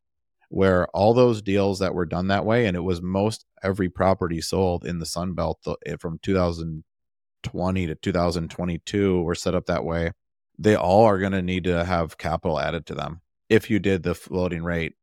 where 0.54 0.86
all 0.90 1.16
those 1.16 1.42
deals 1.42 1.80
that 1.80 1.96
were 1.96 2.06
done 2.06 2.28
that 2.28 2.46
way, 2.46 2.68
and 2.68 2.78
it 2.78 2.82
was 2.82 3.02
most 3.02 3.44
every 3.64 3.90
property 3.90 4.40
sold 4.40 4.86
in 4.86 5.00
the 5.00 5.06
Sun 5.06 5.34
Belt 5.34 5.66
eh, 5.88 5.96
from 6.00 6.20
2020 6.22 7.88
to 7.88 7.96
2022 7.96 9.24
were 9.24 9.34
set 9.34 9.56
up 9.56 9.66
that 9.66 9.84
way. 9.84 10.12
They 10.60 10.76
all 10.76 11.06
are 11.06 11.18
going 11.18 11.32
to 11.32 11.42
need 11.42 11.64
to 11.64 11.84
have 11.84 12.20
capital 12.20 12.60
added 12.60 12.86
to 12.86 12.94
them 12.94 13.22
if 13.50 13.72
you 13.72 13.80
did 13.80 14.04
the 14.04 14.14
floating 14.14 14.64
rate 14.64 14.94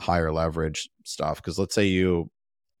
higher 0.00 0.32
leverage 0.32 0.88
stuff. 1.02 1.38
Because 1.38 1.58
let's 1.58 1.74
say 1.74 1.86
you 1.86 2.30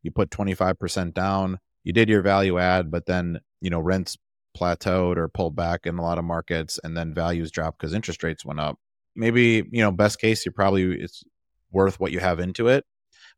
you 0.04 0.12
put 0.12 0.30
25% 0.30 1.14
down, 1.14 1.58
you 1.82 1.92
did 1.92 2.08
your 2.08 2.22
value 2.22 2.56
add, 2.56 2.92
but 2.92 3.06
then 3.06 3.40
you 3.60 3.68
know 3.68 3.80
rents 3.80 4.16
plateaued 4.56 5.16
or 5.16 5.26
pulled 5.26 5.56
back 5.56 5.86
in 5.86 5.98
a 5.98 6.02
lot 6.02 6.18
of 6.18 6.24
markets, 6.24 6.78
and 6.84 6.96
then 6.96 7.14
values 7.14 7.50
dropped 7.50 7.80
because 7.80 7.92
interest 7.92 8.22
rates 8.22 8.44
went 8.44 8.60
up. 8.60 8.78
Maybe 9.16 9.68
you 9.72 9.82
know 9.82 9.90
best 9.90 10.20
case 10.20 10.46
you 10.46 10.52
probably 10.52 10.84
it's 11.00 11.24
worth 11.72 11.98
what 12.00 12.12
you 12.12 12.20
have 12.20 12.40
into 12.40 12.68
it 12.68 12.84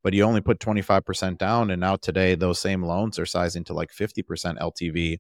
but 0.03 0.13
you 0.13 0.23
only 0.23 0.43
put 0.43 0.61
25% 0.61 1.39
down 1.39 1.71
and 1.71 1.81
now 1.81 1.97
today 1.97 2.35
those 2.35 2.61
same 2.61 2.85
loans 2.85 3.19
are 3.19 3.27
sizing 3.27 3.65
to 3.65 3.75
like 3.75 3.91
50% 3.91 4.59
ltv 4.59 5.19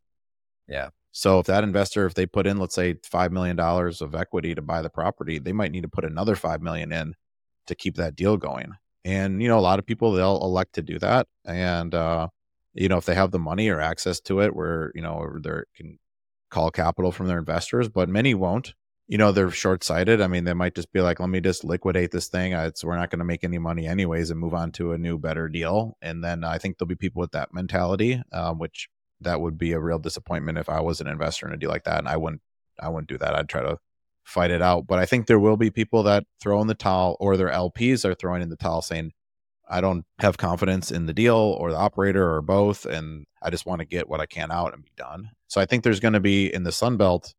yeah. 0.66 0.88
So 1.12 1.38
if 1.40 1.46
that 1.46 1.64
investor 1.64 2.07
if 2.07 2.14
they 2.14 2.27
put 2.27 2.46
in 2.46 2.59
let's 2.59 2.74
say 2.74 2.94
$5 2.94 3.31
million 3.31 3.59
of 3.59 4.14
equity 4.14 4.55
to 4.55 4.62
buy 4.62 4.83
the 4.83 4.90
property 4.90 5.38
they 5.38 5.53
might 5.53 5.72
need 5.72 5.83
to 5.83 5.88
put 5.88 6.05
another 6.05 6.37
5 6.37 6.62
million 6.62 6.92
in 6.92 7.14
to 7.66 7.74
keep 7.74 7.96
that 7.96 8.16
deal 8.16 8.37
going. 8.37 8.72
And 9.05 9.42
you 9.42 9.48
know 9.48 9.59
a 9.59 9.61
lot 9.61 9.79
of 9.79 9.87
people 9.87 10.12
they'll 10.12 10.42
elect 10.42 10.74
to 10.74 10.83
do 10.83 10.98
that 10.98 11.27
and 11.44 11.94
uh 11.94 12.29
you 12.74 12.88
know 12.88 12.98
if 12.98 13.05
they 13.07 13.14
have 13.14 13.31
the 13.31 13.38
money 13.38 13.68
or 13.68 13.81
access 13.81 14.20
to 14.20 14.40
it 14.40 14.55
where 14.55 14.92
you 14.94 15.03
know 15.03 15.38
they 15.42 15.61
can 15.77 15.98
call 16.50 16.70
capital 16.70 17.11
from 17.11 17.27
their 17.27 17.38
investors 17.38 17.88
but 17.88 18.09
many 18.09 18.35
won't 18.35 18.74
you 19.07 19.19
know 19.19 19.33
they're 19.33 19.51
short-sighted. 19.51 20.21
I 20.21 20.27
mean 20.29 20.45
they 20.45 20.55
might 20.55 20.75
just 20.75 20.93
be 20.93 21.01
like 21.01 21.21
let 21.21 21.29
me 21.29 21.40
just 21.40 21.64
liquidate 21.64 22.11
this 22.11 22.29
thing. 22.29 22.53
It's 22.53 22.85
we're 22.85 22.97
not 22.97 23.11
going 23.11 23.19
to 23.19 23.25
make 23.25 23.45
any 23.45 23.59
money 23.59 23.87
anyways 23.87 24.31
and 24.31 24.40
move 24.40 24.55
on 24.55 24.73
to 24.73 24.93
a 24.93 24.99
new 24.99 25.19
better 25.19 25.49
deal. 25.49 25.97
And 26.01 26.25
then 26.25 26.45
i 26.45 26.59
think 26.59 26.79
there'll 26.79 26.88
be 26.88 26.95
people 26.95 27.21
with 27.21 27.33
that 27.33 27.53
mentality 27.53 28.23
um, 28.33 28.59
which 28.59 28.88
that 29.21 29.40
would 29.40 29.59
be 29.59 29.73
a 29.73 29.81
real 29.81 29.99
disappointment 29.99 30.59
if 30.59 30.69
i 30.69 30.81
was 30.81 31.01
an 31.01 31.07
investor 31.07 31.47
in 31.47 31.55
a 31.55 31.57
deal 31.57 31.71
like 31.71 31.85
that 31.85 31.99
and 31.99 32.09
i 32.09 32.17
wouldn't 32.17 32.43
i 32.81 32.88
wouldn't 32.88 33.09
do 33.09 33.19
that. 33.19 33.35
I'd 33.35 33.49
try 33.49 33.62
to 33.62 33.79
fight 34.25 34.51
it 34.51 34.62
out. 34.62 34.87
But 34.87 34.99
i 34.99 35.07
think 35.07 35.27
there 35.27 35.38
will 35.38 35.57
be 35.57 35.71
people 35.71 36.03
that 36.05 36.25
throw 36.40 36.61
in 36.61 36.67
the 36.67 36.75
towel 36.75 37.17
or 37.21 37.37
their 37.37 37.51
lps 37.51 38.05
are 38.05 38.14
throwing 38.14 38.43
in 38.43 38.49
the 38.49 38.57
towel 38.57 38.83
saying 38.83 39.12
i 39.69 39.81
don't 39.81 40.05
have 40.19 40.38
confidence 40.38 40.90
in 40.90 41.07
the 41.07 41.14
deal 41.14 41.37
or 41.37 41.71
the 41.71 41.77
operator 41.77 42.35
or 42.35 42.43
both 42.43 42.87
and 42.87 43.27
i 43.43 43.51
just 43.51 43.67
want 43.67 43.81
to 43.81 43.85
get 43.85 44.09
what 44.09 44.21
i 44.21 44.27
can 44.27 44.51
out 44.51 44.73
and 44.73 44.85
be 44.85 44.93
done. 44.97 45.31
So 45.49 45.61
i 45.61 45.67
think 45.67 45.85
there's 45.85 46.01
going 46.01 46.14
to 46.14 46.21
be 46.21 46.53
in 46.53 46.64
the 46.64 46.73
sun 46.73 46.97
belt 46.97 47.35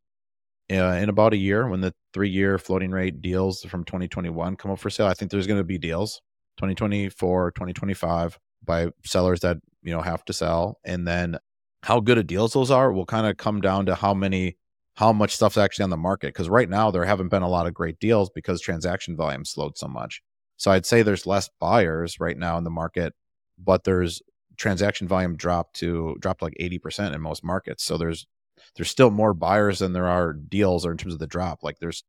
uh, 0.71 0.75
in 0.75 1.09
about 1.09 1.33
a 1.33 1.37
year 1.37 1.67
when 1.67 1.81
the 1.81 1.93
three 2.13 2.29
year 2.29 2.57
floating 2.57 2.91
rate 2.91 3.21
deals 3.21 3.61
from 3.63 3.83
2021 3.83 4.55
come 4.55 4.71
up 4.71 4.79
for 4.79 4.89
sale. 4.89 5.07
I 5.07 5.13
think 5.13 5.31
there's 5.31 5.47
going 5.47 5.59
to 5.59 5.63
be 5.63 5.77
deals 5.77 6.21
2024, 6.57 7.51
2025 7.51 8.39
by 8.63 8.89
sellers 9.03 9.41
that, 9.41 9.57
you 9.83 9.93
know, 9.93 10.01
have 10.01 10.25
to 10.25 10.33
sell. 10.33 10.79
And 10.83 11.07
then 11.07 11.37
how 11.83 11.99
good 11.99 12.17
of 12.17 12.27
deals 12.27 12.53
those 12.53 12.71
are 12.71 12.91
will 12.91 13.05
kind 13.05 13.27
of 13.27 13.37
come 13.37 13.61
down 13.61 13.85
to 13.85 13.95
how 13.95 14.13
many, 14.13 14.57
how 14.95 15.13
much 15.13 15.35
stuff's 15.35 15.57
actually 15.57 15.83
on 15.83 15.91
the 15.91 15.97
market. 15.97 16.33
Cause 16.33 16.49
right 16.49 16.69
now 16.69 16.89
there 16.89 17.05
haven't 17.05 17.29
been 17.29 17.43
a 17.43 17.49
lot 17.49 17.67
of 17.67 17.73
great 17.73 17.99
deals 17.99 18.29
because 18.33 18.59
transaction 18.59 19.15
volume 19.15 19.45
slowed 19.45 19.77
so 19.77 19.87
much. 19.87 20.21
So 20.57 20.71
I'd 20.71 20.85
say 20.85 21.03
there's 21.03 21.27
less 21.27 21.49
buyers 21.59 22.19
right 22.19 22.37
now 22.37 22.57
in 22.57 22.63
the 22.63 22.69
market, 22.71 23.13
but 23.59 23.83
there's 23.83 24.21
transaction 24.57 25.07
volume 25.07 25.35
dropped 25.35 25.75
to 25.75 26.15
dropped 26.19 26.41
like 26.41 26.55
80% 26.59 27.13
in 27.13 27.21
most 27.21 27.43
markets. 27.43 27.83
So 27.83 27.97
there's 27.97 28.25
there's 28.75 28.89
still 28.89 29.11
more 29.11 29.33
buyers 29.33 29.79
than 29.79 29.93
there 29.93 30.07
are 30.07 30.33
deals 30.33 30.85
or 30.85 30.91
in 30.91 30.97
terms 30.97 31.13
of 31.13 31.19
the 31.19 31.27
drop. 31.27 31.63
Like 31.63 31.79
there's 31.79 32.03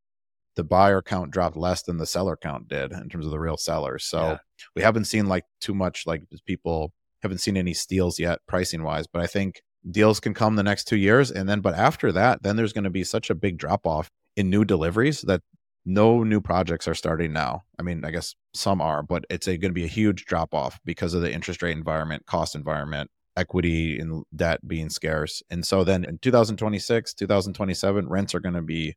the 0.55 0.63
buyer 0.63 1.01
count 1.01 1.31
dropped 1.31 1.55
less 1.55 1.83
than 1.83 1.97
the 1.97 2.05
seller 2.05 2.35
count 2.35 2.67
did 2.67 2.91
in 2.91 3.09
terms 3.09 3.25
of 3.25 3.31
the 3.31 3.39
real 3.39 3.57
sellers. 3.57 4.03
So 4.03 4.21
yeah. 4.21 4.37
we 4.75 4.81
haven't 4.81 5.05
seen 5.05 5.27
like 5.27 5.45
too 5.61 5.73
much 5.73 6.05
like 6.07 6.23
people 6.45 6.93
haven't 7.21 7.39
seen 7.39 7.57
any 7.57 7.73
steals 7.73 8.19
yet 8.19 8.39
pricing 8.47 8.83
wise, 8.83 9.07
but 9.07 9.21
I 9.21 9.27
think 9.27 9.61
deals 9.89 10.19
can 10.19 10.33
come 10.33 10.55
the 10.55 10.63
next 10.63 10.85
2 10.85 10.97
years 10.97 11.31
and 11.31 11.47
then 11.47 11.61
but 11.61 11.73
after 11.73 12.11
that 12.11 12.43
then 12.43 12.57
there's 12.57 12.73
going 12.73 12.83
to 12.83 12.89
be 12.89 13.05
such 13.05 13.29
a 13.29 13.35
big 13.35 13.57
drop 13.57 13.87
off 13.87 14.09
in 14.35 14.49
new 14.49 14.65
deliveries 14.65 15.21
that 15.21 15.41
no 15.87 16.21
new 16.21 16.41
projects 16.41 16.87
are 16.87 16.93
starting 16.93 17.31
now. 17.31 17.63
I 17.79 17.81
mean, 17.81 18.03
I 18.03 18.11
guess 18.11 18.35
some 18.53 18.81
are, 18.81 19.01
but 19.01 19.23
it's 19.29 19.47
going 19.47 19.61
to 19.61 19.71
be 19.71 19.85
a 19.85 19.87
huge 19.87 20.25
drop 20.25 20.53
off 20.53 20.79
because 20.83 21.13
of 21.13 21.21
the 21.21 21.31
interest 21.31 21.61
rate 21.61 21.77
environment, 21.77 22.25
cost 22.25 22.55
environment, 22.55 23.09
equity 23.37 23.99
and 23.99 24.23
debt 24.35 24.67
being 24.67 24.89
scarce. 24.89 25.43
And 25.49 25.65
so 25.65 25.83
then 25.83 26.03
in 26.03 26.17
2026, 26.17 27.13
2027, 27.13 28.09
rents 28.09 28.35
are 28.35 28.39
going 28.39 28.55
to 28.55 28.61
be 28.61 28.95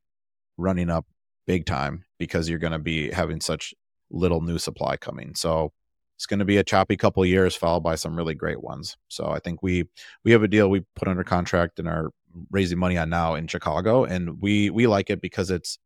running 0.56 0.90
up 0.90 1.06
big 1.46 1.66
time 1.66 2.04
because 2.18 2.48
you're 2.48 2.58
going 2.58 2.72
to 2.72 2.78
be 2.78 3.10
having 3.10 3.40
such 3.40 3.74
little 4.10 4.40
new 4.40 4.58
supply 4.58 4.96
coming. 4.96 5.34
So 5.34 5.72
it's 6.16 6.26
going 6.26 6.38
to 6.38 6.44
be 6.44 6.58
a 6.58 6.64
choppy 6.64 6.96
couple 6.96 7.24
years 7.24 7.54
followed 7.54 7.82
by 7.82 7.94
some 7.94 8.16
really 8.16 8.34
great 8.34 8.62
ones. 8.62 8.96
So 9.08 9.28
I 9.28 9.38
think 9.38 9.62
we 9.62 9.84
we 10.24 10.32
have 10.32 10.42
a 10.42 10.48
deal 10.48 10.68
we 10.68 10.84
put 10.96 11.08
under 11.08 11.24
contract 11.24 11.78
and 11.78 11.88
are 11.88 12.10
raising 12.50 12.78
money 12.78 12.98
on 12.98 13.10
now 13.10 13.34
in 13.34 13.46
Chicago 13.46 14.04
and 14.04 14.40
we 14.40 14.70
we 14.70 14.86
like 14.86 15.10
it 15.10 15.20
because 15.20 15.50
it's 15.50 15.78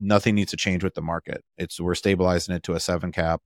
nothing 0.00 0.34
needs 0.34 0.50
to 0.50 0.56
change 0.56 0.82
with 0.82 0.94
the 0.94 1.02
market. 1.02 1.44
It's 1.58 1.78
we're 1.80 1.94
stabilizing 1.94 2.54
it 2.54 2.62
to 2.64 2.72
a 2.72 2.80
7 2.80 3.12
cap. 3.12 3.42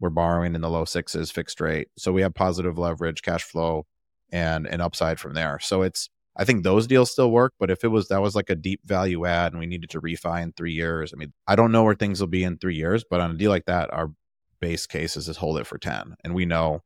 We're 0.00 0.10
borrowing 0.10 0.54
in 0.54 0.62
the 0.62 0.70
low 0.70 0.84
6s 0.84 1.32
fixed 1.32 1.60
rate. 1.60 1.88
So 1.98 2.12
we 2.12 2.22
have 2.22 2.34
positive 2.34 2.78
leverage, 2.78 3.22
cash 3.22 3.44
flow 3.44 3.86
and 4.32 4.66
an 4.66 4.80
upside 4.80 5.18
from 5.18 5.34
there. 5.34 5.58
So 5.60 5.82
it's 5.82 6.08
I 6.36 6.44
think 6.44 6.62
those 6.62 6.86
deals 6.86 7.10
still 7.10 7.30
work, 7.30 7.54
but 7.58 7.70
if 7.70 7.84
it 7.84 7.88
was 7.88 8.08
that 8.08 8.22
was 8.22 8.34
like 8.34 8.50
a 8.50 8.54
deep 8.54 8.80
value 8.84 9.26
add 9.26 9.52
and 9.52 9.60
we 9.60 9.66
needed 9.66 9.90
to 9.90 10.00
refi 10.00 10.42
in 10.42 10.52
three 10.52 10.72
years, 10.72 11.12
I 11.12 11.16
mean, 11.16 11.32
I 11.46 11.56
don't 11.56 11.72
know 11.72 11.82
where 11.82 11.94
things 11.94 12.20
will 12.20 12.28
be 12.28 12.44
in 12.44 12.56
three 12.56 12.76
years, 12.76 13.04
but 13.08 13.20
on 13.20 13.32
a 13.32 13.34
deal 13.34 13.50
like 13.50 13.66
that, 13.66 13.92
our 13.92 14.12
base 14.60 14.86
case 14.86 15.16
is 15.16 15.26
just 15.26 15.40
hold 15.40 15.58
it 15.58 15.66
for 15.66 15.78
10. 15.78 16.14
And 16.24 16.34
we 16.34 16.46
know 16.46 16.82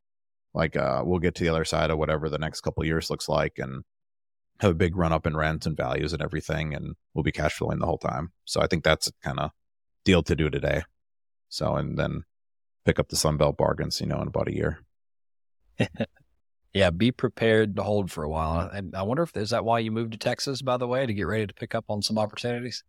like 0.54 0.76
uh 0.76 1.02
we'll 1.04 1.18
get 1.18 1.34
to 1.36 1.44
the 1.44 1.50
other 1.50 1.64
side 1.64 1.90
of 1.90 1.98
whatever 1.98 2.28
the 2.28 2.38
next 2.38 2.62
couple 2.62 2.84
years 2.84 3.10
looks 3.10 3.28
like 3.28 3.58
and 3.58 3.84
have 4.60 4.70
a 4.70 4.74
big 4.74 4.96
run 4.96 5.12
up 5.12 5.26
in 5.26 5.36
rent 5.36 5.66
and 5.66 5.76
values 5.76 6.12
and 6.12 6.22
everything 6.22 6.74
and 6.74 6.94
we'll 7.12 7.24
be 7.24 7.32
cash 7.32 7.54
flowing 7.54 7.80
the 7.80 7.86
whole 7.86 7.98
time. 7.98 8.32
So 8.44 8.60
I 8.60 8.66
think 8.66 8.84
that's 8.84 9.10
kind 9.22 9.40
of 9.40 9.50
deal 10.04 10.22
to 10.22 10.36
do 10.36 10.48
today. 10.50 10.84
So 11.48 11.74
and 11.76 11.98
then 11.98 12.24
pick 12.84 12.98
up 12.98 13.08
the 13.08 13.16
Sunbelt 13.16 13.56
bargains, 13.56 14.00
you 14.00 14.06
know, 14.06 14.20
in 14.20 14.28
about 14.28 14.48
a 14.48 14.54
year. 14.54 14.80
Yeah, 16.74 16.90
be 16.90 17.12
prepared 17.12 17.76
to 17.76 17.84
hold 17.84 18.10
for 18.10 18.24
a 18.24 18.28
while. 18.28 18.68
And 18.68 18.96
I 18.96 19.02
wonder 19.02 19.22
if 19.22 19.36
is 19.36 19.50
that 19.50 19.64
why 19.64 19.78
you 19.78 19.92
moved 19.92 20.10
to 20.12 20.18
Texas, 20.18 20.60
by 20.60 20.76
the 20.76 20.88
way, 20.88 21.06
to 21.06 21.14
get 21.14 21.28
ready 21.28 21.46
to 21.46 21.54
pick 21.54 21.72
up 21.72 21.84
on 21.88 22.02
some 22.02 22.18
opportunities. 22.18 22.82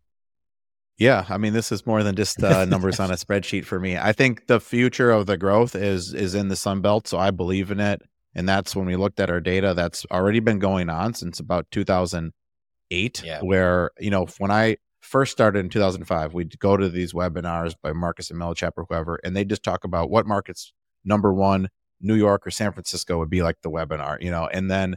Yeah, 0.97 1.25
I 1.29 1.37
mean, 1.37 1.53
this 1.53 1.71
is 1.71 1.85
more 1.85 2.03
than 2.03 2.15
just 2.15 2.41
uh, 2.41 2.65
numbers 2.65 2.99
on 2.99 3.11
a 3.11 3.15
spreadsheet 3.15 3.65
for 3.65 3.79
me. 3.79 3.97
I 3.97 4.11
think 4.11 4.47
the 4.47 4.59
future 4.59 5.11
of 5.11 5.27
the 5.27 5.37
growth 5.37 5.75
is 5.75 6.13
is 6.13 6.33
in 6.35 6.47
the 6.47 6.55
Sun 6.55 6.81
Belt, 6.81 7.07
so 7.07 7.19
I 7.19 7.31
believe 7.31 7.69
in 7.69 7.79
it. 7.79 8.01
And 8.33 8.49
that's 8.49 8.75
when 8.75 8.85
we 8.85 8.95
looked 8.95 9.19
at 9.19 9.29
our 9.29 9.39
data. 9.39 9.73
That's 9.73 10.05
already 10.11 10.39
been 10.39 10.59
going 10.59 10.89
on 10.89 11.13
since 11.13 11.39
about 11.39 11.67
2008, 11.71 13.23
yeah. 13.23 13.39
where 13.41 13.91
you 13.99 14.09
know 14.09 14.25
when 14.39 14.51
I 14.51 14.77
first 15.01 15.31
started 15.31 15.59
in 15.59 15.69
2005, 15.69 16.33
we'd 16.33 16.57
go 16.59 16.75
to 16.75 16.89
these 16.89 17.13
webinars 17.13 17.75
by 17.83 17.93
Marcus 17.93 18.31
and 18.31 18.39
Millichap 18.39 18.71
or 18.77 18.85
whoever, 18.89 19.19
and 19.23 19.35
they 19.35 19.45
just 19.45 19.63
talk 19.63 19.83
about 19.83 20.09
what 20.09 20.25
markets 20.25 20.73
number 21.03 21.31
one 21.31 21.69
New 22.01 22.15
York 22.15 22.45
or 22.45 22.51
San 22.51 22.71
Francisco 22.71 23.17
would 23.17 23.29
be 23.29 23.41
like 23.41 23.61
the 23.61 23.71
webinar, 23.71 24.21
you 24.21 24.31
know, 24.31 24.47
and 24.47 24.69
then 24.69 24.95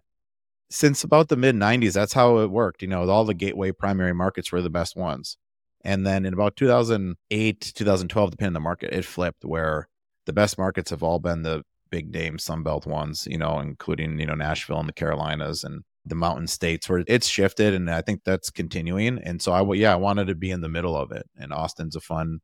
since 0.71 1.03
about 1.03 1.29
the 1.29 1.37
mid 1.37 1.55
90s, 1.55 1.95
that's 1.95 2.13
how 2.13 2.39
it 2.39 2.51
worked. 2.51 2.83
You 2.83 2.89
know, 2.89 3.09
all 3.09 3.25
the 3.25 3.35
gateway 3.35 3.73
primary 3.73 4.13
markets 4.13 4.53
were 4.53 4.63
the 4.63 4.71
best 4.71 4.97
ones. 4.97 5.37
And 5.85 6.07
then 6.07 6.27
in 6.27 6.35
about 6.35 6.57
2008, 6.57 7.73
2012, 7.75 8.31
depending 8.31 8.49
on 8.49 8.53
the 8.55 8.61
market, 8.61 8.93
it 8.93 9.05
flipped 9.05 9.45
where 9.45 9.89
the 10.27 10.33
best 10.33 10.59
markets 10.59 10.91
have 10.91 11.03
all 11.03 11.19
been 11.19 11.43
the 11.43 11.63
big 11.91 12.13
name 12.13 12.37
Sunbelt 12.37 12.87
ones, 12.87 13.27
you 13.31 13.39
know, 13.39 13.61
including, 13.61 14.19
you 14.21 14.27
know, 14.27 14.35
Nashville 14.35 14.81
and 14.81 14.89
the 14.89 14.93
Carolinas 14.93 15.65
and 15.65 15.85
the 16.05 16.15
mountain 16.15 16.47
states 16.47 16.89
where 16.89 17.05
it's 17.07 17.29
shifted. 17.29 17.73
And 17.75 17.91
I 17.91 18.03
think 18.03 18.23
that's 18.25 18.51
continuing. 18.51 19.19
And 19.23 19.41
so 19.41 19.53
I, 19.53 19.75
yeah, 19.75 19.93
I 19.93 19.97
wanted 19.97 20.27
to 20.27 20.35
be 20.35 20.51
in 20.51 20.61
the 20.61 20.69
middle 20.69 20.97
of 20.97 21.13
it. 21.13 21.27
And 21.39 21.53
Austin's 21.53 21.97
a 21.97 22.01
fun 22.01 22.41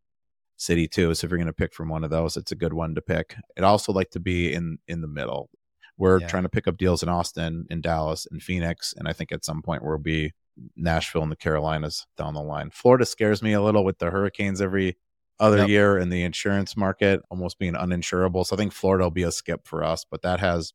city 0.65 0.89
too. 0.89 1.15
So 1.15 1.25
if 1.25 1.31
you're 1.31 1.39
going 1.39 1.47
to 1.47 1.53
pick 1.53 1.75
from 1.75 1.89
one 1.89 2.05
of 2.05 2.11
those, 2.11 2.37
it's 2.37 2.53
a 2.53 2.57
good 2.57 2.73
one 2.73 2.95
to 2.95 3.01
pick. 3.01 3.37
I'd 3.57 3.65
also 3.65 3.93
like 3.93 4.11
to 4.11 4.21
be 4.21 4.53
in 4.53 4.79
in 4.89 5.01
the 5.01 5.09
middle. 5.09 5.51
We're 5.97 6.21
yeah. 6.21 6.27
trying 6.27 6.43
to 6.43 6.49
pick 6.49 6.67
up 6.67 6.77
deals 6.77 7.03
in 7.03 7.09
Austin, 7.09 7.67
in 7.71 7.81
Dallas, 7.81 8.27
in 8.31 8.41
Phoenix, 8.41 8.95
and 8.97 9.07
I 9.07 9.13
think 9.13 9.31
at 9.31 9.45
some 9.45 9.63
point 9.63 9.85
we'll 9.85 9.99
be 9.99 10.33
Nashville 10.77 11.23
and 11.23 11.31
the 11.31 11.37
Carolinas 11.37 12.07
down 12.17 12.35
the 12.35 12.43
line. 12.43 12.71
Florida 12.71 13.07
scares 13.07 13.43
me 13.43 13.53
a 13.53 13.63
little 13.63 13.85
with 13.85 13.99
the 13.99 14.11
hurricanes 14.11 14.61
every 14.61 14.97
other 15.41 15.59
yep. 15.59 15.69
year 15.69 15.99
and 15.99 16.13
the 16.13 16.23
insurance 16.23 16.77
market 16.77 17.21
almost 17.31 17.59
being 17.59 17.75
uninsurable. 17.75 18.47
So 18.47 18.55
I 18.55 18.59
think 18.59 18.73
Florida 18.73 19.05
will 19.05 19.11
be 19.11 19.25
a 19.25 19.33
skip 19.33 19.67
for 19.67 19.83
us, 19.83 20.05
but 20.09 20.23
that 20.23 20.41
has 20.41 20.73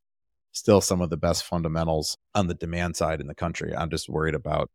still 0.52 0.82
some 0.82 1.02
of 1.02 1.10
the 1.10 1.17
best 1.17 1.43
fundamentals 1.43 2.17
on 2.36 2.47
the 2.47 2.54
demand 2.54 2.95
side 2.95 3.21
in 3.21 3.28
the 3.28 3.36
country. 3.36 3.75
I'm 3.75 3.89
just 3.89 4.10
worried 4.10 4.36
about 4.36 4.69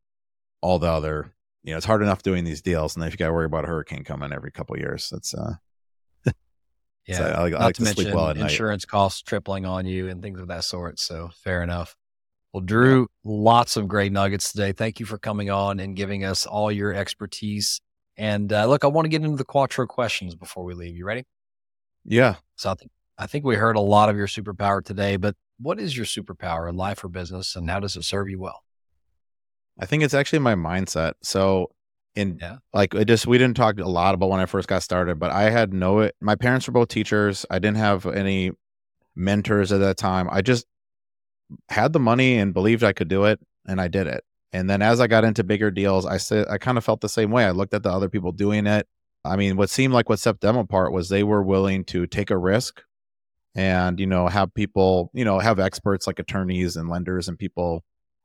all 0.61 0.79
the 0.79 0.91
other 0.91 1.35
you 1.65 1.71
know, 1.71 1.79
it's 1.79 1.87
hard 1.87 2.03
enough 2.03 2.23
doing 2.23 2.45
these 2.45 2.61
deals, 2.61 2.95
and 2.95 3.03
then 3.03 3.09
if 3.09 3.15
you 3.15 3.19
got 3.19 3.29
to 3.29 3.33
worry 3.33 3.47
about 3.47 3.65
a 3.65 3.69
hurricane 3.69 4.05
coming 4.05 4.33
every 4.33 4.53
couple 4.53 4.79
years, 4.79 5.09
that's 5.11 5.35
uh, 5.35 5.55
yeah. 7.07 7.17
So 7.17 7.25
I, 7.25 7.49
I, 7.49 7.65
like 7.65 7.75
to, 7.77 7.85
to 7.85 7.85
mention 7.85 8.15
well 8.15 8.29
insurance 8.29 8.85
night. 8.85 8.91
costs 8.91 9.23
tripling 9.23 9.65
on 9.65 9.87
you 9.87 10.09
and 10.09 10.23
things 10.23 10.39
of 10.39 10.49
that 10.49 10.65
sort. 10.65 11.01
So 11.01 11.31
fair 11.43 11.63
enough. 11.63 11.97
Well, 12.53 12.61
Drew, 12.61 13.01
yeah. 13.01 13.07
lots 13.25 13.77
of 13.79 13.89
great 13.89 14.13
nuggets 14.13 14.53
today. 14.53 14.73
Thank 14.73 15.01
you 15.01 15.07
for 15.07 15.19
coming 15.19 15.51
on 15.51 15.81
and 15.81 15.97
giving 15.97 16.25
us 16.25 16.47
all 16.47 16.71
your 16.71 16.93
expertise. 16.93 17.81
And 18.17 18.53
uh, 18.53 18.67
look, 18.67 18.85
I 18.85 18.87
want 18.89 19.07
to 19.07 19.09
get 19.09 19.23
into 19.23 19.37
the 19.37 19.45
Quattro 19.45 19.87
questions 19.87 20.35
before 20.35 20.65
we 20.65 20.75
leave. 20.75 20.97
You 20.97 21.07
ready? 21.07 21.25
Yeah. 22.05 22.37
So 22.57 22.71
I 22.71 22.75
think 22.75 22.91
I 23.17 23.27
think 23.27 23.45
we 23.47 23.57
heard 23.57 23.77
a 23.77 23.81
lot 23.81 24.11
of 24.11 24.17
your 24.17 24.27
superpower 24.27 24.85
today, 24.85 25.17
but 25.17 25.35
what 25.59 25.81
is 25.81 25.97
your 25.97 26.07
superpower 26.07 26.69
in 26.69 26.77
life 26.77 27.03
or 27.03 27.09
business, 27.09 27.57
and 27.57 27.71
how 27.71 27.81
does 27.81 27.97
it 27.97 28.05
serve 28.05 28.29
you 28.29 28.39
well? 28.39 28.63
I 29.79 29.87
think 29.87 30.03
it's 30.03 30.15
actually 30.15 30.39
my 30.41 30.55
mindset. 30.55 31.15
So 31.23 31.71
in 32.15 32.39
yeah. 32.41 32.59
like 32.73 32.95
it 32.95 33.07
just 33.07 33.27
we 33.27 33.39
didn't 33.39 33.57
talk 33.57 33.79
a 33.79 33.89
lot 33.89 34.15
about 34.15 34.31
when 34.31 34.41
I 34.41 34.47
first 34.47 34.69
got 34.69 34.83
started, 34.83 35.19
but 35.19 35.31
I 35.33 35.51
had 35.51 35.73
no 35.73 36.01
it 36.01 36.15
my 36.21 36.37
parents 36.37 36.67
were 36.67 36.73
both 36.73 36.89
teachers. 36.89 37.45
I 37.51 37.59
didn't 37.59 37.79
have 37.79 38.07
any 38.07 38.53
mentors 39.17 39.73
at 39.73 39.81
that 39.81 39.97
time. 39.97 40.29
I 40.31 40.43
just 40.43 40.67
had 41.69 41.93
the 41.93 42.01
money 42.01 42.39
and 42.39 42.55
believed 42.55 42.85
I 42.85 42.93
could 42.93 43.09
do 43.09 43.25
it 43.25 43.41
and 43.67 43.81
I 43.81 43.89
did 43.89 44.07
it. 44.07 44.25
And 44.53 44.71
then 44.71 44.83
as 44.83 45.01
I 45.01 45.09
got 45.09 45.25
into 45.25 45.43
bigger 45.43 45.71
deals, 45.71 46.07
I 46.07 46.19
said 46.19 46.47
I 46.49 46.59
kind 46.59 46.79
of 46.79 46.85
felt 46.85 47.01
the 47.01 47.09
same 47.09 47.31
way. 47.31 47.45
I 47.45 47.51
looked 47.51 47.75
at 47.75 47.83
the 47.83 47.93
other 47.93 48.09
people 48.09 48.33
doing 48.33 48.67
it. 48.67 48.87
I 49.25 49.37
mean, 49.37 49.57
what 49.57 49.71
seemed 49.71 49.95
like 49.95 50.09
what 50.09 50.21
set 50.21 50.41
them 50.41 50.57
apart 50.57 50.93
was 50.93 51.09
they 51.09 51.25
were 51.25 51.43
willing 51.43 51.85
to 51.87 52.07
take 52.07 52.31
a 52.31 52.37
risk 52.39 52.83
and, 53.55 53.99
you 53.99 54.07
know, 54.07 54.29
have 54.29 54.53
people, 54.55 55.11
you 55.15 55.25
know, 55.25 55.39
have 55.39 55.59
experts 55.59 56.07
like 56.07 56.19
attorneys 56.19 56.77
and 56.77 56.89
lenders 56.89 57.27
and 57.29 57.39
people 57.39 57.83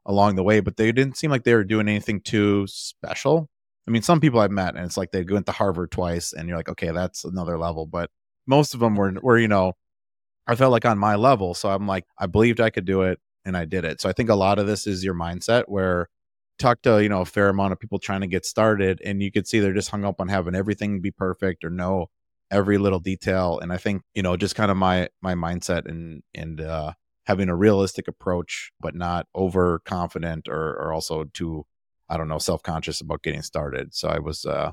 along 0.09 0.35
the 0.35 0.43
way, 0.43 0.59
but 0.59 0.75
they 0.75 0.91
didn't 0.91 1.17
seem 1.17 1.29
like 1.29 1.43
they 1.43 1.53
were 1.53 1.63
doing 1.63 1.87
anything 1.87 2.19
too 2.19 2.65
special. 2.67 3.47
I 3.87 3.91
mean, 3.91 4.01
some 4.01 4.19
people 4.19 4.39
I've 4.39 4.51
met, 4.51 4.75
and 4.75 4.83
it's 4.83 4.97
like 4.97 5.11
they 5.11 5.23
went 5.23 5.45
to 5.45 5.51
Harvard 5.51 5.91
twice, 5.91 6.33
and 6.33 6.49
you're 6.49 6.57
like, 6.57 6.67
okay, 6.67 6.89
that's 6.89 7.23
another 7.23 7.59
level. 7.59 7.85
But 7.85 8.09
most 8.47 8.73
of 8.73 8.79
them 8.79 8.95
were, 8.95 9.13
were 9.21 9.37
you 9.37 9.47
know, 9.47 9.73
I 10.47 10.55
felt 10.55 10.71
like 10.71 10.85
on 10.85 10.97
my 10.97 11.15
level. 11.15 11.53
So 11.53 11.69
I'm 11.69 11.87
like, 11.87 12.05
I 12.17 12.25
believed 12.25 12.59
I 12.59 12.71
could 12.71 12.85
do 12.85 13.03
it, 13.03 13.19
and 13.45 13.55
I 13.55 13.65
did 13.65 13.85
it. 13.85 14.01
So 14.01 14.09
I 14.09 14.13
think 14.13 14.29
a 14.29 14.35
lot 14.35 14.57
of 14.57 14.65
this 14.65 14.87
is 14.87 15.03
your 15.03 15.13
mindset, 15.13 15.65
where 15.67 16.09
talk 16.57 16.81
to 16.81 17.01
you 17.03 17.09
know 17.09 17.21
a 17.21 17.25
fair 17.25 17.49
amount 17.49 17.71
of 17.73 17.79
people 17.79 17.99
trying 17.99 18.21
to 18.21 18.27
get 18.27 18.45
started, 18.47 18.99
and 19.05 19.21
you 19.21 19.31
could 19.31 19.47
see 19.47 19.59
they're 19.59 19.73
just 19.73 19.91
hung 19.91 20.05
up 20.05 20.19
on 20.19 20.27
having 20.27 20.55
everything 20.55 21.01
be 21.01 21.11
perfect 21.11 21.63
or 21.63 21.69
know 21.69 22.07
every 22.51 22.79
little 22.79 22.99
detail. 22.99 23.59
And 23.59 23.71
I 23.71 23.77
think 23.77 24.01
you 24.15 24.23
know 24.23 24.35
just 24.37 24.55
kind 24.55 24.71
of 24.71 24.77
my 24.77 25.09
my 25.21 25.35
mindset 25.35 25.87
and 25.87 26.23
and 26.33 26.61
uh, 26.61 26.93
having 27.29 27.47
a 27.47 27.55
realistic 27.55 28.07
approach, 28.07 28.71
but 28.79 28.95
not 28.95 29.27
overconfident 29.35 30.47
or, 30.47 30.75
or 30.77 30.91
also 30.91 31.25
too, 31.25 31.63
I 32.09 32.17
don't 32.17 32.27
know, 32.27 32.39
self 32.39 32.63
conscious 32.63 33.01
about 33.01 33.21
getting 33.21 33.43
started. 33.43 33.93
So 33.93 34.09
I 34.09 34.17
was 34.17 34.45
uh, 34.45 34.71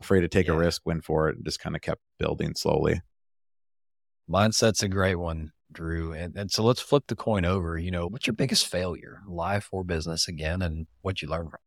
afraid 0.00 0.22
to 0.22 0.28
take 0.28 0.46
yeah. 0.46 0.54
a 0.54 0.56
risk, 0.56 0.86
went 0.86 1.04
for 1.04 1.28
it, 1.28 1.36
and 1.36 1.44
just 1.44 1.60
kind 1.60 1.76
of 1.76 1.82
kept 1.82 2.00
building 2.18 2.54
slowly. 2.56 3.02
Mindset's 4.26 4.82
a 4.82 4.88
great 4.88 5.16
one, 5.16 5.52
Drew. 5.70 6.14
And, 6.14 6.34
and 6.34 6.50
so 6.50 6.62
let's 6.62 6.80
flip 6.80 7.04
the 7.08 7.14
coin 7.14 7.44
over. 7.44 7.76
You 7.76 7.90
know, 7.90 8.06
what's 8.06 8.26
your 8.26 8.34
biggest 8.34 8.66
failure, 8.66 9.20
life 9.28 9.68
or 9.70 9.84
business 9.84 10.28
again, 10.28 10.62
and 10.62 10.86
what 11.02 11.20
you 11.20 11.28
learned 11.28 11.50
from? 11.50 11.60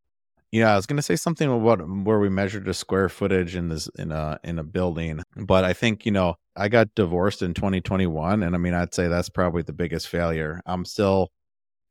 Yeah, 0.51 0.73
I 0.73 0.75
was 0.75 0.85
gonna 0.85 1.01
say 1.01 1.15
something 1.15 1.49
about 1.49 1.79
um, 1.79 2.03
where 2.03 2.19
we 2.19 2.29
measured 2.29 2.65
the 2.65 2.73
square 2.73 3.07
footage 3.07 3.55
in 3.55 3.69
this 3.69 3.87
in 3.97 4.11
a 4.11 4.37
in 4.43 4.59
a 4.59 4.63
building, 4.63 5.23
but 5.37 5.63
I 5.63 5.71
think 5.73 6.05
you 6.05 6.11
know 6.11 6.35
I 6.57 6.67
got 6.67 6.93
divorced 6.93 7.41
in 7.41 7.53
2021, 7.53 8.43
and 8.43 8.53
I 8.53 8.57
mean 8.57 8.73
I'd 8.73 8.93
say 8.93 9.07
that's 9.07 9.29
probably 9.29 9.61
the 9.61 9.71
biggest 9.73 10.09
failure. 10.09 10.59
I'm 10.65 10.83
still 10.83 11.31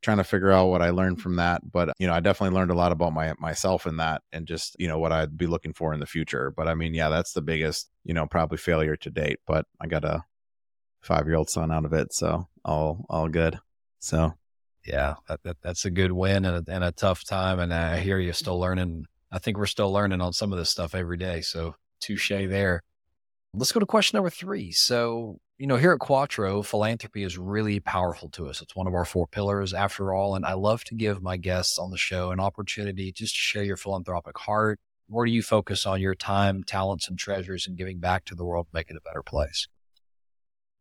trying 0.02 0.18
to 0.18 0.24
figure 0.24 0.52
out 0.52 0.68
what 0.68 0.82
I 0.82 0.90
learned 0.90 1.22
from 1.22 1.36
that, 1.36 1.62
but 1.72 1.94
you 1.98 2.06
know 2.06 2.14
I 2.14 2.20
definitely 2.20 2.56
learned 2.56 2.70
a 2.70 2.74
lot 2.74 2.92
about 2.92 3.14
my 3.14 3.34
myself 3.38 3.86
in 3.86 3.96
that, 3.98 4.22
and 4.32 4.46
just 4.46 4.76
you 4.78 4.88
know 4.88 4.98
what 4.98 5.12
I'd 5.12 5.38
be 5.38 5.46
looking 5.46 5.72
for 5.72 5.94
in 5.94 6.00
the 6.00 6.06
future. 6.06 6.50
But 6.50 6.68
I 6.68 6.74
mean, 6.74 6.94
yeah, 6.94 7.08
that's 7.08 7.32
the 7.32 7.42
biggest 7.42 7.88
you 8.04 8.14
know 8.14 8.26
probably 8.26 8.58
failure 8.58 8.96
to 8.96 9.10
date. 9.10 9.38
But 9.46 9.66
I 9.80 9.86
got 9.86 10.04
a 10.04 10.24
five 11.02 11.26
year 11.26 11.36
old 11.36 11.50
son 11.50 11.72
out 11.72 11.86
of 11.86 11.94
it, 11.94 12.12
so 12.12 12.48
all 12.64 13.06
all 13.08 13.28
good. 13.28 13.58
So 14.00 14.34
yeah, 14.84 15.14
that, 15.28 15.42
that, 15.42 15.56
that's 15.62 15.84
a 15.84 15.90
good 15.90 16.12
win 16.12 16.44
and 16.44 16.68
a, 16.68 16.72
and 16.72 16.84
a 16.84 16.92
tough 16.92 17.24
time. 17.24 17.58
And 17.58 17.72
I 17.72 18.00
hear 18.00 18.18
you're 18.18 18.32
still 18.32 18.58
learning. 18.58 19.06
I 19.30 19.38
think 19.38 19.58
we're 19.58 19.66
still 19.66 19.92
learning 19.92 20.20
on 20.20 20.32
some 20.32 20.52
of 20.52 20.58
this 20.58 20.70
stuff 20.70 20.94
every 20.94 21.16
day. 21.16 21.40
So 21.40 21.74
touche 22.00 22.30
there. 22.30 22.82
Let's 23.54 23.72
go 23.72 23.80
to 23.80 23.86
question 23.86 24.16
number 24.16 24.30
three. 24.30 24.70
So, 24.72 25.38
you 25.58 25.66
know, 25.66 25.76
here 25.76 25.92
at 25.92 25.98
Quattro, 25.98 26.62
philanthropy 26.62 27.24
is 27.24 27.36
really 27.36 27.80
powerful 27.80 28.28
to 28.30 28.48
us. 28.48 28.62
It's 28.62 28.76
one 28.76 28.86
of 28.86 28.94
our 28.94 29.04
four 29.04 29.26
pillars, 29.26 29.74
after 29.74 30.14
all. 30.14 30.36
And 30.36 30.46
I 30.46 30.54
love 30.54 30.84
to 30.84 30.94
give 30.94 31.20
my 31.20 31.36
guests 31.36 31.78
on 31.78 31.90
the 31.90 31.98
show 31.98 32.30
an 32.30 32.40
opportunity 32.40 33.12
just 33.12 33.34
to 33.34 33.40
share 33.40 33.64
your 33.64 33.76
philanthropic 33.76 34.38
heart. 34.38 34.78
Where 35.08 35.26
do 35.26 35.32
you 35.32 35.42
focus 35.42 35.84
on 35.84 36.00
your 36.00 36.14
time, 36.14 36.62
talents, 36.62 37.08
and 37.08 37.18
treasures 37.18 37.66
and 37.66 37.76
giving 37.76 37.98
back 37.98 38.24
to 38.26 38.36
the 38.36 38.44
world, 38.44 38.68
make 38.72 38.88
it 38.88 38.96
a 38.96 39.00
better 39.00 39.22
place? 39.22 39.66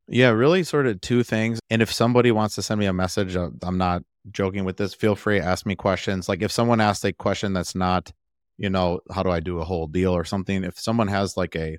Yeah, 0.10 0.30
really 0.30 0.64
sort 0.64 0.88
of 0.88 1.02
two 1.02 1.24
things. 1.24 1.60
And 1.70 1.82
if 1.82 1.94
somebody 1.94 2.32
wants 2.32 2.56
to 2.56 2.62
send 2.62 2.80
me 2.80 2.88
a 2.88 2.94
message, 2.94 3.36
uh, 3.36 3.50
I'm 3.62 3.78
not 3.78 4.04
joking 4.32 4.66
with 4.66 4.78
this. 4.78 4.94
Feel 4.94 5.16
free, 5.16 5.40
to 5.40 5.46
ask 5.46 5.66
me 5.66 5.76
questions. 5.76 6.28
Like 6.28 6.42
if 6.42 6.52
someone 6.52 6.82
asks 6.82 7.06
a 7.06 7.14
question 7.14 7.54
that's 7.54 7.76
not 7.76 8.12
you 8.60 8.70
know, 8.70 9.00
how 9.10 9.24
do 9.24 9.32
I 9.32 9.40
do 9.40 9.60
a 9.60 9.64
whole 9.64 9.88
deal 9.88 10.12
or 10.12 10.26
something? 10.26 10.66
If 10.66 10.78
someone 10.78 11.08
has 11.08 11.38
like 11.38 11.56
a 11.56 11.78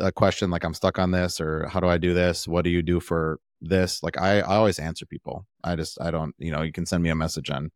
a 0.00 0.12
question 0.12 0.50
like 0.50 0.64
I'm 0.64 0.72
stuck 0.72 1.00
on 1.00 1.10
this 1.10 1.40
or 1.40 1.66
how 1.66 1.80
do 1.80 1.88
I 1.88 1.98
do 1.98 2.14
this? 2.14 2.46
What 2.46 2.62
do 2.62 2.70
you 2.70 2.80
do 2.80 3.00
for 3.00 3.40
this? 3.60 4.00
Like 4.00 4.16
I, 4.16 4.38
I 4.38 4.54
always 4.54 4.78
answer 4.78 5.04
people. 5.04 5.46
I 5.64 5.74
just 5.74 6.00
I 6.00 6.12
don't, 6.12 6.32
you 6.38 6.52
know, 6.52 6.62
you 6.62 6.70
can 6.70 6.86
send 6.86 7.02
me 7.02 7.10
a 7.10 7.16
message 7.16 7.50
on 7.50 7.72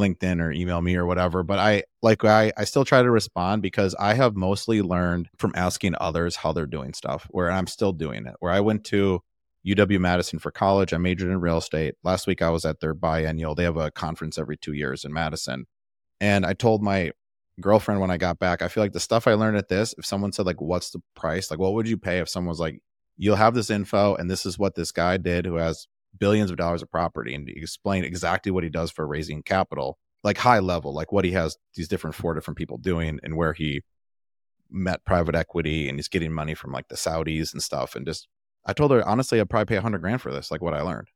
LinkedIn 0.00 0.40
or 0.40 0.50
email 0.50 0.80
me 0.80 0.96
or 0.96 1.06
whatever. 1.06 1.42
But 1.42 1.58
I 1.58 1.84
like 2.02 2.24
I 2.24 2.52
I 2.56 2.64
still 2.64 2.84
try 2.84 3.02
to 3.02 3.10
respond 3.10 3.62
because 3.62 3.94
I 3.98 4.14
have 4.14 4.34
mostly 4.34 4.82
learned 4.82 5.28
from 5.38 5.52
asking 5.54 5.94
others 6.00 6.36
how 6.36 6.52
they're 6.52 6.66
doing 6.66 6.94
stuff 6.94 7.26
where 7.30 7.50
I'm 7.50 7.66
still 7.66 7.92
doing 7.92 8.26
it. 8.26 8.34
Where 8.40 8.52
I 8.52 8.60
went 8.60 8.84
to 8.86 9.22
UW 9.66 10.00
Madison 10.00 10.38
for 10.38 10.50
college. 10.50 10.92
I 10.92 10.98
majored 10.98 11.30
in 11.30 11.40
real 11.40 11.58
estate. 11.58 11.94
Last 12.02 12.26
week 12.26 12.42
I 12.42 12.50
was 12.50 12.64
at 12.64 12.80
their 12.80 12.94
biennial. 12.94 13.54
They 13.54 13.64
have 13.64 13.76
a 13.76 13.90
conference 13.90 14.38
every 14.38 14.56
two 14.56 14.72
years 14.72 15.04
in 15.04 15.12
Madison. 15.12 15.66
And 16.20 16.46
I 16.46 16.54
told 16.54 16.82
my 16.82 17.12
girlfriend 17.60 18.00
when 18.00 18.10
I 18.10 18.16
got 18.16 18.38
back, 18.38 18.62
I 18.62 18.68
feel 18.68 18.82
like 18.82 18.92
the 18.92 19.00
stuff 19.00 19.26
I 19.26 19.34
learned 19.34 19.58
at 19.58 19.68
this, 19.68 19.94
if 19.98 20.06
someone 20.06 20.32
said 20.32 20.46
like, 20.46 20.60
what's 20.60 20.90
the 20.90 21.00
price? 21.14 21.50
Like, 21.50 21.60
what 21.60 21.74
would 21.74 21.88
you 21.88 21.98
pay 21.98 22.18
if 22.18 22.28
someone 22.28 22.48
was 22.48 22.60
like, 22.60 22.80
you'll 23.16 23.36
have 23.36 23.54
this 23.54 23.70
info 23.70 24.14
and 24.14 24.30
this 24.30 24.46
is 24.46 24.58
what 24.58 24.74
this 24.74 24.92
guy 24.92 25.18
did 25.18 25.44
who 25.44 25.56
has 25.56 25.86
billions 26.18 26.50
of 26.50 26.56
dollars 26.56 26.82
of 26.82 26.90
property 26.90 27.34
and 27.34 27.48
explain 27.48 28.04
exactly 28.04 28.52
what 28.52 28.64
he 28.64 28.70
does 28.70 28.90
for 28.90 29.06
raising 29.06 29.42
capital, 29.42 29.98
like 30.22 30.38
high 30.38 30.58
level, 30.58 30.94
like 30.94 31.12
what 31.12 31.24
he 31.24 31.32
has 31.32 31.56
these 31.74 31.88
different 31.88 32.16
four 32.16 32.34
different 32.34 32.58
people 32.58 32.78
doing 32.78 33.18
and 33.22 33.36
where 33.36 33.52
he 33.52 33.82
met 34.70 35.04
private 35.04 35.34
equity 35.34 35.88
and 35.88 35.98
he's 35.98 36.08
getting 36.08 36.32
money 36.32 36.54
from 36.54 36.72
like 36.72 36.88
the 36.88 36.96
Saudis 36.96 37.52
and 37.52 37.62
stuff. 37.62 37.96
And 37.96 38.06
just, 38.06 38.28
I 38.64 38.72
told 38.72 38.90
her 38.90 39.06
honestly, 39.06 39.40
I'd 39.40 39.50
probably 39.50 39.66
pay 39.66 39.76
a 39.76 39.82
hundred 39.82 40.00
grand 40.00 40.20
for 40.20 40.32
this, 40.32 40.50
like 40.50 40.62
what 40.62 40.74
I 40.74 40.82
learned. 40.82 41.08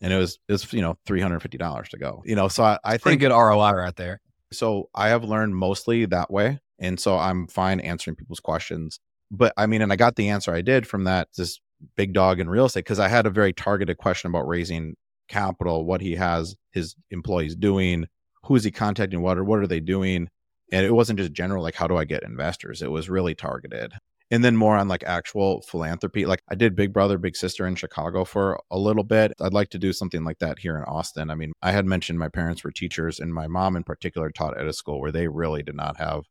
And 0.00 0.12
it 0.12 0.18
was, 0.18 0.38
it 0.48 0.52
was, 0.52 0.72
you 0.72 0.80
know, 0.80 0.98
$350 1.06 1.88
to 1.88 1.98
go, 1.98 2.22
you 2.24 2.34
know, 2.34 2.48
so 2.48 2.64
I, 2.64 2.78
I 2.84 2.92
think 2.92 3.02
pretty 3.02 3.18
good 3.18 3.30
ROI 3.30 3.72
right 3.72 3.96
there. 3.96 4.20
So 4.52 4.88
I 4.94 5.08
have 5.08 5.24
learned 5.24 5.54
mostly 5.54 6.06
that 6.06 6.30
way. 6.30 6.60
And 6.78 6.98
so 6.98 7.16
I'm 7.16 7.46
fine 7.46 7.80
answering 7.80 8.16
people's 8.16 8.40
questions. 8.40 8.98
But 9.30 9.52
I 9.56 9.66
mean, 9.66 9.80
and 9.80 9.92
I 9.92 9.96
got 9.96 10.16
the 10.16 10.28
answer 10.28 10.52
I 10.52 10.60
did 10.60 10.86
from 10.86 11.04
that 11.04 11.28
this 11.36 11.60
big 11.96 12.12
dog 12.12 12.40
in 12.40 12.48
real 12.48 12.66
estate 12.66 12.80
because 12.80 13.00
I 13.00 13.08
had 13.08 13.26
a 13.26 13.30
very 13.30 13.52
targeted 13.52 13.98
question 13.98 14.28
about 14.28 14.48
raising 14.48 14.96
capital, 15.28 15.84
what 15.84 16.00
he 16.00 16.16
has 16.16 16.56
his 16.72 16.94
employees 17.10 17.56
doing, 17.56 18.06
who 18.44 18.56
is 18.56 18.64
he 18.64 18.70
contacting, 18.70 19.22
what 19.22 19.38
are 19.38 19.44
what 19.44 19.60
are 19.60 19.66
they 19.66 19.80
doing? 19.80 20.28
And 20.72 20.86
it 20.86 20.92
wasn't 20.94 21.18
just 21.18 21.32
general 21.32 21.62
like 21.62 21.74
how 21.74 21.86
do 21.86 21.96
I 21.96 22.04
get 22.04 22.22
investors? 22.22 22.82
It 22.82 22.90
was 22.90 23.10
really 23.10 23.34
targeted 23.34 23.92
and 24.32 24.42
then 24.42 24.56
more 24.56 24.78
on 24.78 24.88
like 24.88 25.04
actual 25.04 25.60
philanthropy. 25.60 26.24
Like 26.24 26.42
I 26.48 26.54
did 26.54 26.74
Big 26.74 26.90
Brother, 26.90 27.18
Big 27.18 27.36
Sister 27.36 27.66
in 27.66 27.74
Chicago 27.74 28.24
for 28.24 28.58
a 28.70 28.78
little 28.78 29.04
bit. 29.04 29.34
I'd 29.38 29.52
like 29.52 29.68
to 29.70 29.78
do 29.78 29.92
something 29.92 30.24
like 30.24 30.38
that 30.38 30.60
here 30.60 30.74
in 30.78 30.84
Austin. 30.84 31.30
I 31.30 31.34
mean, 31.34 31.52
I 31.60 31.70
had 31.72 31.84
mentioned 31.84 32.18
my 32.18 32.30
parents 32.30 32.64
were 32.64 32.70
teachers, 32.70 33.20
and 33.20 33.34
my 33.34 33.46
mom 33.46 33.76
in 33.76 33.84
particular 33.84 34.30
taught 34.30 34.56
at 34.56 34.66
a 34.66 34.72
school 34.72 35.02
where 35.02 35.12
they 35.12 35.28
really 35.28 35.62
did 35.62 35.76
not 35.76 35.98
have 35.98 36.22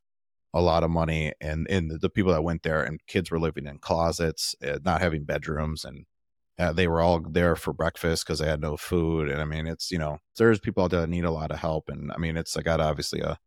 a 0.54 0.60
lot 0.60 0.84
of 0.84 0.90
money, 0.90 1.32
and 1.40 1.66
and 1.70 2.00
the 2.00 2.10
people 2.10 2.32
that 2.32 2.44
went 2.44 2.62
there 2.62 2.82
and 2.82 3.00
kids 3.06 3.30
were 3.30 3.40
living 3.40 3.66
in 3.66 3.78
closets, 3.78 4.54
uh, 4.66 4.78
not 4.84 5.00
having 5.00 5.24
bedrooms, 5.24 5.84
and 5.84 6.06
uh, 6.58 6.72
they 6.72 6.86
were 6.86 7.00
all 7.00 7.20
there 7.20 7.56
for 7.56 7.72
breakfast 7.72 8.26
because 8.26 8.38
they 8.38 8.48
had 8.48 8.60
no 8.60 8.76
food. 8.76 9.28
And 9.30 9.40
I 9.40 9.44
mean, 9.44 9.66
it's 9.66 9.90
you 9.90 9.98
know, 9.98 10.18
there's 10.36 10.60
people 10.60 10.84
out 10.84 10.90
there 10.90 11.00
that 11.00 11.08
need 11.08 11.24
a 11.24 11.30
lot 11.30 11.50
of 11.50 11.58
help, 11.58 11.88
and 11.88 12.12
I 12.12 12.18
mean, 12.18 12.36
it's 12.36 12.56
I 12.56 12.62
got 12.62 12.80
obviously 12.80 13.20
a 13.20 13.38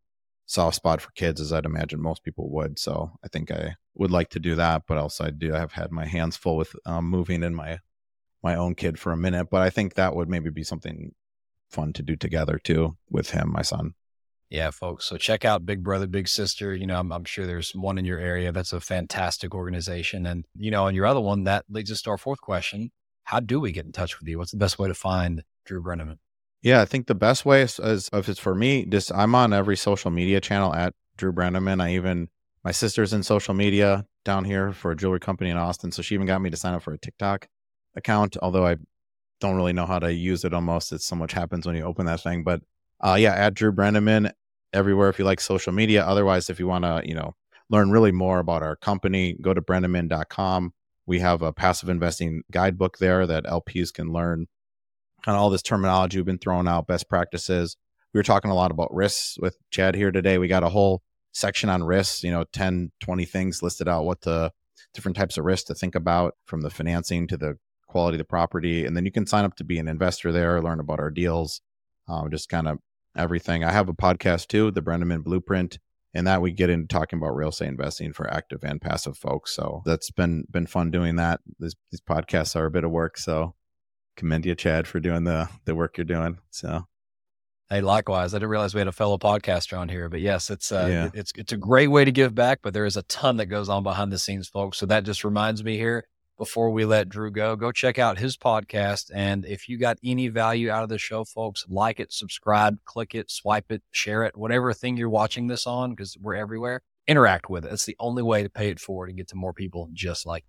soft 0.45 0.75
spot 0.75 1.01
for 1.01 1.11
kids 1.11 1.41
as 1.41 1.51
I'd 1.51 1.65
imagine 1.65 2.01
most 2.01 2.23
people 2.23 2.49
would. 2.51 2.77
So 2.79 3.11
I 3.23 3.27
think 3.27 3.51
I 3.51 3.75
would 3.95 4.11
like 4.11 4.29
to 4.31 4.39
do 4.39 4.55
that, 4.55 4.83
but 4.87 4.97
also 4.97 5.25
I 5.25 5.31
do 5.31 5.51
have 5.53 5.73
had 5.73 5.91
my 5.91 6.05
hands 6.05 6.37
full 6.37 6.57
with 6.57 6.75
um, 6.85 7.09
moving 7.09 7.43
in 7.43 7.55
my 7.55 7.79
my 8.43 8.55
own 8.55 8.75
kid 8.75 8.99
for 8.99 9.11
a 9.11 9.17
minute. 9.17 9.49
But 9.49 9.61
I 9.61 9.69
think 9.69 9.95
that 9.95 10.15
would 10.15 10.29
maybe 10.29 10.49
be 10.49 10.63
something 10.63 11.13
fun 11.69 11.93
to 11.93 12.03
do 12.03 12.15
together 12.15 12.59
too 12.59 12.97
with 13.09 13.31
him, 13.31 13.51
my 13.51 13.63
son. 13.63 13.95
Yeah, 14.49 14.71
folks. 14.71 15.05
So 15.05 15.17
check 15.17 15.43
out 15.43 15.65
Big 15.65 15.83
Brother, 15.83 16.07
Big 16.07 16.27
Sister. 16.27 16.75
You 16.75 16.85
know, 16.85 16.99
I'm, 16.99 17.11
I'm 17.11 17.25
sure 17.25 17.45
there's 17.47 17.73
one 17.73 17.97
in 17.97 18.05
your 18.05 18.19
area. 18.19 18.51
That's 18.51 18.73
a 18.73 18.79
fantastic 18.79 19.55
organization. 19.55 20.25
And, 20.25 20.45
you 20.55 20.71
know, 20.71 20.87
and 20.87 20.95
your 20.95 21.05
other 21.05 21.21
one, 21.21 21.45
that 21.45 21.65
leads 21.69 21.91
us 21.91 22.01
to 22.03 22.11
our 22.11 22.17
fourth 22.17 22.41
question. 22.41 22.91
How 23.23 23.39
do 23.39 23.59
we 23.59 23.71
get 23.71 23.85
in 23.85 23.91
touch 23.91 24.19
with 24.19 24.29
you? 24.29 24.37
What's 24.37 24.51
the 24.51 24.57
best 24.57 24.77
way 24.77 24.87
to 24.87 24.93
find 24.93 25.43
Drew 25.65 25.81
Breneman? 25.81 26.19
Yeah, 26.61 26.81
I 26.81 26.85
think 26.85 27.07
the 27.07 27.15
best 27.15 27.45
way 27.45 27.63
is, 27.63 27.79
is 27.79 28.09
if 28.13 28.29
it's 28.29 28.39
for 28.39 28.55
me, 28.55 28.85
just 28.85 29.11
I'm 29.13 29.35
on 29.35 29.53
every 29.53 29.77
social 29.77 30.11
media 30.11 30.39
channel 30.41 30.73
at 30.73 30.93
Drew 31.17 31.31
Breneman. 31.31 31.81
I 31.81 31.93
even 31.93 32.29
my 32.63 32.71
sister's 32.71 33.13
in 33.13 33.23
social 33.23 33.53
media 33.53 34.05
down 34.23 34.45
here 34.45 34.73
for 34.73 34.91
a 34.91 34.95
jewelry 34.95 35.19
company 35.19 35.51
in 35.51 35.57
Austin, 35.57 35.91
so 35.91 36.01
she 36.01 36.15
even 36.15 36.25
got 36.25 36.41
me 36.41 36.49
to 36.49 36.57
sign 36.57 36.73
up 36.73 36.81
for 36.81 36.93
a 36.93 36.97
TikTok 36.97 37.47
account. 37.95 38.37
Although 38.41 38.65
I 38.65 38.77
don't 39.39 39.55
really 39.55 39.73
know 39.73 39.85
how 39.85 39.99
to 39.99 40.11
use 40.11 40.43
it. 40.43 40.53
Almost, 40.53 40.91
it's 40.91 41.05
so 41.05 41.15
much 41.15 41.33
happens 41.33 41.67
when 41.67 41.75
you 41.75 41.83
open 41.83 42.07
that 42.07 42.21
thing. 42.21 42.43
But 42.43 42.61
uh, 43.01 43.17
yeah, 43.19 43.33
at 43.33 43.53
Drew 43.53 43.71
Breneman 43.71 44.31
everywhere 44.73 45.09
if 45.09 45.19
you 45.19 45.25
like 45.25 45.39
social 45.39 45.73
media. 45.73 46.05
Otherwise, 46.05 46.49
if 46.49 46.59
you 46.59 46.67
want 46.67 46.83
to, 46.83 47.01
you 47.05 47.15
know, 47.15 47.33
learn 47.69 47.91
really 47.91 48.11
more 48.11 48.39
about 48.39 48.63
our 48.63 48.75
company, 48.75 49.35
go 49.41 49.53
to 49.53 49.61
breneman.com. 49.61 50.73
We 51.05 51.19
have 51.19 51.41
a 51.41 51.53
passive 51.53 51.89
investing 51.89 52.43
guidebook 52.51 52.97
there 52.97 53.25
that 53.27 53.45
LPs 53.45 53.93
can 53.93 54.11
learn 54.11 54.47
kind 55.23 55.35
of 55.35 55.41
all 55.41 55.49
this 55.49 55.61
terminology 55.61 56.17
we've 56.17 56.25
been 56.25 56.37
throwing 56.37 56.67
out, 56.67 56.87
best 56.87 57.09
practices. 57.09 57.77
We 58.13 58.19
were 58.19 58.23
talking 58.23 58.51
a 58.51 58.55
lot 58.55 58.71
about 58.71 58.93
risks 58.93 59.37
with 59.39 59.57
Chad 59.71 59.95
here 59.95 60.11
today. 60.11 60.37
We 60.37 60.47
got 60.47 60.63
a 60.63 60.69
whole 60.69 61.01
section 61.33 61.69
on 61.69 61.83
risks, 61.83 62.23
you 62.23 62.31
know, 62.31 62.45
10, 62.53 62.91
20 63.01 63.25
things 63.25 63.61
listed 63.61 63.87
out 63.87 64.05
what 64.05 64.21
the 64.21 64.51
different 64.93 65.17
types 65.17 65.37
of 65.37 65.45
risks 65.45 65.67
to 65.67 65.75
think 65.75 65.95
about 65.95 66.35
from 66.45 66.61
the 66.61 66.69
financing 66.69 67.27
to 67.27 67.37
the 67.37 67.57
quality 67.87 68.15
of 68.15 68.19
the 68.19 68.25
property. 68.25 68.85
And 68.85 68.95
then 68.95 69.05
you 69.05 69.11
can 69.11 69.27
sign 69.27 69.45
up 69.45 69.55
to 69.57 69.63
be 69.63 69.79
an 69.79 69.87
investor 69.87 70.31
there, 70.31 70.61
learn 70.61 70.79
about 70.79 70.99
our 70.99 71.11
deals, 71.11 71.61
um, 72.07 72.29
just 72.31 72.49
kind 72.49 72.67
of 72.67 72.79
everything. 73.15 73.63
I 73.63 73.71
have 73.71 73.89
a 73.89 73.93
podcast 73.93 74.47
too, 74.47 74.71
the 74.71 74.81
Breneman 74.81 75.23
Blueprint, 75.23 75.79
and 76.13 76.27
that 76.27 76.41
we 76.41 76.51
get 76.51 76.69
into 76.69 76.87
talking 76.87 77.19
about 77.19 77.35
real 77.35 77.49
estate 77.49 77.67
investing 77.67 78.13
for 78.13 78.31
active 78.31 78.63
and 78.63 78.81
passive 78.81 79.17
folks. 79.17 79.55
So 79.55 79.81
that's 79.85 80.11
been 80.11 80.45
been 80.49 80.67
fun 80.67 80.91
doing 80.91 81.15
that. 81.17 81.41
These, 81.59 81.75
these 81.91 82.01
podcasts 82.01 82.55
are 82.55 82.65
a 82.65 82.71
bit 82.71 82.83
of 82.83 82.91
work, 82.91 83.17
so 83.17 83.55
commend 84.15 84.45
you, 84.45 84.55
Chad, 84.55 84.87
for 84.87 84.99
doing 84.99 85.23
the 85.23 85.49
the 85.65 85.75
work 85.75 85.97
you're 85.97 86.05
doing. 86.05 86.39
So, 86.51 86.85
hey, 87.69 87.81
likewise. 87.81 88.33
I 88.33 88.37
didn't 88.37 88.49
realize 88.49 88.73
we 88.73 88.81
had 88.81 88.87
a 88.87 88.93
fellow 88.93 89.17
podcaster 89.17 89.77
on 89.77 89.89
here, 89.89 90.09
but 90.09 90.21
yes, 90.21 90.49
it's 90.49 90.71
uh, 90.71 90.87
yeah. 90.89 91.09
it's 91.13 91.31
it's 91.35 91.51
a 91.51 91.57
great 91.57 91.87
way 91.87 92.05
to 92.05 92.11
give 92.11 92.35
back. 92.35 92.59
But 92.61 92.73
there 92.73 92.85
is 92.85 92.97
a 92.97 93.03
ton 93.03 93.37
that 93.37 93.47
goes 93.47 93.69
on 93.69 93.83
behind 93.83 94.11
the 94.11 94.19
scenes, 94.19 94.47
folks. 94.47 94.77
So 94.77 94.85
that 94.87 95.03
just 95.03 95.23
reminds 95.23 95.63
me 95.63 95.77
here 95.77 96.05
before 96.37 96.69
we 96.71 96.85
let 96.85 97.09
Drew 97.09 97.31
go, 97.31 97.55
go 97.55 97.71
check 97.71 97.97
out 97.97 98.17
his 98.17 98.37
podcast. 98.37 99.11
And 99.13 99.45
if 99.45 99.69
you 99.69 99.77
got 99.77 99.97
any 100.03 100.27
value 100.27 100.69
out 100.69 100.83
of 100.83 100.89
the 100.89 100.97
show, 100.97 101.23
folks, 101.23 101.65
like 101.69 101.99
it, 101.99 102.11
subscribe, 102.11 102.77
click 102.85 103.15
it, 103.15 103.31
swipe 103.31 103.71
it, 103.71 103.83
share 103.91 104.23
it, 104.23 104.37
whatever 104.37 104.73
thing 104.73 104.97
you're 104.97 105.09
watching 105.09 105.47
this 105.47 105.65
on, 105.65 105.91
because 105.91 106.17
we're 106.19 106.35
everywhere. 106.35 106.81
Interact 107.07 107.49
with 107.49 107.65
it. 107.65 107.71
It's 107.71 107.85
the 107.85 107.95
only 107.99 108.23
way 108.23 108.43
to 108.43 108.49
pay 108.49 108.69
it 108.69 108.79
forward 108.79 109.09
and 109.09 109.17
get 109.17 109.27
to 109.29 109.35
more 109.35 109.53
people 109.53 109.89
just 109.93 110.25
like 110.25 110.43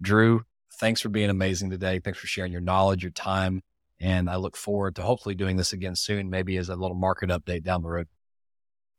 Drew 0.00 0.44
thanks 0.78 1.00
for 1.00 1.08
being 1.08 1.30
amazing 1.30 1.70
today. 1.70 1.98
Thanks 1.98 2.18
for 2.18 2.26
sharing 2.26 2.52
your 2.52 2.60
knowledge, 2.60 3.02
your 3.02 3.12
time. 3.12 3.62
And 4.00 4.30
I 4.30 4.36
look 4.36 4.56
forward 4.56 4.96
to 4.96 5.02
hopefully 5.02 5.34
doing 5.34 5.56
this 5.56 5.72
again 5.72 5.96
soon, 5.96 6.30
maybe 6.30 6.56
as 6.56 6.68
a 6.68 6.76
little 6.76 6.96
market 6.96 7.30
update 7.30 7.64
down 7.64 7.82
the 7.82 7.88
road. 7.88 8.08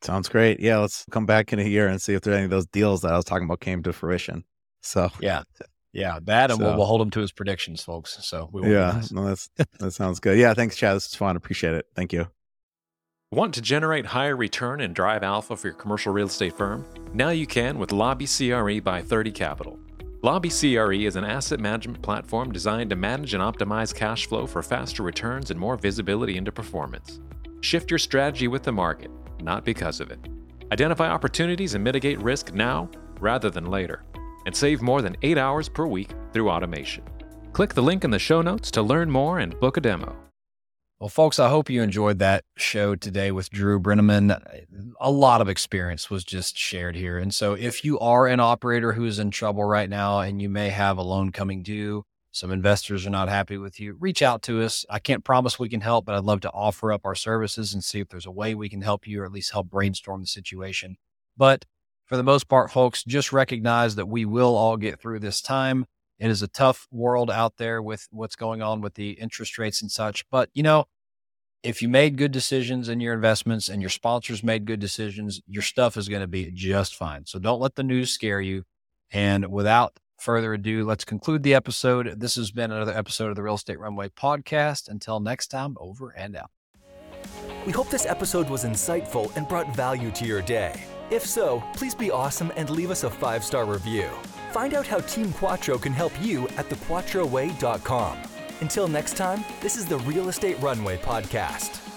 Sounds 0.01 0.29
great. 0.29 0.59
Yeah, 0.59 0.77
let's 0.77 1.05
come 1.11 1.25
back 1.25 1.51
in 1.53 1.59
a 1.59 1.63
year 1.63 1.87
and 1.87 2.01
see 2.01 2.13
if 2.13 2.21
there 2.21 2.33
any 2.33 2.45
of 2.45 2.49
those 2.49 2.67
deals 2.67 3.01
that 3.01 3.13
I 3.13 3.15
was 3.15 3.25
talking 3.25 3.45
about 3.45 3.59
came 3.59 3.83
to 3.83 3.93
fruition. 3.93 4.43
So 4.81 5.09
yeah, 5.21 5.43
yeah, 5.93 6.19
that, 6.23 6.51
and 6.51 6.59
so, 6.59 6.65
we'll, 6.65 6.77
we'll, 6.77 6.85
hold 6.85 7.01
him 7.01 7.09
to 7.11 7.19
his 7.19 7.31
predictions, 7.31 7.81
folks. 7.81 8.17
So 8.25 8.49
we 8.51 8.61
will. 8.61 8.69
yeah, 8.69 9.01
no, 9.11 9.25
that's 9.25 9.49
that 9.79 9.91
sounds 9.91 10.19
good. 10.19 10.37
Yeah, 10.37 10.53
thanks, 10.53 10.75
Chad. 10.75 10.95
This 10.95 11.07
is 11.07 11.15
fun. 11.15 11.35
Appreciate 11.35 11.73
it. 11.73 11.87
Thank 11.95 12.13
you. 12.13 12.27
Want 13.31 13.53
to 13.53 13.61
generate 13.61 14.07
higher 14.07 14.35
return 14.35 14.81
and 14.81 14.95
drive 14.95 15.21
alpha 15.21 15.55
for 15.55 15.67
your 15.67 15.75
commercial 15.75 16.11
real 16.11 16.25
estate 16.25 16.57
firm? 16.57 16.83
Now 17.13 17.29
you 17.29 17.45
can 17.45 17.77
with 17.77 17.91
Lobby 17.91 18.25
CRE 18.25 18.81
by 18.81 19.03
30 19.03 19.31
Capital. 19.31 19.79
Lobby 20.23 20.49
CRE 20.49 21.05
is 21.05 21.15
an 21.15 21.23
asset 21.23 21.59
management 21.59 22.01
platform 22.01 22.51
designed 22.51 22.89
to 22.89 22.95
manage 22.95 23.35
and 23.35 23.43
optimize 23.43 23.93
cash 23.93 24.25
flow 24.25 24.47
for 24.47 24.63
faster 24.63 25.03
returns 25.03 25.51
and 25.51 25.59
more 25.59 25.77
visibility 25.77 26.37
into 26.37 26.51
performance. 26.51 27.19
Shift 27.61 27.91
your 27.91 27.99
strategy 27.99 28.47
with 28.47 28.63
the 28.63 28.71
market, 28.71 29.11
not 29.41 29.63
because 29.63 29.99
of 29.99 30.09
it. 30.09 30.19
Identify 30.71 31.07
opportunities 31.07 31.75
and 31.75 31.83
mitigate 31.83 32.19
risk 32.19 32.53
now 32.53 32.89
rather 33.19 33.49
than 33.49 33.67
later, 33.67 34.03
and 34.49 34.55
save 34.55 34.81
more 34.81 35.03
than 35.03 35.15
8 35.21 35.37
hours 35.37 35.69
per 35.69 35.85
week 35.85 36.09
through 36.33 36.49
automation. 36.49 37.03
Click 37.53 37.75
the 37.75 37.83
link 37.83 38.03
in 38.03 38.09
the 38.09 38.17
show 38.17 38.41
notes 38.41 38.71
to 38.71 38.81
learn 38.81 39.11
more 39.11 39.37
and 39.37 39.59
book 39.59 39.77
a 39.77 39.81
demo. 39.81 40.15
Well, 40.99 41.07
folks, 41.07 41.37
I 41.37 41.49
hope 41.49 41.69
you 41.69 41.83
enjoyed 41.83 42.17
that 42.17 42.45
show 42.57 42.95
today 42.95 43.31
with 43.31 43.51
Drew 43.51 43.79
Breneman. 43.79 44.35
A 44.99 45.11
lot 45.11 45.39
of 45.39 45.49
experience 45.49 46.09
was 46.09 46.23
just 46.23 46.57
shared 46.57 46.95
here. 46.95 47.19
And 47.19 47.31
so, 47.31 47.53
if 47.53 47.85
you 47.85 47.99
are 47.99 48.25
an 48.25 48.39
operator 48.39 48.93
who 48.93 49.05
is 49.05 49.19
in 49.19 49.29
trouble 49.29 49.63
right 49.63 49.87
now 49.87 50.19
and 50.19 50.41
you 50.41 50.49
may 50.49 50.69
have 50.69 50.97
a 50.97 51.03
loan 51.03 51.31
coming 51.31 51.61
due, 51.61 52.05
some 52.31 52.51
investors 52.51 53.05
are 53.05 53.11
not 53.11 53.29
happy 53.29 53.57
with 53.57 53.79
you, 53.79 53.97
reach 53.99 54.23
out 54.23 54.41
to 54.43 54.63
us. 54.63 54.83
I 54.89 54.97
can't 54.97 55.23
promise 55.23 55.59
we 55.59 55.69
can 55.69 55.81
help, 55.81 56.05
but 56.05 56.15
I'd 56.15 56.23
love 56.23 56.41
to 56.41 56.51
offer 56.51 56.91
up 56.91 57.05
our 57.05 57.15
services 57.15 57.71
and 57.71 57.83
see 57.83 57.99
if 57.99 58.09
there's 58.09 58.25
a 58.25 58.31
way 58.31 58.55
we 58.55 58.67
can 58.67 58.81
help 58.81 59.05
you 59.05 59.21
or 59.21 59.25
at 59.25 59.31
least 59.31 59.51
help 59.51 59.69
brainstorm 59.69 60.21
the 60.21 60.27
situation. 60.27 60.97
But 61.37 61.65
for 62.09 62.17
the 62.17 62.23
most 62.23 62.49
part, 62.49 62.71
folks, 62.71 63.03
just 63.03 63.31
recognize 63.31 63.95
that 63.95 64.07
we 64.07 64.25
will 64.25 64.57
all 64.57 64.77
get 64.77 64.99
through 64.99 65.19
this 65.19 65.41
time. 65.41 65.85
It 66.17 66.31
is 66.31 66.41
a 66.41 66.47
tough 66.47 66.87
world 66.91 67.29
out 67.29 67.57
there 67.57 67.81
with 67.83 68.07
what's 68.09 68.35
going 68.35 68.63
on 68.63 68.81
with 68.81 68.95
the 68.95 69.11
interest 69.11 69.59
rates 69.59 69.81
and 69.81 69.91
such. 69.91 70.27
But, 70.31 70.49
you 70.55 70.63
know, 70.63 70.85
if 71.61 71.83
you 71.83 71.87
made 71.87 72.17
good 72.17 72.31
decisions 72.31 72.89
in 72.89 72.99
your 72.99 73.13
investments 73.13 73.69
and 73.69 73.79
your 73.79 73.91
sponsors 73.91 74.43
made 74.43 74.65
good 74.65 74.79
decisions, 74.79 75.39
your 75.47 75.61
stuff 75.61 75.97
is 75.97 76.09
going 76.09 76.21
to 76.21 76.27
be 76.27 76.51
just 76.51 76.95
fine. 76.95 77.27
So 77.27 77.37
don't 77.37 77.61
let 77.61 77.75
the 77.75 77.83
news 77.83 78.11
scare 78.11 78.41
you. 78.41 78.63
And 79.11 79.51
without 79.51 79.99
further 80.17 80.55
ado, 80.55 80.85
let's 80.85 81.05
conclude 81.05 81.43
the 81.43 81.53
episode. 81.53 82.19
This 82.19 82.35
has 82.37 82.51
been 82.51 82.71
another 82.71 82.97
episode 82.97 83.29
of 83.29 83.35
the 83.35 83.43
Real 83.43 83.55
Estate 83.55 83.79
Runway 83.79 84.09
podcast. 84.09 84.89
Until 84.89 85.19
next 85.19 85.47
time, 85.47 85.77
over 85.79 86.09
and 86.09 86.35
out. 86.35 86.49
We 87.67 87.71
hope 87.71 87.91
this 87.91 88.07
episode 88.07 88.49
was 88.49 88.65
insightful 88.65 89.35
and 89.37 89.47
brought 89.47 89.75
value 89.75 90.09
to 90.11 90.25
your 90.25 90.41
day. 90.41 90.83
If 91.11 91.25
so, 91.25 91.63
please 91.73 91.95
be 91.95 92.11
awesome 92.11 92.51
and 92.55 92.69
leave 92.69 92.91
us 92.91 93.03
a 93.03 93.09
five 93.09 93.43
star 93.43 93.65
review. 93.65 94.09
Find 94.51 94.73
out 94.73 94.87
how 94.87 94.99
Team 94.99 95.33
Quattro 95.33 95.77
can 95.77 95.93
help 95.93 96.13
you 96.21 96.47
at 96.49 96.69
thequattroway.com. 96.69 98.17
Until 98.61 98.87
next 98.87 99.15
time, 99.15 99.43
this 99.61 99.75
is 99.77 99.85
the 99.85 99.97
Real 99.99 100.29
Estate 100.29 100.59
Runway 100.59 100.97
Podcast. 100.97 101.88